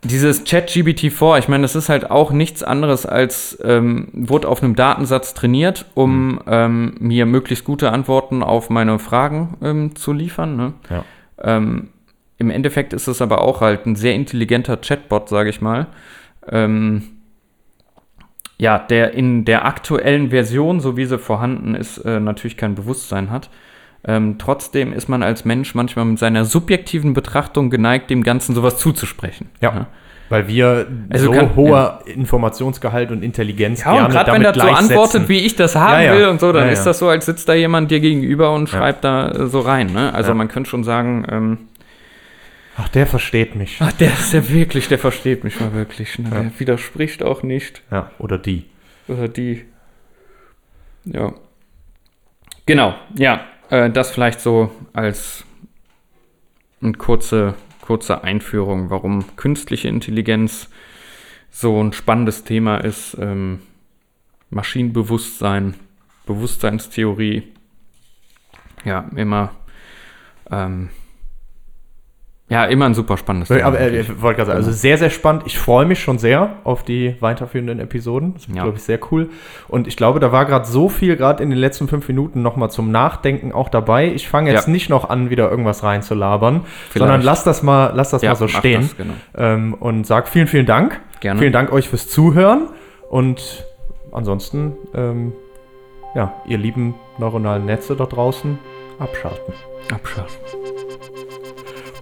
dieses 0.03 0.45
ChatGPT-4, 0.45 1.39
ich 1.39 1.47
meine, 1.47 1.63
das 1.63 1.75
ist 1.75 1.89
halt 1.89 2.11
auch 2.11 2.31
nichts 2.31 2.63
anderes 2.63 3.05
als, 3.05 3.57
ähm, 3.63 4.09
wurde 4.13 4.47
auf 4.47 4.61
einem 4.61 4.75
Datensatz 4.75 5.33
trainiert, 5.33 5.85
um 5.93 6.41
ähm, 6.47 6.95
mir 6.99 7.25
möglichst 7.25 7.65
gute 7.65 7.91
Antworten 7.91 8.43
auf 8.43 8.69
meine 8.69 8.99
Fragen 8.99 9.57
ähm, 9.61 9.95
zu 9.95 10.13
liefern. 10.13 10.55
Ne? 10.55 10.73
Ja. 10.89 11.05
Ähm, 11.41 11.89
Im 12.37 12.49
Endeffekt 12.49 12.93
ist 12.93 13.07
es 13.07 13.21
aber 13.21 13.41
auch 13.41 13.61
halt 13.61 13.85
ein 13.85 13.95
sehr 13.95 14.13
intelligenter 14.15 14.77
Chatbot, 14.77 15.29
sage 15.29 15.49
ich 15.49 15.61
mal. 15.61 15.87
Ähm, 16.49 17.03
ja, 18.57 18.79
der 18.79 19.13
in 19.13 19.45
der 19.45 19.65
aktuellen 19.65 20.29
Version, 20.29 20.79
so 20.79 20.95
wie 20.95 21.05
sie 21.05 21.17
vorhanden 21.17 21.75
ist, 21.75 21.97
äh, 21.99 22.19
natürlich 22.19 22.57
kein 22.57 22.75
Bewusstsein 22.75 23.29
hat. 23.29 23.49
Ähm, 24.05 24.35
trotzdem 24.37 24.91
ist 24.93 25.07
man 25.07 25.23
als 25.23 25.45
Mensch 25.45 25.75
manchmal 25.75 26.05
mit 26.05 26.19
seiner 26.19 26.43
subjektiven 26.45 27.13
Betrachtung 27.13 27.69
geneigt, 27.69 28.09
dem 28.09 28.23
Ganzen 28.23 28.53
sowas 28.53 28.77
zuzusprechen. 28.77 29.49
Ja. 29.61 29.87
Weil 30.29 30.47
wir 30.47 30.87
Also 31.09 31.25
so 31.27 31.31
kann- 31.31 31.55
hoher 31.55 31.99
Informationsgehalt 32.05 33.11
und 33.11 33.23
Intelligenz 33.23 33.83
Ja, 33.83 33.91
und 33.91 33.97
gerne 33.97 34.13
gerade 34.13 34.31
wenn 34.33 34.41
damit 34.43 34.57
das 34.57 34.63
so 34.63 34.69
antwortet, 34.73 35.29
wie 35.29 35.39
ich 35.39 35.55
das 35.55 35.75
haben 35.75 36.01
Ja, 36.01 36.13
ja. 36.13 36.17
will 36.17 36.27
und 36.27 36.39
so, 36.41 36.51
dann 36.51 36.65
Ja, 36.65 36.71
ist 36.71 36.79
ja. 36.79 36.85
das 36.85 36.99
so, 36.99 37.07
als 37.07 37.25
sitzt 37.25 37.47
da 37.47 37.53
jemand 37.53 37.91
dir 37.91 37.99
gegenüber 37.99 38.53
und 38.53 38.67
schreibt 38.69 39.03
da 39.03 39.29
äh, 39.31 39.47
so 39.47 39.59
rein. 39.59 39.87
Ne? 39.93 40.13
Also 40.13 40.29
Ja. 40.31 40.35
man 40.35 40.47
könnte 40.47 40.69
schon 40.69 40.83
sagen, 40.83 41.25
ähm, 41.29 41.57
Ach, 42.77 42.89
der 42.89 43.05
versteht 43.05 43.55
mich. 43.55 43.77
ach, 43.79 43.91
der 43.93 44.07
ist 44.09 44.33
ja 44.33 44.49
wirklich, 44.49 44.87
der 44.87 44.97
versteht 44.97 45.43
mich 45.43 45.59
mal 45.61 45.73
wirklich. 45.73 46.17
Ne? 46.19 46.29
Der 46.31 46.51
widerspricht 46.59 47.21
auch 47.23 47.43
nicht. 47.43 47.83
Ja, 47.91 48.09
oder 48.17 48.37
die. 48.39 48.65
Oder 49.07 49.27
die. 49.27 49.63
Ja. 51.05 51.33
Genau, 52.65 52.95
ja. 53.17 53.41
Äh, 53.73 53.89
das 53.89 54.11
vielleicht 54.11 54.39
so 54.39 54.69
als 54.93 55.43
eine 56.79 56.93
kurze, 56.93 57.55
kurze 57.81 58.23
Einführung, 58.23 58.91
warum 58.91 59.35
künstliche 59.35 59.87
Intelligenz 59.87 60.69
so 61.49 61.83
ein 61.83 61.91
spannendes 61.91 62.43
Thema 62.43 62.77
ist. 62.77 63.17
Ähm, 63.19 63.61
Maschinenbewusstsein, 64.51 65.73
Bewusstseinstheorie. 66.27 67.51
Ja, 68.85 69.09
immer. 69.15 69.55
Ähm, 70.51 70.89
ja, 72.53 72.65
immer 72.65 72.85
ein 72.85 72.93
super 72.93 73.17
spannendes 73.17 73.49
Thema. 73.49 73.65
Aber 73.65 73.79
äh, 73.79 73.99
ich 74.01 74.21
wollte 74.21 74.37
gerade 74.37 74.47
sagen, 74.47 74.57
also 74.59 74.71
sehr, 74.71 74.97
sehr 74.97 75.09
spannend. 75.09 75.43
Ich 75.45 75.57
freue 75.59 75.85
mich 75.85 75.99
schon 75.99 76.17
sehr 76.19 76.57
auf 76.63 76.83
die 76.83 77.15
weiterführenden 77.19 77.79
Episoden. 77.79 78.33
Das 78.35 78.47
wird, 78.47 78.57
Ja. 78.57 78.63
glaube 78.63 78.77
ich, 78.77 78.83
sehr 78.83 78.99
cool. 79.11 79.29
Und 79.67 79.87
ich 79.87 79.97
glaube, 79.97 80.19
da 80.19 80.31
war 80.31 80.45
gerade 80.45 80.65
so 80.65 80.87
viel, 80.89 81.15
gerade 81.17 81.41
in 81.43 81.49
den 81.49 81.59
letzten 81.59 81.87
fünf 81.87 82.07
Minuten 82.07 82.41
nochmal 82.41 82.69
zum 82.71 82.91
Nachdenken 82.91 83.51
auch 83.51 83.69
dabei. 83.69 84.07
Ich 84.13 84.29
fange 84.29 84.51
jetzt 84.51 84.67
Ja. 84.67 84.71
nicht 84.71 84.89
noch 84.89 85.09
an, 85.09 85.29
wieder 85.29 85.49
irgendwas 85.49 85.83
reinzulabern, 85.83 86.61
Vielleicht. 86.65 86.93
sondern 86.99 87.21
lass 87.21 87.43
das 87.43 87.63
mal, 87.63 87.91
lass 87.95 88.11
das 88.11 88.21
Ja, 88.21 88.29
mal 88.31 88.35
so 88.35 88.47
stehen. 88.47 88.81
das, 88.81 88.95
genau. 88.97 89.13
ähm, 89.37 89.73
und 89.73 90.05
sag 90.05 90.27
vielen, 90.27 90.47
vielen 90.47 90.65
Dank. 90.65 90.99
Gerne. 91.19 91.39
Vielen 91.39 91.53
Dank 91.53 91.71
euch 91.71 91.89
fürs 91.89 92.07
Zuhören. 92.09 92.67
Und 93.09 93.65
ansonsten, 94.11 94.73
ähm, 94.93 95.33
ja, 96.15 96.33
ihr 96.45 96.57
lieben 96.57 96.95
neuronalen 97.17 97.65
Netze 97.65 97.95
da 97.95 98.05
draußen, 98.05 98.59
abschalten. 98.99 99.53
Abschalten. 99.91 100.92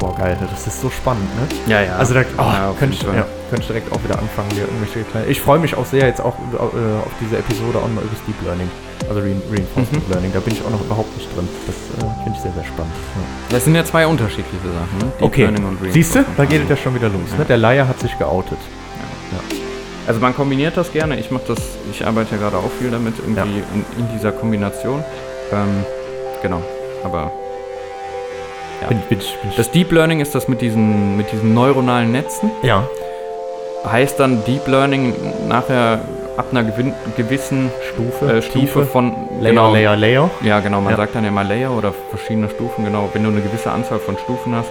Boah, 0.02 0.16
geil, 0.18 0.36
das 0.50 0.66
ist 0.66 0.82
so 0.82 0.90
spannend, 0.90 1.30
ne? 1.36 1.48
Ja, 1.72 1.80
ja. 1.82 1.96
Also 1.96 2.16
da 2.16 2.22
oh, 2.40 2.42
Ja, 2.42 2.74
könnte, 2.80 2.96
ich, 2.96 3.04
ja, 3.04 3.24
könnte 3.52 3.62
ich 3.62 3.68
direkt 3.68 3.94
auch 3.94 4.04
wieder 4.04 4.18
anfangen, 4.18 4.50
hier 4.52 4.64
irgendwelche 4.64 5.04
kleine. 5.04 5.28
Ich 5.28 5.40
freue 5.40 5.60
mich 5.60 5.76
auch 5.76 5.86
sehr 5.86 6.08
jetzt 6.08 6.20
auch 6.22 6.34
äh, 6.34 6.58
auf 6.58 7.12
diese 7.22 7.38
Episode 7.38 7.78
auch 7.78 7.88
mal 7.88 8.02
über 8.02 8.10
das 8.10 8.26
Deep 8.26 8.42
Learning, 8.44 8.68
also 9.08 9.22
Re 9.22 9.36
Reinforcement 9.52 10.08
Mhm. 10.08 10.12
Learning. 10.12 10.32
Da 10.34 10.40
bin 10.40 10.54
ich 10.54 10.66
auch 10.66 10.72
noch 10.72 10.82
überhaupt 10.82 11.16
nicht 11.16 11.30
drin. 11.38 11.48
Das 11.68 11.76
äh, 11.76 12.24
finde 12.24 12.34
ich 12.36 12.42
sehr, 12.42 12.52
sehr 12.52 12.64
spannend. 12.66 12.94
Ja. 12.98 13.22
Das 13.56 13.64
sind 13.64 13.76
ja 13.76 13.86
zwei 13.86 14.08
unterschiedliche 14.08 14.66
Sachen. 14.66 14.98
Ne? 15.06 15.12
Deep 15.20 15.22
Okay, 15.22 15.42
Learning 15.44 15.66
und 15.68 15.78
siehst 15.94 16.16
du, 16.16 16.26
da 16.36 16.46
geht 16.46 16.64
es 16.64 16.70
ja 16.70 16.78
schon 16.78 16.96
wieder 16.96 17.10
los. 17.10 17.38
Ne? 17.38 17.46
Der 17.46 17.58
Laie 17.58 17.88
hat 17.88 18.00
sich 18.00 18.18
geoutet. 18.18 18.58
Also 20.08 20.20
man 20.20 20.36
kombiniert 20.36 20.76
das 20.78 20.92
gerne. 20.92 21.20
Ich 21.20 21.30
mache 21.30 21.44
das, 21.50 21.60
ich 21.92 22.06
arbeite 22.06 22.36
ja 22.36 22.42
gerade 22.42 22.58
auch 22.58 22.72
viel 22.80 22.90
damit, 22.90 23.14
irgendwie 23.20 23.64
in, 23.76 23.86
in 24.00 24.12
dieser 24.18 24.32
Kombination. 24.32 25.04
Ähm, 25.54 25.86
genau. 26.42 26.62
Aber 27.04 27.32
Ja. 28.82 28.88
Bin, 28.88 29.00
bin, 29.10 29.20
bin 29.20 29.52
das 29.58 29.70
Deep 29.72 29.92
Learning 29.92 30.20
ist 30.20 30.34
das 30.36 30.48
mit 30.48 30.62
diesen, 30.62 31.16
mit 31.18 31.32
diesen 31.32 31.54
neuronalen 31.54 32.12
Netzen. 32.12 32.52
ja, 32.64 32.88
Heißt 33.86 34.20
dann 34.20 34.44
Deep 34.46 34.68
Learning 34.68 35.14
nachher 35.48 36.02
ab 36.38 36.46
einer 36.52 36.64
gewissen 37.18 37.72
Stufe, 37.92 38.32
äh, 38.32 38.42
Stufe 38.44 38.86
von 38.86 39.14
Layer, 39.40 39.50
genau, 39.52 39.74
Layer, 39.74 39.96
Layer. 39.98 40.30
Ja, 40.44 40.60
genau, 40.60 40.82
man 40.82 40.92
Ja. 40.92 40.98
sagt 40.98 41.16
dann 41.16 41.26
ja 41.26 41.32
mal 41.32 41.48
Layer 41.48 41.72
oder 41.76 41.92
verschiedene 42.10 42.48
Stufen, 42.50 42.86
genau. 42.86 43.10
Wenn 43.14 43.24
du 43.24 43.30
eine 43.30 43.42
gewisse 43.42 43.72
Anzahl 43.72 43.98
von 44.00 44.18
Stufen 44.20 44.56
hast, 44.56 44.70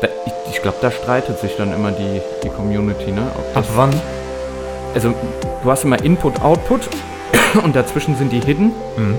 da, 0.00 0.08
ich, 0.26 0.54
ich 0.56 0.62
glaube, 0.62 0.78
da 0.80 0.90
streitet 0.90 1.38
sich 1.38 1.56
dann 1.56 1.72
immer 1.72 1.92
die, 1.92 2.20
die 2.42 2.48
Community, 2.48 3.12
ne? 3.12 3.22
Ab 3.54 3.64
wann? 3.76 3.90
also, 4.94 5.14
du 5.62 5.70
hast 5.70 5.84
immer 5.84 6.02
Input, 6.04 6.42
Output 6.42 6.88
und 7.64 7.74
dazwischen 7.76 8.16
sind 8.16 8.32
die 8.32 8.40
Hidden. 8.40 8.72
Mhm. 8.96 9.18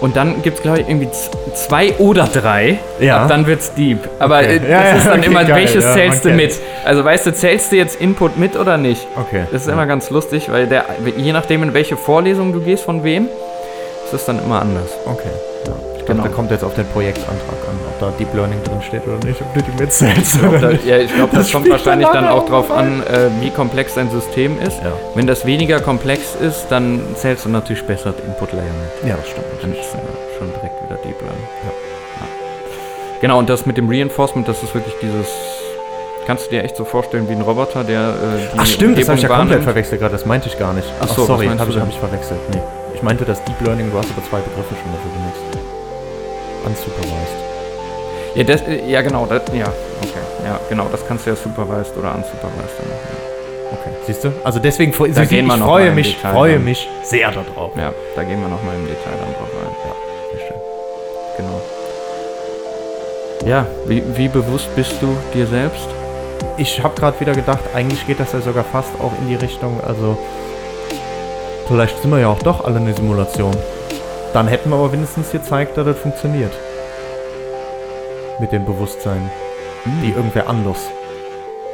Und 0.00 0.16
dann 0.16 0.42
gibt 0.42 0.58
es, 0.58 0.62
glaube 0.62 0.80
ich, 0.80 0.88
irgendwie 0.88 1.08
zwei 1.54 1.92
oder 1.98 2.28
drei. 2.32 2.78
Ja. 3.00 3.22
Ab 3.22 3.28
dann 3.28 3.46
wird's 3.46 3.74
deep. 3.74 3.98
Aber 4.20 4.38
Okay. 4.38 4.56
äh, 4.56 4.60
das 4.60 4.68
Ja, 4.68 4.80
ja, 4.84 4.96
ist 4.96 5.06
dann 5.06 5.18
okay, 5.18 5.26
immer, 5.26 5.44
geil, 5.44 5.56
welches 5.56 5.84
ja, 5.84 5.92
zählst 5.94 6.24
du 6.24 6.30
mit? 6.30 6.52
Also 6.84 7.04
weißt 7.04 7.26
du, 7.26 7.32
zählst 7.34 7.72
du 7.72 7.76
jetzt 7.76 8.00
Input 8.00 8.38
mit 8.38 8.56
oder 8.56 8.76
nicht? 8.78 9.06
Okay. 9.16 9.42
Das 9.50 9.62
ist 9.62 9.68
immer 9.68 9.86
ganz 9.86 10.10
lustig, 10.10 10.50
weil 10.52 10.66
der, 10.68 10.84
je 11.16 11.32
nachdem, 11.32 11.62
in 11.64 11.74
welche 11.74 11.96
Vorlesung 11.96 12.52
du 12.52 12.60
gehst, 12.60 12.84
von 12.84 13.02
wem, 13.02 13.24
ist 14.04 14.12
das 14.12 14.24
dann 14.24 14.38
immer 14.42 14.62
anders. 14.62 14.90
Okay. 15.04 15.28
Ja. 15.66 15.72
Ich 15.98 16.04
glaube, 16.06 16.20
Genau. 16.20 16.22
da 16.22 16.28
kommt 16.28 16.50
jetzt 16.52 16.64
auf 16.64 16.74
den 16.74 16.86
Projektantrag 16.86 17.36
an, 17.68 17.78
ob 18.00 18.12
da 18.12 18.12
Deep 18.18 18.32
Learning 18.34 18.62
drin 18.64 18.80
steht 18.86 19.06
oder 19.06 19.24
nicht, 19.26 19.40
ob 19.40 19.52
du 19.54 19.62
die 19.62 19.82
mitzählst 19.82 20.42
Da, 20.42 20.48
oder 20.48 20.68
nicht. 20.72 20.84
ja, 20.86 20.98
ich 20.98 21.14
glaube, 21.14 21.30
das, 21.34 21.44
Das 21.46 21.52
kommt 21.52 21.70
wahrscheinlich 21.70 22.08
dann 22.08 22.28
auch 22.28 22.46
drauf 22.46 22.70
an, 22.70 23.02
äh, 23.02 23.28
wie 23.40 23.50
komplex 23.50 23.94
dein 23.94 24.10
System 24.10 24.58
ist. 24.60 24.78
Ja. 24.82 24.92
Wenn 25.14 25.26
das 25.26 25.44
weniger 25.46 25.80
komplex 25.80 26.34
ist, 26.40 26.66
dann 26.70 27.00
zählst 27.16 27.44
du 27.44 27.48
natürlich 27.48 27.84
besser 27.84 28.14
Input 28.26 28.52
Layer 28.52 28.62
mit. 28.64 29.08
Ja, 29.10 29.16
das 29.16 29.28
stimmt. 29.28 29.46
Dann 29.62 29.72
ist 29.72 29.78
äh, 29.78 30.38
schon 30.38 30.48
direkt 30.52 30.82
wieder 30.84 30.96
Deep 30.96 31.20
Learning. 31.20 31.48
Ja. 31.64 31.70
Ja. 31.70 32.26
Genau, 33.20 33.38
und 33.38 33.48
das 33.50 33.66
mit 33.66 33.76
dem 33.76 33.88
Reinforcement, 33.88 34.46
das 34.48 34.62
ist 34.62 34.74
wirklich 34.74 34.94
dieses. 35.02 35.26
Kannst 36.26 36.46
du 36.46 36.50
dir 36.50 36.62
echt 36.62 36.76
so 36.76 36.84
vorstellen 36.84 37.26
wie 37.28 37.32
ein 37.32 37.40
Roboter, 37.40 37.84
der. 37.84 38.00
Äh, 38.10 38.54
die 38.54 38.58
Ach 38.58 38.66
stimmt, 38.66 38.98
das 38.98 39.08
habe 39.08 39.16
ich 39.18 39.22
ja 39.22 39.28
Umgebung 39.28 39.38
komplett 39.38 39.48
wahrnimmt? 39.50 39.64
verwechselt 39.64 40.00
gerade, 40.00 40.12
das 40.12 40.26
meinte 40.26 40.48
ich 40.48 40.58
gar 40.58 40.72
nicht. 40.74 40.86
Ach 41.00 41.08
so, 41.08 41.22
was 41.22 41.26
sorry, 41.26 41.46
habe 41.48 41.70
ich, 41.70 41.78
hab 41.78 41.88
ich 41.88 41.98
verwechselt. 41.98 42.38
Nee. 42.52 42.60
Ich 42.94 43.02
meinte 43.02 43.24
das 43.24 43.42
Deep 43.44 43.60
Learning, 43.64 43.90
du 43.90 43.98
hast 43.98 44.08
aber 44.10 44.22
zwei 44.28 44.38
Begriffe 44.38 44.74
schon 44.74 44.92
dafür 44.92 45.10
benutzt. 45.10 45.58
Unsupervised. 46.66 47.47
Ja, 48.34 48.44
das, 48.44 48.62
ja, 48.86 49.00
genau, 49.02 49.26
das, 49.26 49.42
ja, 49.52 49.64
okay. 50.02 50.18
Ja, 50.44 50.58
genau, 50.68 50.86
das 50.90 51.06
kannst 51.06 51.26
du 51.26 51.30
ja 51.30 51.36
supervised 51.36 51.96
oder 51.96 52.14
unsupervised 52.14 52.78
dann 52.78 52.88
machen. 52.88 53.28
Okay, 53.72 53.90
siehst 54.06 54.24
du? 54.24 54.32
Also 54.44 54.58
deswegen, 54.60 54.92
Da 54.92 55.24
Sie- 55.24 55.26
gehen 55.26 55.46
wir 55.46 55.54
ich 55.54 55.60
noch 55.60 55.66
freue 55.66 55.90
mich, 55.90 56.16
Detail 56.16 56.32
freue 56.32 56.52
dann. 56.54 56.64
mich 56.64 56.88
sehr 57.02 57.30
darauf. 57.30 57.72
Ja. 57.76 57.82
ja, 57.82 57.92
da 58.16 58.22
gehen 58.22 58.40
wir 58.40 58.48
nochmal 58.48 58.74
im 58.76 58.86
Detail 58.86 59.12
dann 59.20 59.34
drauf 59.34 59.48
ein. 59.60 59.74
Ja, 59.84 60.38
sehr 60.38 60.46
schön. 60.46 60.56
Genau. 61.36 61.60
Ja, 63.46 63.66
wie, 63.86 64.02
wie 64.16 64.28
bewusst 64.28 64.74
bist 64.76 64.94
du 65.00 65.16
dir 65.34 65.46
selbst? 65.46 65.86
Ich 66.56 66.82
habe 66.82 66.98
gerade 66.98 67.18
wieder 67.20 67.32
gedacht, 67.32 67.60
eigentlich 67.74 68.06
geht 68.06 68.20
das 68.20 68.32
ja 68.32 68.40
sogar 68.40 68.64
fast 68.64 68.90
auch 69.00 69.12
in 69.20 69.28
die 69.28 69.36
Richtung, 69.36 69.80
also 69.86 70.16
vielleicht 71.68 72.00
sind 72.02 72.10
wir 72.10 72.18
ja 72.20 72.28
auch 72.28 72.38
doch 72.40 72.64
alle 72.64 72.78
eine 72.78 72.94
Simulation. 72.94 73.54
Dann 74.32 74.48
hätten 74.48 74.70
wir 74.70 74.76
aber 74.76 74.92
wenigstens 74.92 75.30
gezeigt, 75.30 75.76
dass 75.76 75.84
das 75.84 75.98
funktioniert. 75.98 76.52
Mit 78.38 78.52
dem 78.52 78.64
Bewusstsein, 78.64 79.30
die 80.02 80.10
irgendwer 80.10 80.48
anders 80.48 80.78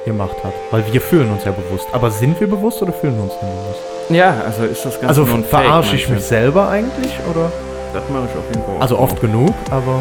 gemacht 0.04 0.36
hat. 0.42 0.52
Weil 0.70 0.84
wir 0.92 1.00
fühlen 1.00 1.30
uns 1.30 1.44
ja 1.44 1.52
bewusst. 1.52 1.86
Aber 1.92 2.10
sind 2.10 2.38
wir 2.40 2.46
bewusst 2.48 2.80
oder 2.82 2.92
fühlen 2.92 3.16
wir 3.16 3.24
uns 3.24 3.32
nicht 3.32 3.42
bewusst? 3.42 3.80
Ja, 4.10 4.34
also 4.44 4.64
ist 4.64 4.84
das 4.84 4.94
Ganze 4.94 5.08
Also 5.08 5.22
nur 5.24 5.36
ein 5.36 5.44
Fake, 5.44 5.64
verarsche 5.64 5.96
ich 5.96 6.08
meinst 6.08 6.10
du? 6.10 6.14
mich 6.14 6.24
selber 6.24 6.68
eigentlich 6.68 7.12
oder? 7.30 7.50
Das 7.92 8.02
mache 8.10 8.24
ich 8.30 8.38
auf 8.38 8.44
jeden 8.54 8.64
Fall. 8.64 8.76
Also 8.80 8.98
oft 8.98 9.20
genug, 9.20 9.54
aber 9.70 10.00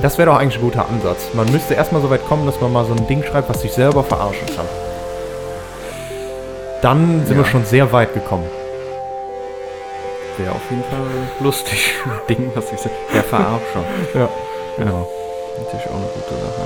das 0.00 0.16
wäre 0.18 0.30
doch 0.30 0.38
eigentlich 0.38 0.56
ein 0.56 0.62
guter 0.62 0.86
Ansatz. 0.88 1.28
Man 1.34 1.50
müsste 1.52 1.74
erstmal 1.74 2.00
so 2.00 2.08
weit 2.10 2.26
kommen, 2.28 2.46
dass 2.46 2.60
man 2.60 2.72
mal 2.72 2.84
so 2.86 2.92
ein 2.94 3.06
Ding 3.06 3.22
schreibt, 3.24 3.48
was 3.50 3.60
sich 3.62 3.72
selber 3.72 4.02
verarschen 4.04 4.46
kann. 4.54 4.66
Dann 6.82 7.22
sind 7.26 7.36
Ja. 7.36 7.42
wir 7.44 7.50
schon 7.50 7.64
sehr 7.64 7.90
weit 7.92 8.14
gekommen. 8.14 8.44
Wäre 10.36 10.52
auf 10.52 10.60
jeden 10.70 10.84
Fall 10.84 11.00
lustig. 11.40 11.92
Ding, 12.28 12.50
was 12.54 12.72
ich 12.72 12.78
sage. 12.78 12.94
Der 13.12 13.24
Verarscher. 13.24 13.82
Ja, 14.14 14.28
genau. 14.78 15.06
Natürlich 15.58 15.86
auch 15.86 15.96
eine 15.96 16.08
gute 16.14 16.34
Sache. 16.40 16.62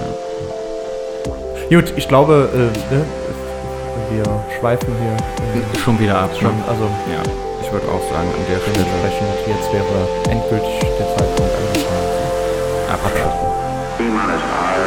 Gut, 1.70 1.88
ich 1.96 2.06
glaube, 2.08 2.48
äh, 2.52 2.94
ne, 2.94 3.04
wir 4.10 4.24
schweifen 4.60 4.94
hier 5.00 5.16
Ja. 5.60 5.80
Schon 5.80 5.98
wieder 5.98 6.18
ab. 6.18 6.30
schon, 6.38 6.48
ne? 6.48 6.64
also 6.68 6.84
Ja, 7.10 7.22
ich 7.62 7.72
würde 7.72 7.86
auch 7.88 8.02
sagen, 8.12 8.28
an 8.28 8.44
der 8.48 8.60
Stelle 8.60 8.84
dementsprechend 8.84 9.46
jetzt 9.48 9.72
wäre 9.72 10.08
endgültig 10.30 10.78
der 10.98 11.08
Zeitpunkt 11.16 11.52
angekommen. 11.56 12.08
abschließen. 12.92 13.40
T 13.96 14.02
minus 14.04 14.42
five, 14.52 14.82